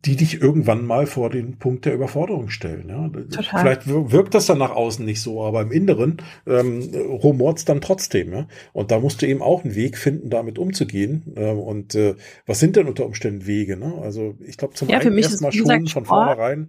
die 0.05 0.17
dich 0.17 0.43
irgendwann 0.43 0.85
mal 0.85 1.07
vor 1.07 1.31
den 1.31 1.59
Punkt 1.59 1.85
der 1.85 1.95
Überforderung 1.95 2.49
stellen. 2.49 2.89
Ja? 2.89 3.09
Total. 3.09 3.61
Vielleicht 3.61 3.87
wirkt 3.87 4.35
das 4.35 4.47
dann 4.47 4.59
nach 4.59 4.73
außen 4.73 5.05
nicht 5.05 5.23
so, 5.23 5.45
aber 5.45 5.63
im 5.63 5.71
Inneren 5.71 6.17
ähm, 6.45 6.83
rumort 6.95 7.69
dann 7.69 7.81
trotzdem. 7.81 8.33
Ja? 8.33 8.49
Und 8.73 8.91
da 8.91 8.99
musst 8.99 9.23
du 9.23 9.27
eben 9.29 9.43
auch 9.43 9.63
einen 9.65 9.77
Weg 9.77 9.97
finden, 9.97 10.29
damit 10.29 10.59
umzugehen. 10.59 11.33
Äh, 11.37 11.53
und 11.53 11.95
äh, 11.95 12.17
was 12.47 12.59
sind 12.59 12.75
denn 12.75 12.89
unter 12.89 13.07
Umständen 13.07 13.47
Wege? 13.47 13.77
Ne? 13.77 13.95
Also 14.03 14.35
ich 14.41 14.57
glaube 14.57 14.75
zum 14.75 14.89
ja, 14.89 14.99
einen 14.99 15.17
erstmal 15.17 15.53
schon 15.53 15.87
von 15.87 16.05
vornherein 16.05 16.69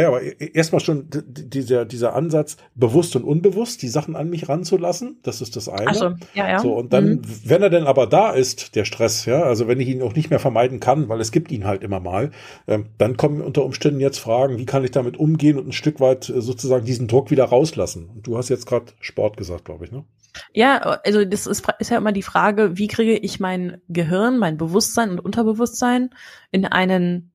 ja, 0.00 0.08
aber 0.08 0.22
e-, 0.22 0.50
erstmal 0.52 0.80
schon 0.80 1.08
dieser, 1.10 1.84
dieser 1.84 2.14
Ansatz, 2.14 2.56
bewusst 2.74 3.14
und 3.16 3.24
unbewusst 3.24 3.82
die 3.82 3.88
Sachen 3.88 4.16
an 4.16 4.28
mich 4.28 4.48
ranzulassen, 4.48 5.18
das 5.22 5.40
ist 5.40 5.56
das 5.56 5.68
eine. 5.68 5.86
Ach 5.88 5.94
so, 5.94 6.10
ja, 6.34 6.48
ja. 6.48 6.58
So, 6.58 6.74
und 6.74 6.92
dann, 6.92 7.06
mhm. 7.06 7.22
wenn 7.44 7.62
er 7.62 7.70
denn 7.70 7.84
aber 7.84 8.06
da 8.06 8.30
ist, 8.32 8.74
der 8.74 8.84
Stress, 8.84 9.24
ja, 9.24 9.42
also 9.42 9.68
wenn 9.68 9.80
ich 9.80 9.88
ihn 9.88 10.02
auch 10.02 10.14
nicht 10.14 10.30
mehr 10.30 10.40
vermeiden 10.40 10.80
kann, 10.80 11.08
weil 11.08 11.20
es 11.20 11.32
gibt 11.32 11.52
ihn 11.52 11.64
halt 11.64 11.82
immer 11.82 12.00
mal, 12.00 12.30
ähm, 12.66 12.86
dann 12.98 13.16
kommen 13.16 13.40
unter 13.40 13.64
Umständen 13.64 14.00
jetzt 14.00 14.18
Fragen, 14.18 14.58
wie 14.58 14.66
kann 14.66 14.84
ich 14.84 14.90
damit 14.90 15.16
umgehen 15.16 15.58
und 15.58 15.68
ein 15.68 15.72
Stück 15.72 16.00
weit 16.00 16.28
äh, 16.28 16.40
sozusagen 16.40 16.84
diesen 16.84 17.06
Druck 17.06 17.30
wieder 17.30 17.44
rauslassen. 17.44 18.10
Und 18.14 18.26
du 18.26 18.36
hast 18.36 18.48
jetzt 18.48 18.66
gerade 18.66 18.86
Sport 19.00 19.36
gesagt, 19.36 19.64
glaube 19.64 19.84
ich, 19.84 19.92
ne? 19.92 20.04
Ja, 20.52 20.78
also 21.04 21.24
das 21.24 21.46
ist, 21.46 21.64
ist 21.78 21.90
ja 21.90 21.98
immer 21.98 22.10
die 22.10 22.22
Frage, 22.22 22.76
wie 22.76 22.88
kriege 22.88 23.16
ich 23.16 23.38
mein 23.38 23.80
Gehirn, 23.88 24.38
mein 24.38 24.56
Bewusstsein 24.56 25.10
und 25.10 25.20
Unterbewusstsein 25.20 26.10
in 26.50 26.66
einen 26.66 27.33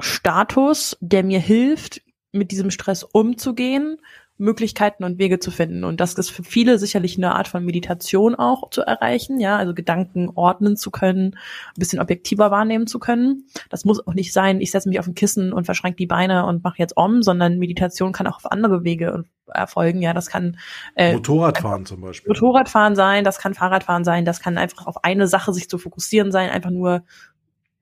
Status, 0.00 0.96
der 1.00 1.24
mir 1.24 1.40
hilft, 1.40 2.02
mit 2.32 2.50
diesem 2.50 2.70
Stress 2.70 3.04
umzugehen, 3.04 3.98
Möglichkeiten 4.36 5.04
und 5.04 5.18
Wege 5.18 5.38
zu 5.38 5.52
finden. 5.52 5.84
Und 5.84 6.00
das 6.00 6.14
ist 6.14 6.30
für 6.30 6.42
viele 6.42 6.78
sicherlich 6.78 7.16
eine 7.16 7.36
Art 7.36 7.46
von 7.46 7.64
Meditation 7.64 8.34
auch 8.34 8.68
zu 8.70 8.82
erreichen, 8.82 9.38
ja, 9.38 9.56
also 9.56 9.74
Gedanken 9.74 10.28
ordnen 10.34 10.76
zu 10.76 10.90
können, 10.90 11.36
ein 11.36 11.78
bisschen 11.78 12.00
objektiver 12.00 12.50
wahrnehmen 12.50 12.88
zu 12.88 12.98
können. 12.98 13.46
Das 13.70 13.84
muss 13.84 14.04
auch 14.04 14.14
nicht 14.14 14.32
sein, 14.32 14.60
ich 14.60 14.72
setze 14.72 14.88
mich 14.88 14.98
auf 14.98 15.06
ein 15.06 15.14
Kissen 15.14 15.52
und 15.52 15.66
verschränke 15.66 15.98
die 15.98 16.06
Beine 16.06 16.46
und 16.46 16.64
mache 16.64 16.78
jetzt 16.78 16.96
om, 16.96 17.22
sondern 17.22 17.58
Meditation 17.58 18.12
kann 18.12 18.26
auch 18.26 18.36
auf 18.36 18.50
andere 18.50 18.82
Wege 18.82 19.24
erfolgen. 19.46 20.02
Ja, 20.02 20.12
das 20.12 20.26
kann 20.26 20.58
äh, 20.96 21.14
Motorradfahren 21.14 21.86
zum 21.86 22.00
Beispiel. 22.00 22.28
Motorradfahren 22.28 22.96
sein, 22.96 23.22
das 23.22 23.38
kann 23.38 23.54
Fahrradfahren 23.54 24.02
sein, 24.02 24.24
das 24.24 24.40
kann 24.40 24.58
einfach 24.58 24.86
auf 24.86 25.04
eine 25.04 25.28
Sache 25.28 25.52
sich 25.52 25.68
zu 25.68 25.78
fokussieren 25.78 26.32
sein, 26.32 26.50
einfach 26.50 26.70
nur 26.70 27.04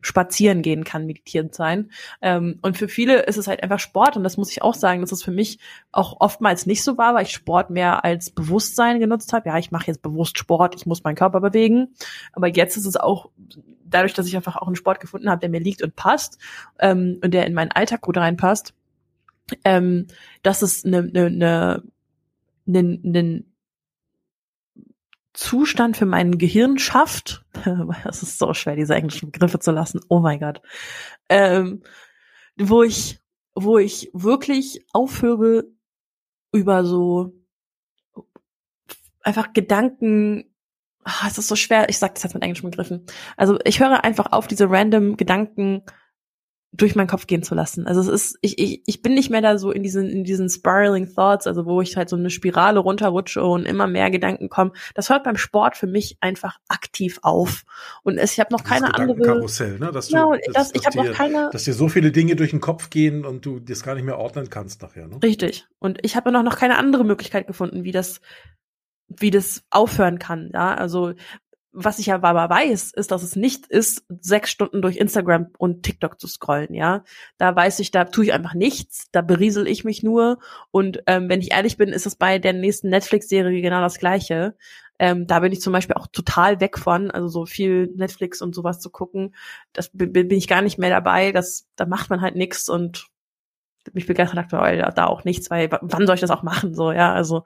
spazieren 0.02 0.62
gehen 0.62 0.84
kann, 0.84 1.06
meditierend 1.06 1.54
sein. 1.54 1.90
Ähm, 2.20 2.58
und 2.60 2.76
für 2.76 2.88
viele 2.88 3.22
ist 3.22 3.38
es 3.38 3.46
halt 3.46 3.62
einfach 3.62 3.78
Sport 3.78 4.16
und 4.16 4.24
das 4.24 4.36
muss 4.36 4.50
ich 4.50 4.62
auch 4.62 4.74
sagen, 4.74 5.00
dass 5.00 5.12
es 5.12 5.22
für 5.22 5.30
mich 5.30 5.58
auch 5.92 6.20
oftmals 6.20 6.66
nicht 6.66 6.84
so 6.84 6.98
war, 6.98 7.14
weil 7.14 7.24
ich 7.24 7.32
Sport 7.32 7.70
mehr 7.70 8.04
als 8.04 8.30
Bewusstsein 8.30 9.00
genutzt 9.00 9.32
habe. 9.32 9.48
Ja, 9.48 9.58
ich 9.58 9.70
mache 9.70 9.86
jetzt 9.86 10.02
bewusst 10.02 10.38
Sport, 10.38 10.74
ich 10.74 10.84
muss 10.84 11.04
meinen 11.04 11.14
Körper 11.14 11.40
bewegen. 11.40 11.94
Aber 12.32 12.48
jetzt 12.48 12.76
ist 12.76 12.86
es 12.86 12.96
auch 12.96 13.30
dadurch, 13.84 14.14
dass 14.14 14.26
ich 14.26 14.36
einfach 14.36 14.56
auch 14.56 14.66
einen 14.66 14.76
Sport 14.76 15.00
gefunden 15.00 15.30
habe, 15.30 15.40
der 15.40 15.48
mir 15.48 15.60
liegt 15.60 15.82
und 15.82 15.96
passt 15.96 16.38
ähm, 16.80 17.18
und 17.22 17.32
der 17.32 17.46
in 17.46 17.54
meinen 17.54 17.70
Alltag 17.70 18.00
gut 18.00 18.16
reinpasst, 18.16 18.74
ähm, 19.64 20.06
dass 20.42 20.62
es 20.62 20.84
eine, 20.84 20.98
eine, 20.98 21.82
eine, 22.66 23.00
eine 23.04 23.44
Zustand 25.34 25.96
für 25.96 26.06
mein 26.06 26.38
Gehirn 26.38 26.78
schafft, 26.78 27.44
es 28.04 28.22
ist 28.22 28.38
so 28.38 28.54
schwer, 28.54 28.76
diese 28.76 28.94
englischen 28.94 29.30
Begriffe 29.30 29.58
zu 29.58 29.70
lassen, 29.70 30.00
oh 30.08 30.20
mein 30.20 30.40
Gott, 30.40 30.60
ähm, 31.28 31.82
wo 32.56 32.82
ich, 32.82 33.20
wo 33.54 33.78
ich 33.78 34.10
wirklich 34.12 34.84
aufhöre, 34.92 35.64
über 36.52 36.84
so 36.84 37.32
einfach 39.22 39.52
Gedanken, 39.52 40.44
ach, 41.04 41.26
es 41.26 41.38
ist 41.38 41.48
so 41.48 41.56
schwer, 41.56 41.88
ich 41.88 41.98
sag 41.98 42.14
das 42.14 42.24
jetzt 42.24 42.34
mit 42.34 42.42
englischen 42.42 42.70
Begriffen. 42.70 43.06
Also 43.36 43.58
ich 43.64 43.80
höre 43.80 44.04
einfach 44.04 44.32
auf, 44.32 44.46
diese 44.46 44.70
random 44.70 45.16
Gedanken 45.16 45.82
durch 46.74 46.94
meinen 46.94 47.06
Kopf 47.06 47.26
gehen 47.26 47.42
zu 47.42 47.54
lassen. 47.54 47.86
Also 47.86 48.00
es 48.00 48.08
ist, 48.08 48.38
ich, 48.40 48.58
ich, 48.58 48.82
ich 48.86 49.02
bin 49.02 49.12
nicht 49.12 49.28
mehr 49.28 49.42
da 49.42 49.58
so 49.58 49.70
in 49.70 49.82
diesen, 49.82 50.08
in 50.08 50.24
diesen 50.24 50.48
spiraling 50.48 51.14
Thoughts, 51.14 51.46
also 51.46 51.66
wo 51.66 51.82
ich 51.82 51.98
halt 51.98 52.08
so 52.08 52.16
eine 52.16 52.30
Spirale 52.30 52.80
runterrutsche 52.80 53.44
und 53.44 53.66
immer 53.66 53.86
mehr 53.86 54.10
Gedanken 54.10 54.48
kommen. 54.48 54.72
Das 54.94 55.10
hört 55.10 55.24
beim 55.24 55.36
Sport 55.36 55.76
für 55.76 55.86
mich 55.86 56.16
einfach 56.20 56.58
aktiv 56.68 57.18
auf. 57.22 57.64
Und 58.04 58.16
es, 58.16 58.32
ich 58.32 58.40
habe 58.40 58.52
noch 58.52 58.64
keine 58.64 58.94
andere. 58.94 59.20
Karussell, 59.20 59.78
ne? 59.78 59.92
Dass 59.92 60.08
du, 60.08 60.14
genau, 60.14 60.34
das, 60.46 60.70
das, 60.70 60.74
ich 60.74 60.86
habe 60.86 60.96
noch 60.96 61.12
keine. 61.14 61.50
Dass 61.52 61.64
dir 61.64 61.74
so 61.74 61.88
viele 61.88 62.10
Dinge 62.10 62.36
durch 62.36 62.50
den 62.50 62.60
Kopf 62.60 62.88
gehen 62.88 63.26
und 63.26 63.44
du 63.44 63.60
das 63.60 63.82
gar 63.82 63.94
nicht 63.94 64.04
mehr 64.04 64.18
ordnen 64.18 64.48
kannst 64.48 64.80
nachher. 64.80 65.06
Ne? 65.08 65.18
Richtig. 65.22 65.66
Und 65.78 65.98
ich 66.02 66.16
habe 66.16 66.32
noch 66.32 66.42
noch 66.42 66.56
keine 66.56 66.78
andere 66.78 67.04
Möglichkeit 67.04 67.46
gefunden, 67.46 67.84
wie 67.84 67.92
das 67.92 68.22
wie 69.08 69.30
das 69.30 69.62
aufhören 69.68 70.18
kann. 70.18 70.50
Ja, 70.54 70.74
also 70.74 71.12
was 71.72 71.98
ich 71.98 72.12
aber 72.12 72.50
weiß, 72.50 72.92
ist, 72.92 73.10
dass 73.10 73.22
es 73.22 73.34
nicht 73.34 73.66
ist, 73.66 74.04
sechs 74.20 74.50
Stunden 74.50 74.82
durch 74.82 74.96
Instagram 74.96 75.48
und 75.58 75.82
TikTok 75.82 76.20
zu 76.20 76.28
scrollen, 76.28 76.74
ja. 76.74 77.02
Da 77.38 77.56
weiß 77.56 77.78
ich, 77.78 77.90
da 77.90 78.04
tue 78.04 78.26
ich 78.26 78.32
einfach 78.32 78.54
nichts, 78.54 79.06
da 79.10 79.22
beriesel 79.22 79.66
ich 79.66 79.84
mich 79.84 80.02
nur. 80.02 80.38
Und 80.70 81.02
ähm, 81.06 81.28
wenn 81.28 81.40
ich 81.40 81.52
ehrlich 81.52 81.78
bin, 81.78 81.88
ist 81.88 82.06
es 82.06 82.16
bei 82.16 82.38
der 82.38 82.52
nächsten 82.52 82.90
Netflix-Serie 82.90 83.62
genau 83.62 83.80
das 83.80 83.98
Gleiche. 83.98 84.54
Ähm, 84.98 85.26
da 85.26 85.40
bin 85.40 85.52
ich 85.52 85.60
zum 85.60 85.72
Beispiel 85.72 85.96
auch 85.96 86.06
total 86.06 86.60
weg 86.60 86.78
von, 86.78 87.10
also 87.10 87.26
so 87.26 87.46
viel 87.46 87.88
Netflix 87.96 88.42
und 88.42 88.54
sowas 88.54 88.78
zu 88.78 88.90
gucken. 88.90 89.34
Das 89.72 89.88
bin, 89.88 90.12
bin 90.12 90.30
ich 90.30 90.48
gar 90.48 90.62
nicht 90.62 90.78
mehr 90.78 90.90
dabei. 90.90 91.32
Das, 91.32 91.66
da 91.76 91.86
macht 91.86 92.10
man 92.10 92.20
halt 92.20 92.36
nichts 92.36 92.68
und 92.68 93.06
mich 93.92 94.06
begeistert 94.06 94.38
aktuell 94.38 94.78
da 94.94 95.06
auch 95.06 95.24
nichts, 95.24 95.50
weil 95.50 95.68
wann 95.80 96.06
soll 96.06 96.14
ich 96.14 96.20
das 96.20 96.30
auch 96.30 96.42
machen? 96.42 96.74
So, 96.74 96.92
ja, 96.92 97.12
also 97.12 97.44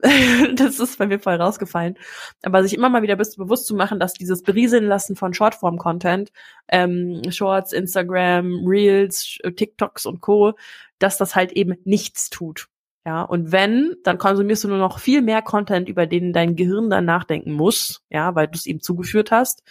das 0.56 0.80
ist 0.80 0.98
bei 0.98 1.06
mir 1.06 1.18
voll 1.18 1.34
rausgefallen. 1.34 1.96
Aber 2.42 2.62
sich 2.62 2.74
immer 2.74 2.88
mal 2.88 3.02
wieder 3.02 3.16
bewusst 3.16 3.66
zu 3.66 3.74
machen, 3.74 4.00
dass 4.00 4.14
dieses 4.14 4.42
Berieseln 4.42 4.86
lassen 4.86 5.16
von 5.16 5.34
Shortform-Content, 5.34 6.32
ähm, 6.68 7.22
Shorts, 7.30 7.72
Instagram, 7.72 8.64
Reels, 8.66 9.38
TikToks 9.56 10.06
und 10.06 10.20
Co., 10.20 10.54
dass 10.98 11.18
das 11.18 11.36
halt 11.36 11.52
eben 11.52 11.76
nichts 11.84 12.30
tut. 12.30 12.68
Ja, 13.06 13.22
und 13.22 13.52
wenn, 13.52 13.94
dann 14.02 14.18
konsumierst 14.18 14.64
du 14.64 14.68
nur 14.68 14.78
noch 14.78 14.98
viel 14.98 15.22
mehr 15.22 15.40
Content, 15.40 15.88
über 15.88 16.08
den 16.08 16.32
dein 16.32 16.56
Gehirn 16.56 16.90
dann 16.90 17.04
nachdenken 17.04 17.52
muss, 17.52 18.02
ja, 18.10 18.34
weil 18.34 18.48
du 18.48 18.54
es 18.56 18.66
ihm 18.66 18.80
zugeführt 18.80 19.30
hast 19.30 19.62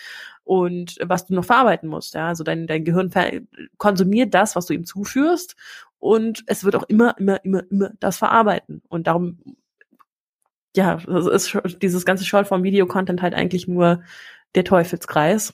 und 0.45 0.97
was 1.03 1.25
du 1.25 1.33
noch 1.33 1.43
verarbeiten 1.43 1.89
musst, 1.89 2.13
ja, 2.13 2.29
also 2.29 2.45
dein, 2.45 2.65
dein 2.65 2.85
Gehirn 2.85 3.11
konsumiert 3.77 4.33
das, 4.33 4.55
was 4.55 4.67
du 4.67 4.73
ihm 4.73 4.85
zuführst 4.85 5.57
und 5.99 6.43
es 6.47 6.63
wird 6.63 6.75
auch 6.75 6.83
immer, 6.83 7.17
immer, 7.17 7.43
immer, 7.43 7.63
immer 7.69 7.91
das 7.99 8.17
verarbeiten. 8.17 8.81
Und 8.89 9.07
darum, 9.07 9.39
ja, 10.75 10.97
das 10.97 11.27
ist 11.27 11.57
dieses 11.81 12.05
ganze 12.05 12.25
Short-Form-Video-Content 12.25 13.21
halt 13.21 13.33
eigentlich 13.33 13.67
nur 13.67 14.03
der 14.55 14.63
Teufelskreis. 14.63 15.53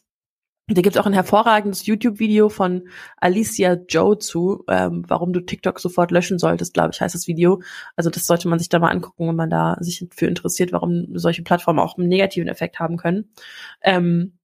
Da 0.67 0.81
gibt 0.81 0.95
es 0.95 1.01
auch 1.01 1.05
ein 1.05 1.13
hervorragendes 1.13 1.85
YouTube-Video 1.85 2.47
von 2.47 2.87
Alicia 3.17 3.73
Joe 3.89 4.17
zu, 4.17 4.63
ähm, 4.69 5.03
warum 5.07 5.33
du 5.33 5.41
TikTok 5.41 5.79
sofort 5.79 6.11
löschen 6.11 6.39
solltest, 6.39 6.73
glaube 6.73 6.91
ich, 6.93 7.01
heißt 7.01 7.15
das 7.15 7.27
Video. 7.27 7.61
Also 7.95 8.09
das 8.09 8.25
sollte 8.25 8.47
man 8.47 8.59
sich 8.59 8.69
da 8.69 8.79
mal 8.79 8.89
angucken, 8.89 9.27
wenn 9.27 9.35
man 9.35 9.49
da 9.49 9.75
sich 9.81 10.07
für 10.11 10.27
interessiert, 10.27 10.71
warum 10.71 11.17
solche 11.17 11.43
Plattformen 11.43 11.79
auch 11.79 11.97
einen 11.97 12.07
negativen 12.07 12.47
Effekt 12.47 12.79
haben 12.79 12.97
können. 12.97 13.31
Ähm, 13.81 14.37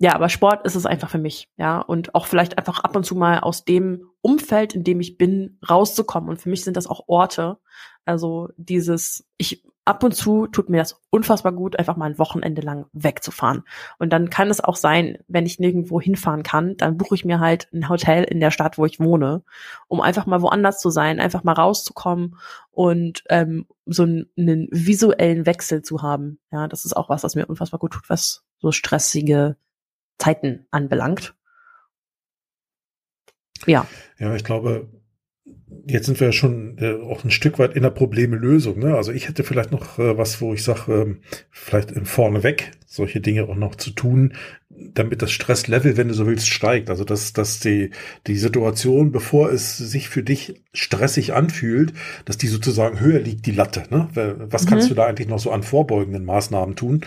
ja, 0.00 0.14
aber 0.14 0.28
Sport 0.28 0.64
ist 0.64 0.76
es 0.76 0.86
einfach 0.86 1.10
für 1.10 1.18
mich, 1.18 1.48
ja. 1.56 1.80
Und 1.80 2.14
auch 2.14 2.26
vielleicht 2.26 2.56
einfach 2.56 2.80
ab 2.80 2.94
und 2.94 3.04
zu 3.04 3.16
mal 3.16 3.40
aus 3.40 3.64
dem 3.64 4.07
Umfeld, 4.20 4.74
in 4.74 4.84
dem 4.84 5.00
ich 5.00 5.18
bin, 5.18 5.58
rauszukommen. 5.68 6.28
Und 6.28 6.40
für 6.40 6.48
mich 6.48 6.64
sind 6.64 6.76
das 6.76 6.86
auch 6.86 7.04
Orte. 7.06 7.58
Also 8.04 8.48
dieses, 8.56 9.26
ich 9.36 9.62
ab 9.88 10.04
und 10.04 10.14
zu 10.14 10.46
tut 10.46 10.68
mir 10.68 10.76
das 10.76 11.00
unfassbar 11.08 11.52
gut, 11.52 11.78
einfach 11.78 11.96
mal 11.96 12.10
ein 12.10 12.18
Wochenende 12.18 12.60
lang 12.60 12.84
wegzufahren. 12.92 13.62
Und 13.98 14.12
dann 14.12 14.28
kann 14.28 14.50
es 14.50 14.62
auch 14.62 14.76
sein, 14.76 15.16
wenn 15.28 15.46
ich 15.46 15.58
nirgendwo 15.58 15.98
hinfahren 15.98 16.42
kann, 16.42 16.76
dann 16.76 16.98
buche 16.98 17.14
ich 17.14 17.24
mir 17.24 17.40
halt 17.40 17.68
ein 17.72 17.88
Hotel 17.88 18.24
in 18.24 18.38
der 18.38 18.50
Stadt, 18.50 18.76
wo 18.76 18.84
ich 18.84 19.00
wohne, 19.00 19.42
um 19.88 20.02
einfach 20.02 20.26
mal 20.26 20.42
woanders 20.42 20.78
zu 20.78 20.90
sein, 20.90 21.20
einfach 21.20 21.42
mal 21.42 21.54
rauszukommen 21.54 22.36
und 22.70 23.24
ähm, 23.30 23.66
so 23.86 24.02
einen, 24.02 24.26
einen 24.36 24.68
visuellen 24.70 25.46
Wechsel 25.46 25.80
zu 25.80 26.02
haben. 26.02 26.38
Ja, 26.52 26.68
das 26.68 26.84
ist 26.84 26.94
auch 26.94 27.08
was, 27.08 27.24
was 27.24 27.34
mir 27.34 27.46
unfassbar 27.46 27.80
gut 27.80 27.94
tut, 27.94 28.10
was 28.10 28.44
so 28.58 28.72
stressige 28.72 29.56
Zeiten 30.18 30.66
anbelangt. 30.70 31.34
Ja. 33.68 33.86
Ja, 34.18 34.34
ich 34.34 34.44
glaube, 34.44 34.88
jetzt 35.86 36.06
sind 36.06 36.20
wir 36.20 36.32
schon 36.32 36.76
äh, 36.78 36.94
auch 36.94 37.24
ein 37.24 37.30
Stück 37.30 37.58
weit 37.58 37.74
in 37.74 37.82
der 37.82 37.90
Problemelösung. 37.90 38.78
Ne? 38.78 38.94
Also 38.94 39.12
ich 39.12 39.28
hätte 39.28 39.44
vielleicht 39.44 39.72
noch 39.72 39.98
äh, 39.98 40.16
was, 40.16 40.40
wo 40.40 40.54
ich 40.54 40.62
sage, 40.62 40.92
ähm, 40.92 41.20
vielleicht 41.50 41.92
Vorneweg 42.06 42.72
solche 42.86 43.20
Dinge 43.20 43.44
auch 43.44 43.56
noch 43.56 43.74
zu 43.74 43.90
tun, 43.90 44.34
damit 44.94 45.22
das 45.22 45.30
Stresslevel, 45.30 45.96
wenn 45.96 46.08
du 46.08 46.14
so 46.14 46.26
willst, 46.26 46.48
steigt. 46.48 46.90
Also 46.90 47.04
dass, 47.04 47.32
dass 47.32 47.60
die, 47.60 47.90
die 48.26 48.36
Situation, 48.36 49.12
bevor 49.12 49.50
es 49.50 49.76
sich 49.76 50.08
für 50.08 50.22
dich 50.22 50.62
stressig 50.72 51.34
anfühlt, 51.34 51.92
dass 52.24 52.38
die 52.38 52.46
sozusagen 52.46 53.00
höher 53.00 53.20
liegt, 53.20 53.46
die 53.46 53.52
Latte. 53.52 53.84
Ne? 53.90 54.08
Was 54.50 54.64
mhm. 54.64 54.68
kannst 54.68 54.90
du 54.90 54.94
da 54.94 55.06
eigentlich 55.06 55.28
noch 55.28 55.38
so 55.38 55.50
an 55.50 55.62
vorbeugenden 55.62 56.24
Maßnahmen 56.24 56.76
tun? 56.76 57.00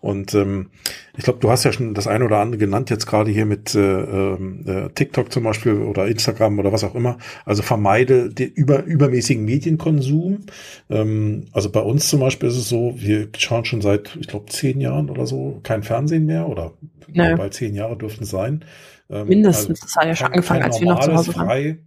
Und 0.00 0.34
ähm, 0.34 0.70
ich 1.16 1.24
glaube, 1.24 1.40
du 1.40 1.50
hast 1.50 1.64
ja 1.64 1.72
schon 1.72 1.94
das 1.94 2.06
eine 2.06 2.24
oder 2.24 2.38
andere 2.38 2.58
genannt, 2.58 2.90
jetzt 2.90 3.06
gerade 3.06 3.30
hier 3.30 3.44
mit 3.44 3.74
äh, 3.74 4.02
äh, 4.02 4.88
TikTok 4.94 5.32
zum 5.32 5.44
Beispiel 5.44 5.74
oder 5.74 6.06
Instagram 6.06 6.58
oder 6.58 6.72
was 6.72 6.84
auch 6.84 6.94
immer. 6.94 7.18
Also 7.44 7.62
vermeide 7.62 8.32
den 8.32 8.50
über, 8.50 8.84
übermäßigen 8.84 9.44
Medienkonsum. 9.44 10.46
Ähm, 10.88 11.46
also 11.52 11.70
bei 11.70 11.80
uns 11.80 12.08
zum 12.08 12.20
Beispiel 12.20 12.48
ist 12.48 12.56
es 12.56 12.68
so, 12.68 12.94
wir 12.96 13.28
schauen 13.36 13.64
schon 13.64 13.80
seit, 13.80 14.16
ich 14.20 14.28
glaube, 14.28 14.46
zehn 14.46 14.80
Jahren 14.80 15.10
oder 15.10 15.26
so 15.26 15.60
kein 15.64 15.82
Fernsehen 15.82 16.26
mehr 16.26 16.48
oder 16.48 16.72
naja. 17.18 17.36
bald 17.36 17.54
zehn 17.54 17.74
Jahre 17.74 17.96
dürften 17.96 18.24
es 18.24 18.30
sein. 18.30 18.64
Ähm, 19.10 19.28
Mindestens, 19.28 19.82
also 19.82 19.82
das 19.82 19.96
hat 19.96 20.06
ja 20.06 20.16
schon 20.16 20.26
angefangen, 20.28 20.62
als 20.62 20.80
wir 20.80 20.88
noch 20.88 21.00
zu 21.00 21.14
Hause 21.14 21.36
waren. 21.36 21.46
Frei, 21.46 21.78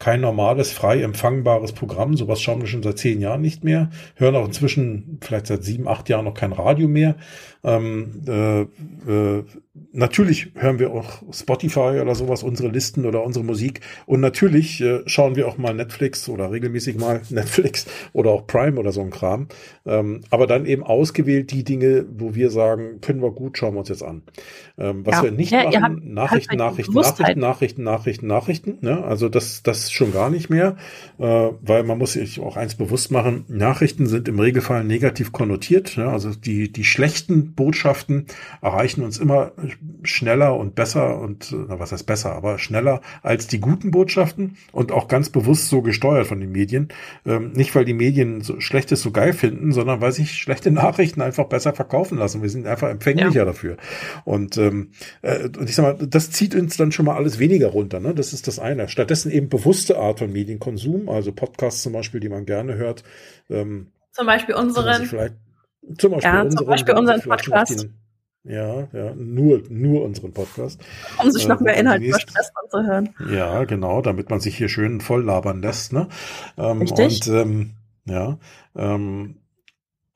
kein 0.00 0.22
normales, 0.22 0.72
frei 0.72 1.02
empfangbares 1.02 1.72
Programm. 1.72 2.16
Sowas 2.16 2.40
schauen 2.40 2.60
wir 2.60 2.66
schon 2.66 2.82
seit 2.82 2.98
zehn 2.98 3.20
Jahren 3.20 3.42
nicht 3.42 3.64
mehr. 3.64 3.90
Hören 4.16 4.34
auch 4.34 4.46
inzwischen 4.46 5.18
vielleicht 5.20 5.46
seit 5.46 5.62
sieben, 5.62 5.86
acht 5.86 6.08
Jahren 6.08 6.24
noch 6.24 6.34
kein 6.34 6.52
Radio 6.52 6.88
mehr. 6.88 7.16
Ähm, 7.62 8.22
äh, 8.26 8.60
äh, 8.62 9.44
natürlich 9.92 10.52
hören 10.54 10.78
wir 10.78 10.92
auch 10.92 11.22
Spotify 11.32 12.00
oder 12.00 12.14
sowas, 12.14 12.42
unsere 12.42 12.68
Listen 12.68 13.04
oder 13.04 13.22
unsere 13.24 13.44
Musik. 13.44 13.80
Und 14.06 14.20
natürlich 14.20 14.80
äh, 14.80 15.00
schauen 15.06 15.36
wir 15.36 15.46
auch 15.46 15.58
mal 15.58 15.74
Netflix 15.74 16.28
oder 16.28 16.50
regelmäßig 16.50 16.96
mal 16.96 17.20
Netflix 17.30 17.86
oder 18.12 18.30
auch 18.30 18.46
Prime 18.46 18.78
oder 18.78 18.92
so 18.92 19.02
ein 19.02 19.10
Kram. 19.10 19.48
Ähm, 19.84 20.22
aber 20.30 20.46
dann 20.46 20.66
eben 20.66 20.82
ausgewählt 20.82 21.50
die 21.50 21.64
Dinge, 21.64 22.06
wo 22.10 22.34
wir 22.34 22.50
sagen, 22.50 23.00
können 23.00 23.22
wir 23.22 23.32
gut, 23.32 23.58
schauen 23.58 23.74
wir 23.74 23.80
uns 23.80 23.88
jetzt 23.88 24.02
an. 24.02 24.22
Ähm, 24.78 25.04
was 25.04 25.16
ja. 25.16 25.24
wir 25.24 25.30
nicht 25.32 25.52
ja, 25.52 25.68
machen, 25.68 26.14
Nachrichten, 26.14 26.56
Nachrichten, 26.56 26.92
Nachrichten, 26.94 27.40
Nachrichten, 27.40 27.82
Nachrichten, 27.82 28.26
Nachrichten. 28.26 28.78
Ne? 28.80 29.04
Also 29.04 29.28
das, 29.28 29.62
das 29.62 29.92
schon 29.92 30.12
gar 30.12 30.30
nicht 30.30 30.48
mehr, 30.48 30.76
äh, 31.18 31.24
weil 31.60 31.82
man 31.82 31.98
muss 31.98 32.14
sich 32.14 32.40
auch 32.40 32.56
eins 32.56 32.74
bewusst 32.74 33.10
machen, 33.10 33.44
Nachrichten 33.48 34.06
sind 34.06 34.28
im 34.28 34.38
Regelfall 34.38 34.84
negativ 34.84 35.32
konnotiert. 35.32 35.96
Ne? 35.96 36.08
Also 36.08 36.30
die, 36.30 36.72
die 36.72 36.84
schlechten 36.84 37.49
Botschaften 37.54 38.26
erreichen 38.60 39.02
uns 39.02 39.18
immer 39.18 39.52
schneller 40.02 40.56
und 40.56 40.74
besser 40.74 41.18
und, 41.18 41.54
na, 41.68 41.78
was 41.78 41.92
heißt 41.92 42.06
besser, 42.06 42.32
aber 42.32 42.58
schneller 42.58 43.00
als 43.22 43.46
die 43.46 43.60
guten 43.60 43.90
Botschaften 43.90 44.56
und 44.72 44.92
auch 44.92 45.08
ganz 45.08 45.30
bewusst 45.30 45.68
so 45.68 45.82
gesteuert 45.82 46.26
von 46.26 46.40
den 46.40 46.52
Medien. 46.52 46.88
Ähm, 47.26 47.52
nicht, 47.52 47.74
weil 47.74 47.84
die 47.84 47.94
Medien 47.94 48.40
so 48.40 48.60
Schlechtes 48.60 49.02
so 49.02 49.10
geil 49.10 49.32
finden, 49.32 49.72
sondern 49.72 50.00
weil 50.00 50.12
sich 50.12 50.32
schlechte 50.32 50.70
Nachrichten 50.70 51.22
einfach 51.22 51.46
besser 51.46 51.72
verkaufen 51.72 52.18
lassen. 52.18 52.42
Wir 52.42 52.50
sind 52.50 52.66
einfach 52.66 52.88
empfänglicher 52.88 53.40
ja. 53.40 53.44
dafür. 53.44 53.76
Und, 54.24 54.56
ähm, 54.56 54.90
äh, 55.22 55.44
und 55.44 55.68
ich 55.68 55.74
sag 55.74 55.82
mal, 55.98 56.06
das 56.06 56.30
zieht 56.30 56.54
uns 56.54 56.76
dann 56.76 56.92
schon 56.92 57.06
mal 57.06 57.16
alles 57.16 57.38
weniger 57.38 57.68
runter. 57.68 58.00
Ne? 58.00 58.14
Das 58.14 58.32
ist 58.32 58.46
das 58.48 58.58
eine. 58.58 58.88
Stattdessen 58.88 59.30
eben 59.30 59.48
bewusste 59.48 59.98
Art 59.98 60.18
von 60.18 60.32
Medienkonsum, 60.32 61.08
also 61.08 61.32
Podcasts 61.32 61.82
zum 61.82 61.92
Beispiel, 61.92 62.20
die 62.20 62.28
man 62.28 62.46
gerne 62.46 62.74
hört. 62.74 63.04
Ähm, 63.48 63.88
zum 64.12 64.26
Beispiel 64.26 64.54
unseren. 64.54 65.08
Zum 65.98 66.12
Beispiel, 66.12 66.30
ja, 66.30 66.42
unseren, 66.42 66.58
zum 66.58 66.66
Beispiel 66.66 66.94
unseren 66.94 67.20
Podcast. 67.22 67.88
Ja, 68.42 68.88
ja, 68.92 69.14
nur, 69.14 69.62
nur 69.68 70.02
unseren 70.02 70.32
Podcast. 70.32 70.80
Um 71.22 71.30
sich 71.30 71.46
noch 71.46 71.60
mehr 71.60 71.76
äh, 71.76 71.80
Inhalt 71.80 72.02
über 72.02 72.18
Stress 72.18 72.50
anzuhören. 72.54 73.14
Ja, 73.30 73.64
genau, 73.64 74.00
damit 74.00 74.30
man 74.30 74.40
sich 74.40 74.56
hier 74.56 74.70
schön 74.70 75.00
voll 75.00 75.24
labern 75.24 75.60
lässt, 75.60 75.92
ne? 75.92 76.08
Ähm, 76.56 76.80
Richtig. 76.80 77.28
Und 77.28 77.34
ähm, 77.34 77.70
ja, 78.06 78.38
ähm, 78.76 79.39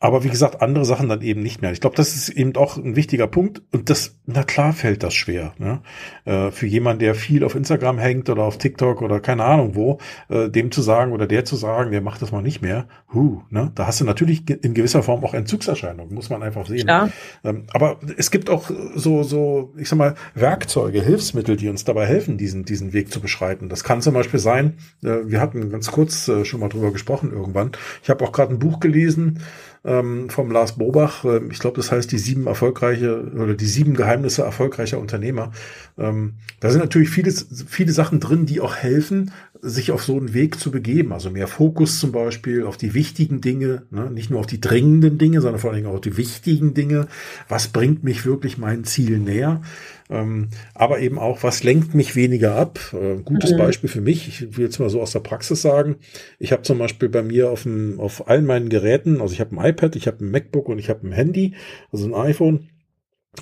aber 0.05 0.23
wie 0.23 0.29
gesagt, 0.29 0.61
andere 0.61 0.85
Sachen 0.85 1.09
dann 1.09 1.23
eben 1.23 1.43
nicht 1.43 1.63
mehr. 1.63 1.73
Ich 1.73 1.81
glaube, 1.81 1.97
das 1.97 2.15
ist 2.15 2.29
eben 2.29 2.55
auch 2.57 2.77
ein 2.77 2.95
wichtiger 2.95 3.27
Punkt. 3.27 3.63
Und 3.73 3.89
das, 3.89 4.17
na 4.27 4.43
klar 4.43 4.75
fällt 4.75 5.03
das 5.03 5.15
schwer. 5.15 5.55
Ne? 5.57 5.81
Äh, 6.27 6.51
für 6.51 6.67
jemanden, 6.67 6.99
der 6.99 7.15
viel 7.15 7.43
auf 7.43 7.55
Instagram 7.55 7.99
hängt 7.99 8.29
oder 8.29 8.43
auf 8.43 8.59
TikTok 8.59 9.01
oder 9.01 9.21
keine 9.21 9.45
Ahnung 9.45 9.75
wo, 9.77 9.97
äh, 10.29 10.51
dem 10.51 10.71
zu 10.71 10.83
sagen 10.83 11.13
oder 11.13 11.27
der 11.27 11.47
zu 11.47 11.57
sagen, 11.57 11.91
der 11.91 12.03
macht 12.03 12.21
das 12.21 12.33
mal 12.33 12.43
nicht 12.43 12.61
mehr, 12.61 12.87
huh, 13.15 13.41
ne? 13.49 13.73
da 13.75 13.87
hast 13.87 13.99
du 13.99 14.05
natürlich 14.05 14.47
in 14.51 14.75
gewisser 14.75 15.03
Form 15.03 15.25
auch 15.25 15.33
Entzugserscheinungen, 15.33 16.15
muss 16.15 16.29
man 16.29 16.43
einfach 16.43 16.67
sehen. 16.67 16.87
Ja. 16.87 17.09
Ähm, 17.43 17.65
aber 17.73 17.99
es 18.19 18.31
gibt 18.31 18.51
auch 18.51 18.71
so, 18.95 19.23
so, 19.23 19.73
ich 19.79 19.89
sag 19.89 19.97
mal, 19.97 20.17
Werkzeuge, 20.35 21.01
Hilfsmittel, 21.01 21.57
die 21.57 21.71
uns 21.71 21.85
dabei 21.85 22.05
helfen, 22.05 22.37
diesen, 22.37 22.67
diesen 22.67 22.93
Weg 22.93 23.11
zu 23.11 23.23
beschreiten. 23.23 23.71
Das 23.71 23.85
kann 23.85 24.03
zum 24.03 24.13
Beispiel 24.13 24.39
sein, 24.39 24.75
äh, 25.03 25.21
wir 25.25 25.41
hatten 25.41 25.71
ganz 25.71 25.91
kurz 25.91 26.29
äh, 26.29 26.45
schon 26.45 26.61
mal 26.61 26.69
drüber 26.69 26.93
gesprochen 26.93 27.33
irgendwann. 27.33 27.73
Ich 28.03 28.11
habe 28.11 28.23
auch 28.23 28.33
gerade 28.33 28.53
ein 28.53 28.59
Buch 28.59 28.81
gelesen, 28.81 29.41
ähm, 29.85 30.31
vom 30.31 30.51
Lars 30.51 30.77
Bobach. 30.77 31.25
Ähm, 31.25 31.51
ich 31.51 31.59
glaube, 31.59 31.77
das 31.77 31.93
heißt 31.93 32.11
die 32.11 32.19
sieben 32.19 32.47
erfolgreiche 32.47 33.31
oder 33.33 33.55
die 33.55 33.67
sieben 33.67 33.95
Geheimnisse 33.95 34.43
erfolgreicher 34.43 34.99
Unternehmer. 34.99 35.53
Ähm, 35.99 36.35
da 36.61 36.71
sind 36.71 36.81
natürlich 36.81 37.11
viele, 37.11 37.33
viele 37.33 37.93
Sachen 37.93 38.21
drin, 38.21 38.47
die 38.47 38.61
auch 38.61 38.77
helfen, 38.77 39.33
sich 39.61 39.93
auf 39.93 40.05
so 40.05 40.17
einen 40.17 40.35
Weg 40.35 40.59
zu 40.59 40.71
begeben. 40.71 41.13
Also 41.13 41.31
mehr 41.31 41.47
Fokus 41.47 42.01
zum 42.01 42.13
Beispiel 42.13 42.65
auf 42.65 42.77
die 42.77 42.95
wichtigen 42.95 43.41
Dinge, 43.41 43.83
ne? 43.91 44.11
nicht 44.11 44.31
nur 44.31 44.41
auf 44.41 44.47
die 44.47 44.61
dringenden 44.61 45.19
Dinge, 45.19 45.41
sondern 45.41 45.61
vor 45.61 45.71
allen 45.71 45.83
Dingen 45.83 45.89
auch 45.89 45.97
auf 45.97 46.01
die 46.01 46.17
wichtigen 46.17 46.75
Dinge. 46.75 47.07
Was 47.49 47.69
bringt 47.69 48.05
mich 48.05 48.27
wirklich 48.27 48.59
meinen 48.59 48.85
Zielen 48.85 49.25
näher? 49.25 49.63
Ähm, 50.11 50.49
aber 50.75 50.99
eben 50.99 51.19
auch, 51.19 51.43
was 51.43 51.65
lenkt 51.65 51.95
mich 51.95 52.15
weniger 52.15 52.57
ab? 52.57 52.79
Äh, 52.93 53.23
gutes 53.23 53.53
mhm. 53.53 53.57
Beispiel 53.57 53.89
für 53.89 54.03
mich, 54.03 54.29
ich 54.29 54.57
will 54.57 54.67
jetzt 54.67 54.79
mal 54.79 54.91
so 54.91 55.01
aus 55.01 55.13
der 55.13 55.21
Praxis 55.21 55.63
sagen, 55.63 55.97
ich 56.39 56.53
habe 56.53 56.63
zum 56.63 56.79
Beispiel 56.79 57.09
bei 57.09 57.23
mir 57.23 57.51
auf, 57.51 57.63
dem, 57.63 57.99
auf 57.99 58.29
allen 58.29 58.45
meinen 58.45 58.69
Geräten, 58.69 59.23
also 59.23 59.33
ich 59.33 59.41
habe 59.41 59.57
ein 59.57 59.71
iPad, 59.71 59.97
ich 59.97 60.07
habe 60.07 60.23
ein 60.23 60.31
MacBook 60.31 60.69
und 60.69 60.79
ich 60.79 60.91
habe 60.91 61.07
ein 61.07 61.13
Handy, 61.13 61.55
also 61.91 62.07
ein 62.07 62.15
iPhone 62.15 62.69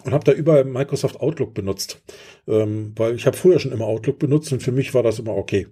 und 0.05 0.13
habe 0.13 0.25
da 0.25 0.33
überall 0.33 0.65
Microsoft 0.65 1.21
Outlook 1.21 1.55
benutzt, 1.55 2.01
ähm, 2.49 2.93
weil 2.97 3.15
ich 3.15 3.27
habe 3.27 3.37
früher 3.37 3.59
schon 3.59 3.73
immer 3.73 3.87
Outlook 3.87 4.19
benutzt 4.19 4.53
und 4.53 4.63
für 4.63 4.73
mich 4.73 4.95
war 4.95 5.03
das 5.03 5.19
immer 5.19 5.37
okay. 5.37 5.67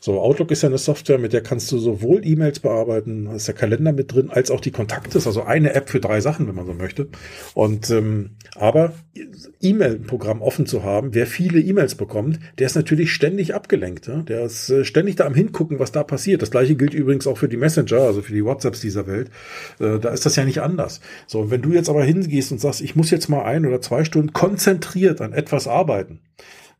So 0.00 0.20
Outlook 0.20 0.50
ist 0.50 0.62
ja 0.62 0.68
eine 0.68 0.78
Software, 0.78 1.18
mit 1.18 1.32
der 1.32 1.42
kannst 1.42 1.70
du 1.72 1.78
sowohl 1.78 2.24
E-Mails 2.24 2.60
bearbeiten, 2.60 3.26
ist 3.26 3.48
der 3.48 3.54
Kalender 3.54 3.92
mit 3.92 4.12
drin, 4.12 4.30
als 4.30 4.50
auch 4.50 4.60
die 4.60 4.70
Kontakte, 4.70 5.18
also 5.24 5.42
eine 5.42 5.74
App 5.74 5.90
für 5.90 6.00
drei 6.00 6.20
Sachen, 6.20 6.46
wenn 6.46 6.54
man 6.54 6.66
so 6.66 6.74
möchte. 6.74 7.08
Und 7.54 7.90
ähm, 7.90 8.30
aber 8.54 8.92
E-Mail-Programm 9.60 10.42
offen 10.42 10.66
zu 10.66 10.82
haben, 10.82 11.14
wer 11.14 11.26
viele 11.26 11.60
E-Mails 11.60 11.94
bekommt, 11.94 12.38
der 12.58 12.66
ist 12.66 12.74
natürlich 12.74 13.12
ständig 13.12 13.54
abgelenkt. 13.54 14.06
Ja? 14.06 14.22
Der 14.22 14.44
ist 14.44 14.70
äh, 14.70 14.84
ständig 14.84 15.16
da 15.16 15.24
am 15.24 15.34
hingucken, 15.34 15.78
was 15.78 15.92
da 15.92 16.02
passiert. 16.02 16.42
Das 16.42 16.50
gleiche 16.50 16.74
gilt 16.76 16.94
übrigens 16.94 17.26
auch 17.26 17.38
für 17.38 17.48
die 17.48 17.56
Messenger, 17.56 18.00
also 18.00 18.22
für 18.22 18.32
die 18.32 18.44
WhatsApps 18.44 18.80
dieser 18.80 19.06
Welt. 19.06 19.30
Äh, 19.80 19.98
da 19.98 20.10
ist 20.10 20.26
das 20.26 20.36
ja 20.36 20.44
nicht 20.44 20.60
anders. 20.60 21.00
So, 21.26 21.50
wenn 21.50 21.62
du 21.62 21.72
jetzt 21.72 21.88
aber 21.88 22.04
hingehst 22.04 22.52
und 22.52 22.60
sagst, 22.60 22.80
ich 22.80 22.96
muss 22.96 23.10
jetzt 23.10 23.28
mal 23.28 23.44
ein 23.44 23.63
oder 23.66 23.80
zwei 23.80 24.04
Stunden 24.04 24.32
konzentriert 24.32 25.20
an 25.20 25.32
etwas 25.32 25.66
arbeiten, 25.66 26.20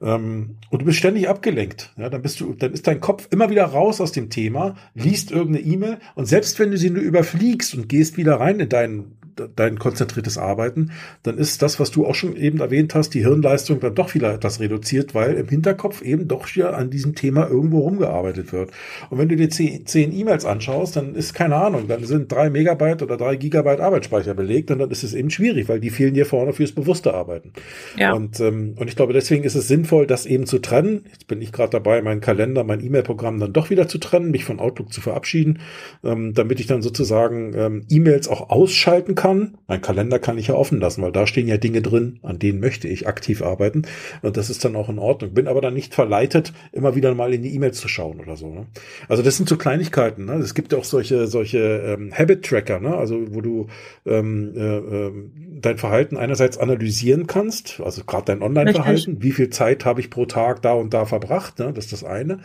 ähm, 0.02 0.56
und 0.70 0.82
du 0.82 0.84
bist 0.84 0.98
ständig 0.98 1.28
abgelenkt. 1.28 1.92
Ja, 1.96 2.10
dann 2.10 2.22
bist 2.22 2.40
du, 2.40 2.52
dann 2.54 2.72
ist 2.72 2.86
dein 2.86 3.00
Kopf 3.00 3.28
immer 3.30 3.50
wieder 3.50 3.64
raus 3.64 4.00
aus 4.00 4.12
dem 4.12 4.30
Thema, 4.30 4.76
liest 4.94 5.30
irgendeine 5.30 5.64
E-Mail 5.66 5.98
und 6.14 6.26
selbst 6.26 6.58
wenn 6.58 6.70
du 6.70 6.76
sie 6.76 6.90
nur 6.90 7.02
überfliegst 7.02 7.74
und 7.74 7.88
gehst 7.88 8.16
wieder 8.16 8.40
rein 8.40 8.60
in 8.60 8.68
deinen 8.68 9.16
dein 9.56 9.78
konzentriertes 9.78 10.38
Arbeiten, 10.38 10.90
dann 11.22 11.38
ist 11.38 11.62
das, 11.62 11.80
was 11.80 11.90
du 11.90 12.06
auch 12.06 12.14
schon 12.14 12.36
eben 12.36 12.60
erwähnt 12.60 12.94
hast, 12.94 13.10
die 13.14 13.20
Hirnleistung 13.20 13.80
dann 13.80 13.94
doch 13.94 14.14
wieder 14.14 14.32
etwas 14.32 14.60
reduziert, 14.60 15.14
weil 15.14 15.34
im 15.34 15.48
Hinterkopf 15.48 16.02
eben 16.02 16.28
doch 16.28 16.46
hier 16.46 16.76
an 16.76 16.90
diesem 16.90 17.14
Thema 17.14 17.48
irgendwo 17.48 17.80
rumgearbeitet 17.80 18.52
wird. 18.52 18.70
Und 19.10 19.18
wenn 19.18 19.28
du 19.28 19.36
dir 19.36 19.50
zehn 19.50 20.12
E-Mails 20.12 20.44
anschaust, 20.44 20.96
dann 20.96 21.14
ist 21.14 21.34
keine 21.34 21.56
Ahnung, 21.56 21.88
dann 21.88 22.04
sind 22.04 22.30
drei 22.30 22.50
Megabyte 22.50 23.02
oder 23.02 23.16
drei 23.16 23.36
Gigabyte 23.36 23.80
Arbeitsspeicher 23.80 24.34
belegt 24.34 24.70
und 24.70 24.78
dann 24.78 24.90
ist 24.90 25.04
es 25.04 25.14
eben 25.14 25.30
schwierig, 25.30 25.68
weil 25.68 25.80
die 25.80 25.90
fehlen 25.90 26.14
dir 26.14 26.26
vorne 26.26 26.52
fürs 26.52 26.72
bewusste 26.72 27.14
Arbeiten. 27.14 27.52
Ja. 27.96 28.12
Und, 28.12 28.40
ähm, 28.40 28.74
und 28.76 28.88
ich 28.88 28.96
glaube, 28.96 29.12
deswegen 29.12 29.44
ist 29.44 29.54
es 29.54 29.68
sinnvoll, 29.68 30.06
das 30.06 30.26
eben 30.26 30.46
zu 30.46 30.58
trennen. 30.58 31.04
Jetzt 31.12 31.26
bin 31.26 31.42
ich 31.42 31.52
gerade 31.52 31.70
dabei, 31.70 32.02
meinen 32.02 32.20
Kalender, 32.20 32.64
mein 32.64 32.84
E-Mail-Programm 32.84 33.40
dann 33.40 33.52
doch 33.52 33.70
wieder 33.70 33.88
zu 33.88 33.98
trennen, 33.98 34.30
mich 34.30 34.44
von 34.44 34.60
Outlook 34.60 34.92
zu 34.92 35.00
verabschieden, 35.00 35.60
ähm, 36.02 36.34
damit 36.34 36.60
ich 36.60 36.66
dann 36.66 36.82
sozusagen 36.82 37.52
ähm, 37.56 37.84
E-Mails 37.88 38.28
auch 38.28 38.50
ausschalten 38.50 39.14
kann. 39.14 39.23
Mein 39.66 39.80
Kalender 39.80 40.18
kann 40.18 40.36
ich 40.36 40.48
ja 40.48 40.54
offen 40.54 40.80
lassen, 40.80 41.02
weil 41.02 41.12
da 41.12 41.26
stehen 41.26 41.48
ja 41.48 41.56
Dinge 41.56 41.80
drin, 41.80 42.18
an 42.22 42.38
denen 42.38 42.60
möchte 42.60 42.88
ich 42.88 43.08
aktiv 43.08 43.42
arbeiten. 43.42 43.82
Und 44.22 44.36
das 44.36 44.50
ist 44.50 44.64
dann 44.64 44.76
auch 44.76 44.88
in 44.88 44.98
Ordnung. 44.98 45.32
Bin 45.32 45.48
aber 45.48 45.60
dann 45.60 45.74
nicht 45.74 45.94
verleitet, 45.94 46.52
immer 46.72 46.94
wieder 46.94 47.14
mal 47.14 47.32
in 47.32 47.42
die 47.42 47.54
E-Mails 47.54 47.80
zu 47.80 47.88
schauen 47.88 48.20
oder 48.20 48.36
so. 48.36 48.52
Ne? 48.52 48.66
Also 49.08 49.22
das 49.22 49.36
sind 49.36 49.48
so 49.48 49.56
Kleinigkeiten. 49.56 50.26
Ne? 50.26 50.34
Es 50.34 50.54
gibt 50.54 50.72
ja 50.72 50.78
auch 50.78 50.84
solche, 50.84 51.26
solche 51.26 51.58
ähm, 51.58 52.12
Habit-Tracker, 52.12 52.80
ne? 52.80 52.96
also 52.96 53.34
wo 53.34 53.40
du 53.40 53.68
ähm, 54.04 54.52
äh, 54.56 54.76
äh, 54.76 55.12
dein 55.60 55.78
Verhalten 55.78 56.16
einerseits 56.16 56.58
analysieren 56.58 57.26
kannst, 57.26 57.80
also 57.82 58.04
gerade 58.04 58.26
dein 58.26 58.42
Online-Verhalten, 58.42 59.22
wie 59.22 59.32
viel 59.32 59.50
Zeit 59.50 59.84
habe 59.84 60.00
ich 60.00 60.10
pro 60.10 60.26
Tag 60.26 60.60
da 60.62 60.72
und 60.74 60.92
da 60.92 61.06
verbracht, 61.06 61.58
ne? 61.58 61.72
das 61.72 61.86
ist 61.86 61.92
das 61.92 62.04
eine. 62.04 62.40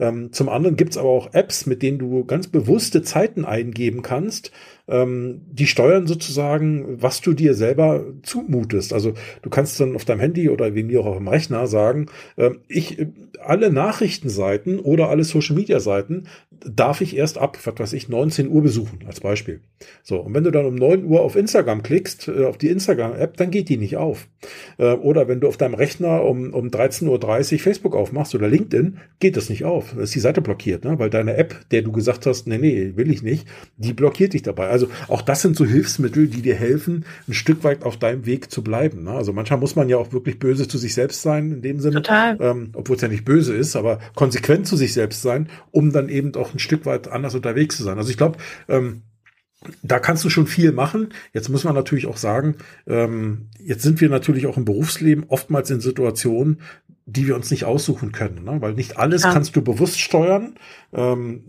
Ähm, 0.00 0.32
zum 0.32 0.48
anderen 0.48 0.76
gibt's 0.76 0.96
aber 0.96 1.10
auch 1.10 1.32
Apps, 1.32 1.66
mit 1.66 1.82
denen 1.82 1.98
du 1.98 2.24
ganz 2.24 2.48
bewusste 2.48 3.02
Zeiten 3.02 3.44
eingeben 3.44 4.02
kannst, 4.02 4.50
ähm, 4.88 5.42
die 5.50 5.66
steuern 5.66 6.06
sozusagen, 6.06 7.02
was 7.02 7.20
du 7.20 7.32
dir 7.32 7.54
selber 7.54 8.04
zumutest. 8.22 8.92
Also 8.92 9.14
du 9.42 9.50
kannst 9.50 9.80
dann 9.80 9.94
auf 9.94 10.04
deinem 10.04 10.20
Handy 10.20 10.48
oder 10.48 10.74
wie 10.74 10.82
mir 10.82 11.00
auch 11.00 11.06
auf 11.06 11.16
dem 11.16 11.28
Rechner 11.28 11.66
sagen, 11.66 12.06
äh, 12.36 12.50
ich 12.68 13.06
alle 13.48 13.70
Nachrichtenseiten 13.70 14.78
oder 14.78 15.08
alle 15.08 15.24
Social 15.24 15.56
Media 15.56 15.80
Seiten 15.80 16.24
darf 16.64 17.00
ich 17.00 17.16
erst 17.16 17.38
ab, 17.38 17.58
was 17.64 17.78
weiß 17.78 17.92
ich, 17.92 18.08
19 18.08 18.48
Uhr 18.48 18.62
besuchen, 18.62 19.00
als 19.06 19.20
Beispiel. 19.20 19.60
So, 20.02 20.20
und 20.20 20.34
wenn 20.34 20.44
du 20.44 20.50
dann 20.50 20.66
um 20.66 20.74
9 20.74 21.04
Uhr 21.04 21.20
auf 21.20 21.36
Instagram 21.36 21.82
klickst, 21.82 22.28
äh, 22.28 22.44
auf 22.44 22.58
die 22.58 22.68
Instagram-App, 22.68 23.36
dann 23.36 23.50
geht 23.50 23.68
die 23.68 23.76
nicht 23.76 23.96
auf. 23.96 24.28
Äh, 24.78 24.92
oder 24.92 25.28
wenn 25.28 25.40
du 25.40 25.48
auf 25.48 25.56
deinem 25.56 25.74
Rechner 25.74 26.24
um, 26.24 26.52
um 26.52 26.68
13.30 26.68 27.52
Uhr 27.54 27.58
Facebook 27.58 27.94
aufmachst 27.94 28.34
oder 28.34 28.48
LinkedIn, 28.48 28.98
geht 29.20 29.36
das 29.36 29.48
nicht 29.48 29.64
auf. 29.64 29.94
Da 29.94 30.02
ist 30.02 30.14
die 30.14 30.20
Seite 30.20 30.40
blockiert, 30.40 30.84
ne? 30.84 30.98
weil 30.98 31.10
deine 31.10 31.36
App, 31.36 31.68
der 31.70 31.82
du 31.82 31.92
gesagt 31.92 32.26
hast, 32.26 32.46
nee, 32.46 32.58
nee, 32.58 32.92
will 32.96 33.10
ich 33.10 33.22
nicht, 33.22 33.46
die 33.76 33.92
blockiert 33.92 34.32
dich 34.32 34.42
dabei. 34.42 34.68
Also 34.68 34.88
auch 35.08 35.22
das 35.22 35.42
sind 35.42 35.56
so 35.56 35.64
Hilfsmittel, 35.64 36.28
die 36.28 36.42
dir 36.42 36.54
helfen, 36.54 37.04
ein 37.28 37.34
Stück 37.34 37.64
weit 37.64 37.84
auf 37.84 37.98
deinem 37.98 38.26
Weg 38.26 38.50
zu 38.50 38.62
bleiben. 38.62 39.04
Ne? 39.04 39.10
Also 39.10 39.32
manchmal 39.32 39.58
muss 39.58 39.76
man 39.76 39.88
ja 39.88 39.96
auch 39.96 40.12
wirklich 40.12 40.38
böse 40.38 40.68
zu 40.68 40.78
sich 40.78 40.94
selbst 40.94 41.22
sein, 41.22 41.52
in 41.52 41.62
dem 41.62 41.80
Sinne, 41.80 41.96
Total. 41.96 42.38
Ähm, 42.40 42.70
obwohl 42.72 42.96
es 42.96 43.02
ja 43.02 43.08
nicht 43.08 43.24
böse 43.24 43.33
ist, 43.38 43.76
aber 43.76 43.98
konsequent 44.14 44.66
zu 44.66 44.76
sich 44.76 44.92
selbst 44.92 45.22
sein, 45.22 45.48
um 45.70 45.92
dann 45.92 46.08
eben 46.08 46.34
auch 46.36 46.52
ein 46.54 46.58
Stück 46.58 46.86
weit 46.86 47.08
anders 47.08 47.34
unterwegs 47.34 47.76
zu 47.76 47.82
sein. 47.82 47.98
Also 47.98 48.10
ich 48.10 48.16
glaube, 48.16 48.38
ähm, 48.68 49.02
da 49.82 49.98
kannst 49.98 50.24
du 50.24 50.30
schon 50.30 50.46
viel 50.46 50.72
machen. 50.72 51.08
Jetzt 51.32 51.48
muss 51.48 51.64
man 51.64 51.74
natürlich 51.74 52.06
auch 52.06 52.16
sagen, 52.16 52.56
ähm, 52.86 53.48
jetzt 53.58 53.82
sind 53.82 54.00
wir 54.00 54.08
natürlich 54.08 54.46
auch 54.46 54.56
im 54.56 54.64
Berufsleben 54.64 55.24
oftmals 55.28 55.70
in 55.70 55.80
Situationen, 55.80 56.60
die 57.06 57.26
wir 57.26 57.34
uns 57.34 57.50
nicht 57.50 57.64
aussuchen 57.64 58.12
können, 58.12 58.44
ne? 58.44 58.60
weil 58.60 58.74
nicht 58.74 58.96
alles 58.96 59.22
ja. 59.22 59.32
kannst 59.32 59.56
du 59.56 59.62
bewusst 59.62 60.00
steuern. 60.00 60.54
Ähm, 60.92 61.44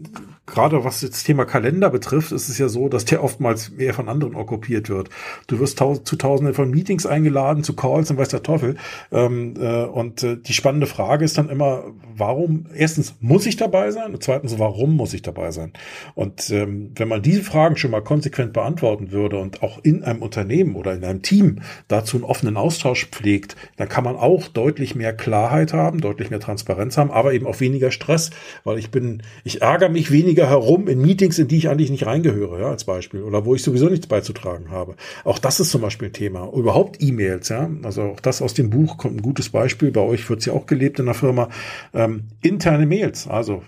Gerade 0.48 0.84
was 0.84 1.02
das 1.02 1.24
Thema 1.24 1.46
Kalender 1.46 1.90
betrifft, 1.90 2.32
ist 2.32 2.50
es 2.50 2.58
ja 2.58 2.68
so, 2.68 2.90
dass 2.90 3.06
der 3.06 3.24
oftmals 3.24 3.72
mehr 3.72 3.94
von 3.94 4.10
anderen 4.10 4.36
okkupiert 4.36 4.90
wird. 4.90 5.10
Du 5.48 5.60
wirst 5.60 5.80
tau 5.80 5.96
zu 5.96 6.16
Tausenden 6.16 6.56
von 6.56 6.70
Meetings 6.70 7.06
eingeladen, 7.06 7.64
zu 7.64 7.76
Calls 7.76 8.12
und 8.12 8.18
weiß 8.18 8.30
der 8.30 8.44
Teufel. 8.44 8.76
Ähm, 9.12 9.54
äh, 9.60 9.84
und 9.84 10.24
äh, 10.24 10.38
die 10.38 10.54
spannende 10.54 10.88
Frage 10.88 11.24
ist 11.24 11.38
dann 11.38 11.50
immer, 11.50 11.84
warum? 12.16 12.66
Erstens 12.76 13.16
muss 13.20 13.46
ich 13.46 13.58
dabei 13.58 13.92
sein 13.92 14.14
und 14.14 14.24
zweitens, 14.24 14.58
warum 14.60 14.96
muss 14.96 15.14
ich 15.14 15.22
dabei 15.22 15.52
sein? 15.52 15.74
Und 16.16 16.50
ähm, 16.50 16.92
wenn 16.96 17.08
man 17.08 17.22
diese 17.22 17.44
Fragen 17.44 17.78
schon 17.78 17.92
mal 17.92 18.02
konsequent 18.02 18.54
beantworten 18.54 19.12
würde 19.12 19.38
und 19.38 19.64
auch 19.64 19.80
in 19.84 20.04
einem 20.04 20.22
Unternehmen 20.22 20.76
oder 20.76 20.94
in 20.94 21.04
einem 21.04 21.22
Team 21.22 21.62
dazu 21.88 22.18
einen 22.18 22.24
offenen 22.24 22.58
Austausch 22.58 23.08
pflegt, 23.08 23.56
dann 23.78 23.90
kann 23.90 24.04
man 24.04 24.16
auch 24.16 24.48
deutlich 24.48 24.96
mehr 24.96 25.14
klar 25.14 25.46
Klarheit 25.46 25.74
haben, 25.74 26.02
deutlich 26.02 26.30
mehr 26.30 26.40
Transparenz 26.40 26.98
haben, 26.98 27.12
aber 27.12 27.34
eben 27.34 27.46
auch 27.46 27.60
weniger 27.60 27.92
Stress, 27.92 28.32
weil 28.64 28.80
ich 28.80 28.90
bin, 28.90 29.22
ich 29.44 29.62
ärgere 29.62 29.90
mich 29.90 30.10
weniger 30.10 30.35
herum 30.44 30.88
in 30.88 31.02
Meetings, 31.02 31.40
in 31.40 31.48
die 31.48 31.58
ich 31.58 31.70
eigentlich 31.70 31.90
nicht 31.90 32.06
reingehöre, 32.06 32.60
ja, 32.60 32.70
als 32.70 32.84
Beispiel, 32.84 33.22
oder 33.22 33.46
wo 33.46 33.56
ich 33.56 33.64
sowieso 33.64 33.90
nichts 33.90 34.08
beizutragen 34.08 34.72
habe. 34.72 34.96
Auch 35.24 35.40
das 35.40 35.60
ist 35.60 35.72
zum 35.72 35.82
Beispiel 35.82 36.10
ein 36.10 36.14
Thema. 36.14 36.52
Überhaupt 36.54 37.02
E-Mails, 37.02 37.50
ja, 37.50 37.70
also 37.84 38.04
auch 38.04 38.20
das 38.20 38.42
aus 38.42 38.54
dem 38.54 38.70
Buch 38.70 38.98
kommt 38.98 39.18
ein 39.18 39.22
gutes 39.22 39.50
Beispiel. 39.50 39.92
Bei 39.92 40.02
euch 40.02 40.30
wird 40.30 40.40
es 40.40 40.46
ja 40.46 40.54
auch 40.54 40.66
gelebt 40.66 41.00
in 41.00 41.06
der 41.06 41.16
Firma. 41.16 41.50
Ähm, 41.94 42.24
interne 42.42 42.86
Mails, 42.86 43.28
also 43.28 43.64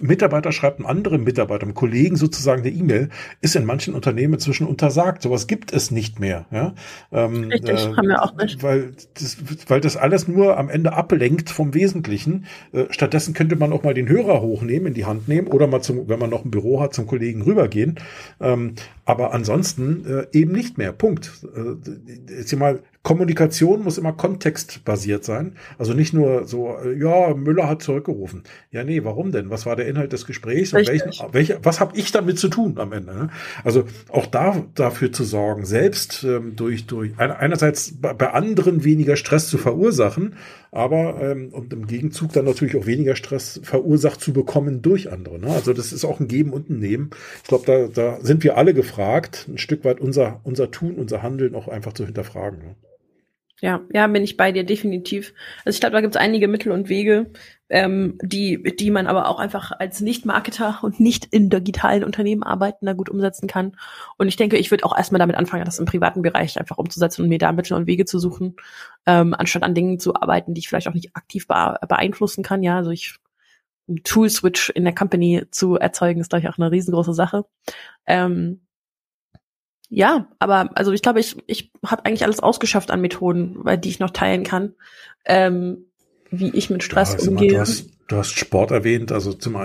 Mitarbeiter 0.00 0.52
schreibt 0.52 0.78
einem 0.78 0.86
anderen 0.86 1.24
Mitarbeiter, 1.24 1.64
einem 1.64 1.74
Kollegen 1.74 2.16
sozusagen 2.16 2.62
eine 2.62 2.70
E-Mail, 2.70 3.08
ist 3.40 3.56
in 3.56 3.64
manchen 3.64 3.94
Unternehmen 3.94 4.34
inzwischen 4.34 4.66
untersagt. 4.66 5.22
Sowas 5.22 5.46
gibt 5.46 5.72
es 5.72 5.90
nicht 5.90 6.20
mehr, 6.20 6.46
ja. 6.50 6.74
Ähm, 7.10 7.44
Richtig, 7.44 7.70
äh, 7.70 7.94
haben 7.96 8.08
wir 8.08 8.22
auch 8.22 8.36
nicht. 8.36 8.62
Weil 8.62 8.92
das, 9.14 9.36
weil 9.68 9.80
das 9.80 9.96
alles 9.96 10.28
nur 10.28 10.56
am 10.56 10.68
Ende 10.68 10.92
ablenkt 10.92 11.22
ablenkt 11.22 11.50
vom 11.50 11.74
Wesentlichen. 11.74 12.46
Äh, 12.72 12.84
stattdessen 12.90 13.34
könnte 13.34 13.56
man 13.56 13.72
auch 13.72 13.82
mal 13.82 13.94
den 13.94 14.08
Hörer 14.08 14.40
hochnehmen, 14.40 14.88
in 14.88 14.94
die 14.94 15.04
Hand 15.04 15.28
nehmen 15.28 15.48
oder 15.48 15.66
mal 15.66 15.80
zum, 15.80 16.08
wenn 16.12 16.20
man 16.20 16.30
noch 16.30 16.44
ein 16.44 16.50
Büro 16.50 16.80
hat, 16.80 16.94
zum 16.94 17.06
Kollegen 17.06 17.42
rübergehen. 17.42 17.98
Ähm, 18.40 18.74
aber 19.04 19.32
ansonsten 19.32 20.04
äh, 20.06 20.26
eben 20.32 20.52
nicht 20.52 20.78
mehr. 20.78 20.92
Punkt. 20.92 21.32
Äh, 21.56 22.36
jetzt 22.36 22.50
hier 22.50 22.58
mal 22.58 22.80
Kommunikation 23.02 23.82
muss 23.82 23.98
immer 23.98 24.12
kontextbasiert 24.12 25.24
sein. 25.24 25.56
Also 25.76 25.92
nicht 25.92 26.14
nur 26.14 26.46
so, 26.46 26.76
äh, 26.84 26.96
ja, 26.96 27.34
Müller 27.34 27.68
hat 27.68 27.82
zurückgerufen. 27.82 28.44
Ja, 28.70 28.84
nee, 28.84 29.02
warum 29.02 29.32
denn? 29.32 29.50
Was 29.50 29.66
war 29.66 29.74
der 29.74 29.88
Inhalt 29.88 30.12
des 30.12 30.24
Gesprächs? 30.24 30.72
Und 30.72 30.86
welchen, 30.86 31.10
welche, 31.32 31.58
was 31.64 31.80
habe 31.80 31.96
ich 31.96 32.12
damit 32.12 32.38
zu 32.38 32.48
tun 32.48 32.78
am 32.78 32.92
Ende? 32.92 33.12
Ne? 33.12 33.30
Also 33.64 33.84
auch 34.08 34.26
da 34.26 34.64
dafür 34.76 35.10
zu 35.10 35.24
sorgen, 35.24 35.64
selbst 35.64 36.22
ähm, 36.22 36.54
durch, 36.54 36.86
durch 36.86 37.18
einerseits 37.18 37.92
bei 38.00 38.32
anderen 38.32 38.84
weniger 38.84 39.16
Stress 39.16 39.48
zu 39.48 39.58
verursachen, 39.58 40.36
aber 40.70 41.20
ähm, 41.20 41.48
und 41.52 41.72
im 41.72 41.88
Gegenzug 41.88 42.32
dann 42.32 42.44
natürlich 42.44 42.76
auch 42.76 42.86
weniger 42.86 43.16
Stress 43.16 43.60
verursacht 43.64 44.20
zu 44.20 44.32
bekommen 44.32 44.80
durch 44.80 45.10
andere. 45.10 45.40
Ne? 45.40 45.48
Also 45.48 45.72
das 45.72 45.92
ist 45.92 46.04
auch 46.04 46.20
ein 46.20 46.28
Geben 46.28 46.52
und 46.52 46.70
ein 46.70 46.78
Nehmen. 46.78 47.10
Ich 47.42 47.48
glaube, 47.48 47.66
da, 47.66 47.88
da 47.88 48.24
sind 48.24 48.44
wir 48.44 48.56
alle 48.56 48.74
gefragt, 48.74 49.48
ein 49.48 49.58
Stück 49.58 49.84
weit 49.84 50.00
unser, 50.00 50.40
unser 50.44 50.70
Tun, 50.70 50.94
unser 50.94 51.22
Handeln 51.22 51.56
auch 51.56 51.66
einfach 51.66 51.94
zu 51.94 52.04
hinterfragen. 52.04 52.60
Ne? 52.60 52.76
Ja, 53.62 53.80
ja, 53.92 54.08
bin 54.08 54.24
ich 54.24 54.36
bei 54.36 54.50
dir 54.50 54.64
definitiv. 54.64 55.34
Also 55.64 55.76
ich 55.76 55.80
glaube, 55.80 55.92
da 55.92 56.00
gibt 56.00 56.16
es 56.16 56.20
einige 56.20 56.48
Mittel 56.48 56.72
und 56.72 56.88
Wege, 56.88 57.30
ähm, 57.68 58.18
die, 58.20 58.60
die 58.60 58.90
man 58.90 59.06
aber 59.06 59.28
auch 59.28 59.38
einfach 59.38 59.70
als 59.78 60.00
Nicht-Marketer 60.00 60.80
und 60.82 60.98
nicht 60.98 61.26
in 61.26 61.48
digitalen 61.48 62.02
Unternehmen 62.02 62.42
arbeitender 62.42 62.96
gut 62.96 63.08
umsetzen 63.08 63.46
kann. 63.46 63.76
Und 64.18 64.26
ich 64.26 64.34
denke, 64.34 64.56
ich 64.56 64.72
würde 64.72 64.84
auch 64.84 64.96
erstmal 64.96 65.20
damit 65.20 65.36
anfangen, 65.36 65.64
das 65.64 65.78
im 65.78 65.86
privaten 65.86 66.22
Bereich 66.22 66.58
einfach 66.58 66.76
umzusetzen 66.76 67.22
und 67.22 67.28
mir 67.28 67.38
da 67.38 67.52
Mittel 67.52 67.74
und 67.74 67.86
Wege 67.86 68.04
zu 68.04 68.18
suchen, 68.18 68.56
ähm, 69.06 69.32
anstatt 69.32 69.62
an 69.62 69.76
Dingen 69.76 70.00
zu 70.00 70.16
arbeiten, 70.16 70.54
die 70.54 70.58
ich 70.58 70.68
vielleicht 70.68 70.88
auch 70.88 70.94
nicht 70.94 71.14
aktiv 71.14 71.46
beeinflussen 71.46 72.42
kann. 72.42 72.64
Ja, 72.64 72.78
also 72.78 72.90
ich 72.90 73.14
Tool-Switch 74.02 74.70
in 74.70 74.82
der 74.82 74.94
Company 74.94 75.44
zu 75.52 75.76
erzeugen, 75.76 76.20
ist, 76.20 76.30
glaube 76.30 76.42
ich, 76.42 76.48
auch 76.48 76.58
eine 76.58 76.72
riesengroße 76.72 77.14
Sache. 77.14 77.44
Ähm, 78.08 78.62
ja, 79.94 80.26
aber 80.38 80.70
also 80.74 80.92
ich 80.92 81.02
glaube, 81.02 81.20
ich, 81.20 81.36
ich 81.46 81.70
habe 81.84 82.06
eigentlich 82.06 82.24
alles 82.24 82.40
ausgeschafft 82.40 82.90
an 82.90 83.02
Methoden, 83.02 83.56
weil 83.56 83.76
die 83.76 83.90
ich 83.90 83.98
noch 83.98 84.08
teilen 84.08 84.42
kann, 84.42 84.74
ähm, 85.26 85.84
wie 86.30 86.48
ich 86.48 86.70
mit 86.70 86.82
Stress 86.82 87.22
ja, 87.22 87.28
umgehe. 87.28 87.52
Mal, 87.52 87.54
Du 87.56 87.60
hast 87.60 87.90
Sport 88.24 88.70
erwähnt, 88.70 89.12
also 89.12 89.32
zum, 89.32 89.56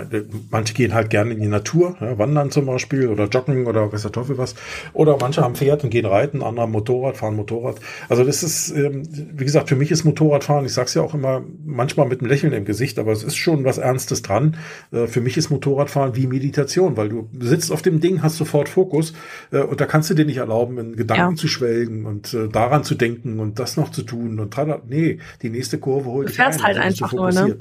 manche 0.50 0.74
gehen 0.74 0.94
halt 0.94 1.10
gerne 1.10 1.32
in 1.32 1.40
die 1.40 1.48
Natur, 1.48 1.96
ja, 2.00 2.18
wandern 2.18 2.50
zum 2.50 2.66
Beispiel 2.66 3.08
oder 3.08 3.26
joggen 3.26 3.66
oder 3.66 3.92
weiß 3.92 4.02
der 4.02 4.12
Teufel 4.12 4.38
was. 4.38 4.54
Oder 4.92 5.16
manche 5.20 5.42
haben 5.42 5.54
Pferd 5.54 5.84
und 5.84 5.90
gehen 5.90 6.06
reiten, 6.06 6.42
andere 6.42 6.62
haben 6.62 6.72
Motorrad, 6.72 7.16
fahren 7.16 7.36
Motorrad. 7.36 7.76
Also 8.08 8.24
das 8.24 8.42
ist, 8.42 8.70
ähm, 8.70 9.02
wie 9.12 9.44
gesagt, 9.44 9.68
für 9.68 9.76
mich 9.76 9.90
ist 9.90 10.04
Motorradfahren, 10.04 10.64
ich 10.64 10.72
sag's 10.72 10.94
ja 10.94 11.02
auch 11.02 11.14
immer, 11.14 11.42
manchmal 11.64 12.06
mit 12.06 12.20
einem 12.20 12.30
Lächeln 12.30 12.52
im 12.52 12.64
Gesicht, 12.64 12.98
aber 12.98 13.12
es 13.12 13.22
ist 13.22 13.36
schon 13.36 13.64
was 13.64 13.78
Ernstes 13.78 14.22
dran. 14.22 14.56
Äh, 14.92 15.06
für 15.06 15.20
mich 15.20 15.36
ist 15.36 15.50
Motorradfahren 15.50 16.16
wie 16.16 16.26
Meditation, 16.26 16.96
weil 16.96 17.08
du 17.08 17.28
sitzt 17.40 17.72
auf 17.72 17.82
dem 17.82 18.00
Ding, 18.00 18.22
hast 18.22 18.36
sofort 18.36 18.68
Fokus 18.68 19.12
äh, 19.52 19.58
und 19.58 19.80
da 19.80 19.86
kannst 19.86 20.10
du 20.10 20.14
dir 20.14 20.24
nicht 20.24 20.38
erlauben, 20.38 20.78
in 20.78 20.96
Gedanken 20.96 21.34
ja. 21.34 21.36
zu 21.36 21.48
schwelgen 21.48 22.06
und 22.06 22.34
äh, 22.34 22.48
daran 22.48 22.84
zu 22.84 22.94
denken 22.94 23.40
und 23.40 23.58
das 23.58 23.76
noch 23.76 23.90
zu 23.90 24.02
tun 24.02 24.40
und 24.40 24.56
dran, 24.56 24.74
nee, 24.88 25.18
die 25.42 25.50
nächste 25.50 25.78
Kurve 25.78 26.10
holt 26.10 26.26
du 26.26 26.28
dich 26.28 26.36
fährst 26.36 26.60
ein, 26.60 26.66
halt 26.66 26.78
einfach 26.78 27.12
nur, 27.12 27.30
ne? 27.30 27.56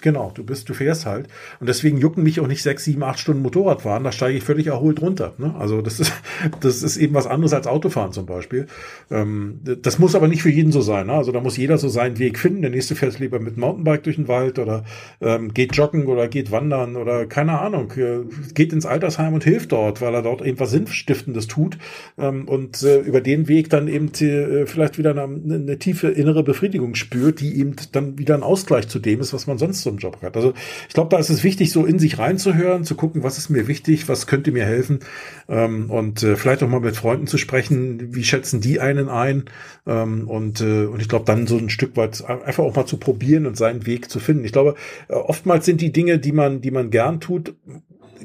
Genau, 0.00 0.30
du 0.32 0.44
bist, 0.44 0.68
du 0.68 0.74
fährst 0.74 1.06
halt. 1.06 1.26
Und 1.58 1.68
deswegen 1.68 1.98
jucken 1.98 2.22
mich 2.22 2.38
auch 2.38 2.46
nicht 2.46 2.62
sechs, 2.62 2.84
sieben, 2.84 3.02
acht 3.02 3.18
Stunden 3.18 3.42
Motorradfahren. 3.42 4.04
Da 4.04 4.12
steige 4.12 4.38
ich 4.38 4.44
völlig 4.44 4.68
erholt 4.68 5.02
runter. 5.02 5.34
Ne? 5.38 5.56
Also 5.58 5.82
das 5.82 5.98
ist, 5.98 6.12
das 6.60 6.84
ist 6.84 6.96
eben 6.98 7.14
was 7.14 7.26
anderes 7.26 7.52
als 7.52 7.66
Autofahren 7.66 8.12
zum 8.12 8.24
Beispiel. 8.24 8.66
Ähm, 9.10 9.58
das 9.82 9.98
muss 9.98 10.14
aber 10.14 10.28
nicht 10.28 10.42
für 10.42 10.50
jeden 10.50 10.70
so 10.70 10.82
sein. 10.82 11.08
Ne? 11.08 11.14
Also 11.14 11.32
da 11.32 11.40
muss 11.40 11.56
jeder 11.56 11.78
so 11.78 11.88
seinen 11.88 12.20
Weg 12.20 12.38
finden. 12.38 12.62
Der 12.62 12.70
nächste 12.70 12.94
fährt 12.94 13.18
lieber 13.18 13.40
mit 13.40 13.56
Mountainbike 13.56 14.04
durch 14.04 14.16
den 14.16 14.28
Wald 14.28 14.60
oder 14.60 14.84
ähm, 15.20 15.52
geht 15.52 15.74
joggen 15.74 16.06
oder 16.06 16.28
geht 16.28 16.52
wandern 16.52 16.94
oder 16.94 17.26
keine 17.26 17.58
Ahnung, 17.60 17.92
äh, 17.96 18.20
geht 18.54 18.72
ins 18.72 18.86
Altersheim 18.86 19.34
und 19.34 19.42
hilft 19.42 19.72
dort, 19.72 20.00
weil 20.00 20.14
er 20.14 20.22
dort 20.22 20.42
eben 20.42 20.60
was 20.60 20.70
Sinnstiftendes 20.70 21.48
tut 21.48 21.76
ähm, 22.18 22.46
und 22.46 22.84
äh, 22.84 23.00
über 23.00 23.20
den 23.20 23.48
Weg 23.48 23.68
dann 23.70 23.88
eben 23.88 24.12
äh, 24.20 24.66
vielleicht 24.66 24.96
wieder 24.98 25.10
eine, 25.10 25.22
eine 25.22 25.78
tiefe 25.78 26.08
innere 26.08 26.44
Befriedigung 26.44 26.94
spürt, 26.94 27.40
die 27.40 27.58
eben 27.58 27.74
dann 27.90 28.16
wieder 28.18 28.34
ein 28.34 28.42
Ausgleich 28.44 28.86
zu 28.86 29.00
dem 29.00 29.20
ist, 29.20 29.32
was 29.32 29.48
man 29.48 29.58
sonst 29.58 29.82
so 29.82 29.87
im 29.88 29.98
Job 29.98 30.18
hat. 30.22 30.36
Also 30.36 30.54
ich 30.88 30.94
glaube, 30.94 31.10
da 31.10 31.18
ist 31.18 31.30
es 31.30 31.44
wichtig, 31.44 31.72
so 31.72 31.86
in 31.86 31.98
sich 31.98 32.18
reinzuhören, 32.18 32.84
zu 32.84 32.94
gucken, 32.94 33.22
was 33.22 33.38
ist 33.38 33.48
mir 33.48 33.68
wichtig, 33.68 34.08
was 34.08 34.26
könnte 34.26 34.52
mir 34.52 34.64
helfen 34.64 35.00
ähm, 35.48 35.90
und 35.90 36.22
äh, 36.22 36.36
vielleicht 36.36 36.62
auch 36.62 36.68
mal 36.68 36.80
mit 36.80 36.96
Freunden 36.96 37.26
zu 37.26 37.38
sprechen, 37.38 38.14
wie 38.14 38.24
schätzen 38.24 38.60
die 38.60 38.80
einen 38.80 39.08
ein 39.08 39.44
ähm, 39.86 40.28
und, 40.28 40.60
äh, 40.60 40.86
und 40.86 41.00
ich 41.00 41.08
glaube, 41.08 41.24
dann 41.24 41.46
so 41.46 41.56
ein 41.56 41.70
Stück 41.70 41.96
weit 41.96 42.24
einfach 42.24 42.64
auch 42.64 42.74
mal 42.74 42.86
zu 42.86 42.98
probieren 42.98 43.46
und 43.46 43.56
seinen 43.56 43.86
Weg 43.86 44.10
zu 44.10 44.20
finden. 44.20 44.44
Ich 44.44 44.52
glaube, 44.52 44.74
äh, 45.08 45.14
oftmals 45.14 45.64
sind 45.64 45.80
die 45.80 45.92
Dinge, 45.92 46.18
die 46.18 46.32
man, 46.32 46.60
die 46.60 46.70
man 46.70 46.90
gern 46.90 47.20
tut, 47.20 47.54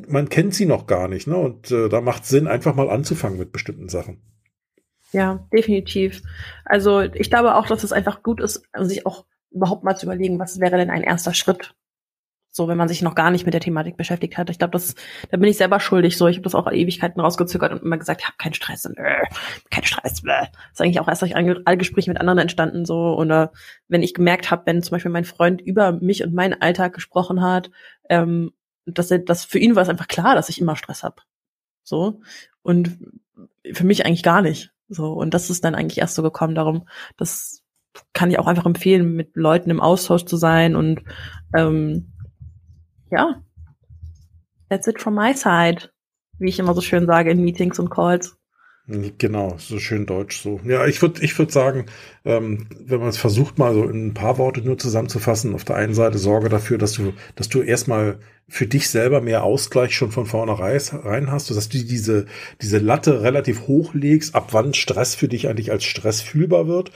man 0.08 0.30
kennt 0.30 0.54
sie 0.54 0.66
noch 0.66 0.88
gar 0.88 1.08
nicht, 1.08 1.28
ne? 1.28 1.38
Und 1.38 1.72
äh, 1.72 1.90
da 1.90 2.02
macht 2.02 2.26
Sinn, 2.26 2.48
einfach 2.48 2.76
mal 2.76 2.90
anzufangen 2.90 3.38
mit 3.38 3.52
bestimmten 3.52 3.90
Sachen. 3.90 4.22
Ja, 5.12 5.48
definitiv. 5.54 6.24
Also 6.66 7.02
ich 7.02 7.30
glaube 7.30 7.56
auch, 7.56 7.68
dass 7.68 7.84
es 7.84 7.92
einfach 7.92 8.24
gut 8.24 8.42
ist, 8.42 8.64
sich 8.80 9.06
auch 9.06 9.26
überhaupt 9.54 9.84
mal 9.84 9.96
zu 9.96 10.06
überlegen, 10.06 10.40
was 10.40 10.60
wäre 10.60 10.78
denn 10.78 10.90
ein 10.90 11.04
erster 11.04 11.34
Schritt? 11.34 11.76
So, 12.56 12.68
wenn 12.68 12.78
man 12.78 12.88
sich 12.88 13.02
noch 13.02 13.16
gar 13.16 13.32
nicht 13.32 13.46
mit 13.46 13.56
der 13.56 13.62
Thematik 13.62 13.98
beschäftigt 13.98 14.38
hat. 14.38 14.52
Ich 14.52 14.60
glaube, 14.60 14.74
das, 14.74 14.94
da 15.32 15.38
bin 15.38 15.50
ich 15.50 15.58
selber 15.58 15.80
schuldig. 15.80 16.18
So, 16.18 16.28
ich 16.28 16.36
habe 16.36 16.44
das 16.44 16.54
auch 16.54 16.72
Ewigkeiten 16.72 17.20
rausgezögert 17.20 17.72
und 17.72 17.82
immer 17.82 17.98
gesagt, 17.98 18.22
ich 18.22 18.28
habe 18.28 18.38
keinen 18.38 18.54
Stress 18.54 18.86
und 18.86 18.96
äh, 19.00 19.24
kein 19.72 19.84
Stress. 19.84 20.22
Das 20.22 20.50
ist 20.74 20.82
eigentlich 20.82 21.00
auch 21.00 21.08
erst 21.08 21.24
durch 21.24 21.36
alle 21.36 21.78
Gespräche 21.78 22.12
mit 22.12 22.20
anderen 22.20 22.38
entstanden. 22.38 22.86
So, 22.86 23.18
oder 23.18 23.54
wenn 23.88 24.04
ich 24.04 24.14
gemerkt 24.14 24.52
habe, 24.52 24.68
wenn 24.68 24.84
zum 24.84 24.92
Beispiel 24.92 25.10
mein 25.10 25.26
Freund 25.26 25.62
über 25.62 25.94
mich 25.94 26.24
und 26.24 26.36
meinen 26.36 26.62
Alltag 26.62 26.94
gesprochen 26.94 27.42
hat, 27.42 27.72
ähm, 28.08 28.52
dass 28.86 29.10
er, 29.10 29.18
dass 29.18 29.46
für 29.46 29.58
ihn 29.58 29.76
war 29.76 29.82
es 29.82 29.90
einfach 29.90 30.08
klar, 30.08 30.36
dass 30.36 30.50
ich 30.50 30.62
immer 30.62 30.76
Stress 30.76 31.02
habe. 31.02 31.24
So 31.82 32.22
und 32.62 33.00
für 33.72 33.84
mich 33.84 34.06
eigentlich 34.06 34.22
gar 34.22 34.44
nicht. 34.44 34.72
So 34.90 35.14
und 35.14 35.34
das 35.34 35.50
ist 35.50 35.64
dann 35.64 35.74
eigentlich 35.74 35.98
erst 35.98 36.14
so 36.14 36.22
gekommen. 36.22 36.54
Darum, 36.54 36.88
dass 37.18 37.63
kann 38.14 38.32
ich 38.32 38.40
auch 38.40 38.48
einfach 38.48 38.66
empfehlen, 38.66 39.16
mit 39.16 39.36
Leuten 39.36 39.70
im 39.70 39.82
Austausch 39.82 40.26
zu 40.26 40.38
sein 40.38 40.76
und 40.76 41.02
ähm, 41.56 42.12
ja, 43.12 43.42
that's 44.70 44.88
it 44.88 45.02
from 45.02 45.16
my 45.16 45.34
side, 45.34 45.90
wie 46.40 46.50
ich 46.50 46.60
immer 46.60 46.74
so 46.74 46.82
schön 46.82 47.06
sage 47.06 47.32
in 47.32 47.44
Meetings 47.44 47.80
und 47.80 47.90
Calls. 47.90 48.38
Genau, 48.86 49.56
so 49.60 49.80
schön 49.80 50.06
deutsch 50.06 50.42
so. 50.42 50.60
Ja, 50.66 50.86
ich 50.86 51.02
würde 51.02 51.24
ich 51.24 51.40
würde 51.40 51.54
sagen, 51.54 51.86
ähm, 52.26 52.68
wenn 52.86 53.00
man 53.00 53.08
es 53.08 53.18
versucht 53.18 53.58
mal 53.58 53.74
so 53.74 53.88
in 53.88 54.08
ein 54.08 54.14
paar 54.14 54.38
Worte 54.38 54.60
nur 54.60 54.78
zusammenzufassen, 54.78 55.56
auf 55.56 55.64
der 55.64 55.78
einen 55.78 55.94
Seite 55.94 56.18
sorge 56.18 56.50
dafür, 56.50 56.78
dass 56.78 56.92
du, 56.92 57.14
dass 57.36 57.48
du 57.48 57.62
erstmal 57.62 58.20
für 58.50 58.68
dich 58.68 58.90
selber 58.90 59.22
mehr 59.22 59.44
Ausgleich 59.46 59.96
schon 59.96 60.12
von 60.12 60.26
vornherein 60.26 61.32
hast, 61.32 61.50
dass 61.50 61.70
du 61.70 61.78
diese, 61.78 62.26
diese 62.62 62.78
Latte 62.78 63.22
relativ 63.22 63.68
hoch 63.68 63.94
legst, 63.94 64.36
ab 64.36 64.50
wann 64.52 64.74
Stress 64.74 65.16
für 65.16 65.30
dich 65.30 65.48
eigentlich 65.48 65.72
als 65.72 65.86
Stress 65.86 66.20
fühlbar 66.20 66.68
wird. 66.68 66.92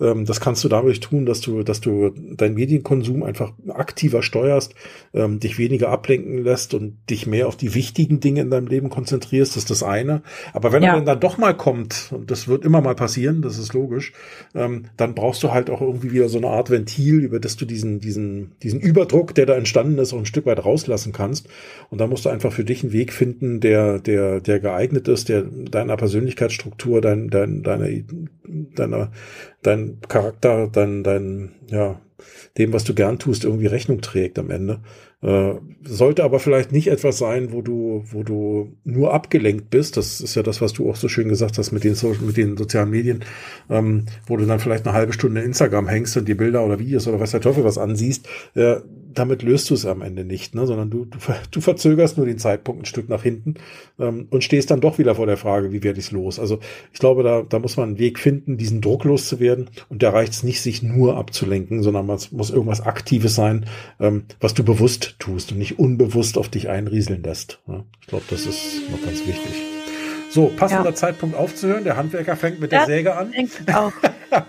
Ähm, 0.00 0.24
das 0.24 0.40
kannst 0.40 0.62
du 0.64 0.68
dadurch 0.68 1.00
tun, 1.00 1.26
dass 1.26 1.40
du, 1.40 1.62
dass 1.62 1.80
du 1.80 2.10
deinen 2.10 2.54
Medienkonsum 2.54 3.22
einfach 3.22 3.52
aktiver 3.68 4.22
steuerst, 4.22 4.74
ähm, 5.12 5.40
dich 5.40 5.58
weniger 5.58 5.88
ablenken 5.88 6.44
lässt 6.44 6.74
und 6.74 6.98
dich 7.10 7.26
mehr 7.26 7.48
auf 7.48 7.56
die 7.56 7.74
wichtigen 7.74 8.20
Dinge 8.20 8.42
in 8.42 8.50
deinem 8.50 8.68
Leben 8.68 8.88
konzentrierst. 8.88 9.56
Das 9.56 9.64
ist 9.64 9.70
das 9.70 9.82
eine. 9.82 10.22
Aber 10.52 10.72
wenn 10.72 10.82
ja. 10.82 10.94
er 10.94 11.00
dann 11.00 11.20
doch 11.20 11.38
mal 11.38 11.56
kommt, 11.56 12.10
und 12.12 12.30
das 12.30 12.48
wird 12.48 12.64
immer 12.64 12.80
mal 12.80 12.94
passieren, 12.94 13.42
das 13.42 13.58
ist 13.58 13.74
logisch, 13.74 14.12
ähm, 14.54 14.84
dann 14.96 15.14
brauchst 15.14 15.42
du 15.42 15.50
halt 15.50 15.70
auch 15.70 15.80
irgendwie 15.80 16.12
wieder 16.12 16.28
so 16.28 16.38
eine 16.38 16.48
Art 16.48 16.70
Ventil, 16.70 17.20
über 17.20 17.40
das 17.40 17.56
du 17.56 17.64
diesen, 17.64 18.00
diesen, 18.00 18.52
diesen 18.62 18.80
Überdruck, 18.80 19.34
der 19.34 19.46
da 19.46 19.54
entstanden 19.54 19.98
ist, 19.98 20.12
auch 20.12 20.18
ein 20.18 20.26
Stück 20.26 20.46
weit 20.46 20.64
rauslassen 20.64 21.00
lassen 21.00 21.12
kannst. 21.12 21.48
Und 21.90 21.98
da 21.98 22.06
musst 22.06 22.24
du 22.24 22.28
einfach 22.28 22.52
für 22.52 22.64
dich 22.64 22.82
einen 22.82 22.92
Weg 22.92 23.12
finden, 23.12 23.60
der, 23.60 23.98
der, 23.98 24.40
der 24.40 24.60
geeignet 24.60 25.08
ist, 25.08 25.28
der 25.28 25.42
deiner 25.42 25.96
Persönlichkeitsstruktur, 25.96 27.00
dein, 27.00 27.28
dein, 27.28 27.62
deine, 27.62 28.04
deiner, 28.74 29.10
dein 29.62 29.89
Charakter, 30.08 30.68
dein, 30.68 31.02
dein, 31.02 31.52
ja, 31.68 32.00
dem, 32.58 32.72
was 32.72 32.84
du 32.84 32.94
gern 32.94 33.18
tust, 33.18 33.44
irgendwie 33.44 33.66
Rechnung 33.66 34.00
trägt 34.00 34.38
am 34.38 34.50
Ende. 34.50 34.80
Äh, 35.22 35.54
sollte 35.82 36.24
aber 36.24 36.38
vielleicht 36.40 36.72
nicht 36.72 36.88
etwas 36.88 37.18
sein, 37.18 37.52
wo 37.52 37.60
du, 37.60 38.04
wo 38.10 38.22
du 38.22 38.76
nur 38.84 39.12
abgelenkt 39.12 39.68
bist. 39.68 39.96
Das 39.96 40.20
ist 40.20 40.34
ja 40.34 40.42
das, 40.42 40.60
was 40.60 40.72
du 40.72 40.88
auch 40.88 40.96
so 40.96 41.08
schön 41.08 41.28
gesagt 41.28 41.58
hast 41.58 41.72
mit 41.72 41.84
den, 41.84 41.94
so 41.94 42.14
mit 42.20 42.36
den 42.36 42.56
sozialen 42.56 42.90
Medien, 42.90 43.24
ähm, 43.68 44.06
wo 44.26 44.36
du 44.36 44.46
dann 44.46 44.60
vielleicht 44.60 44.86
eine 44.86 44.96
halbe 44.96 45.12
Stunde 45.12 45.42
Instagram 45.42 45.88
hängst 45.88 46.16
und 46.16 46.26
die 46.26 46.34
Bilder 46.34 46.64
oder 46.64 46.78
Videos 46.78 47.06
oder 47.06 47.20
was 47.20 47.32
der 47.32 47.40
Teufel 47.42 47.64
was 47.64 47.76
ansiehst. 47.76 48.26
Äh, 48.54 48.76
damit 49.12 49.42
löst 49.42 49.68
du 49.70 49.74
es 49.74 49.86
am 49.86 50.02
Ende 50.02 50.24
nicht, 50.24 50.54
ne? 50.54 50.66
sondern 50.66 50.90
du, 50.90 51.04
du, 51.04 51.18
du 51.50 51.60
verzögerst 51.60 52.16
nur 52.16 52.26
den 52.26 52.38
Zeitpunkt 52.38 52.82
ein 52.82 52.86
Stück 52.86 53.08
nach 53.08 53.22
hinten 53.22 53.54
ähm, 53.98 54.26
und 54.30 54.44
stehst 54.44 54.70
dann 54.70 54.80
doch 54.80 54.98
wieder 54.98 55.14
vor 55.14 55.26
der 55.26 55.36
Frage, 55.36 55.72
wie 55.72 55.82
werde 55.82 55.98
ich 55.98 56.06
es 56.06 56.12
los? 56.12 56.38
Also 56.38 56.60
ich 56.92 57.00
glaube, 57.00 57.22
da, 57.22 57.42
da 57.42 57.58
muss 57.58 57.76
man 57.76 57.90
einen 57.90 57.98
Weg 57.98 58.18
finden, 58.18 58.56
diesen 58.56 58.80
Druck 58.80 59.04
loszuwerden 59.04 59.68
und 59.88 60.02
da 60.02 60.10
reicht 60.10 60.32
es 60.32 60.42
nicht, 60.42 60.60
sich 60.60 60.82
nur 60.82 61.16
abzulenken, 61.16 61.82
sondern 61.82 62.06
man 62.06 62.18
muss 62.30 62.50
irgendwas 62.50 62.80
Aktives 62.80 63.34
sein, 63.34 63.66
ähm, 63.98 64.24
was 64.40 64.54
du 64.54 64.64
bewusst 65.10 65.18
tust 65.18 65.52
und 65.52 65.58
nicht 65.58 65.78
unbewusst 65.78 66.38
auf 66.38 66.48
dich 66.48 66.68
einrieseln 66.68 67.22
lässt. 67.22 67.60
Ich 68.00 68.06
glaube, 68.06 68.24
das 68.30 68.46
ist 68.46 68.90
noch 68.90 69.02
ganz 69.02 69.26
wichtig. 69.26 69.62
So, 70.30 70.48
passender 70.48 70.90
ja. 70.90 70.94
Zeitpunkt 70.94 71.36
aufzuhören. 71.36 71.84
Der 71.84 71.96
Handwerker 71.96 72.36
fängt 72.36 72.60
mit 72.60 72.72
ja, 72.72 72.78
der 72.78 72.86
Säge 72.86 73.16
an. 73.16 73.32
Auch. 73.74 73.92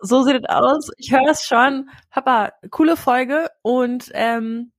so 0.00 0.22
sieht 0.22 0.36
es 0.36 0.48
aus. 0.48 0.90
Ich 0.98 1.12
höre 1.12 1.30
es 1.30 1.44
schon. 1.44 1.88
Papa, 2.10 2.52
coole 2.70 2.96
Folge 2.96 3.48
und 3.62 4.10
ähm, 4.14 4.72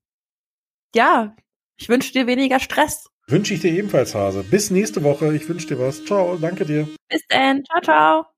ja, 0.94 1.36
ich 1.78 1.88
wünsche 1.88 2.12
dir 2.12 2.28
weniger 2.28 2.60
Stress. 2.60 3.08
Wünsche 3.28 3.54
ich 3.54 3.62
dir 3.62 3.72
ebenfalls, 3.72 4.16
Hase. 4.16 4.44
Bis 4.44 4.72
nächste 4.72 5.04
Woche. 5.04 5.34
Ich 5.36 5.48
wünsche 5.48 5.68
dir 5.68 5.80
was. 5.80 6.04
Ciao, 6.06 6.38
danke 6.38 6.66
dir. 6.66 6.88
Bis 7.10 7.22
dann. 7.28 7.64
Ciao, 7.66 7.82
ciao. 7.82 8.28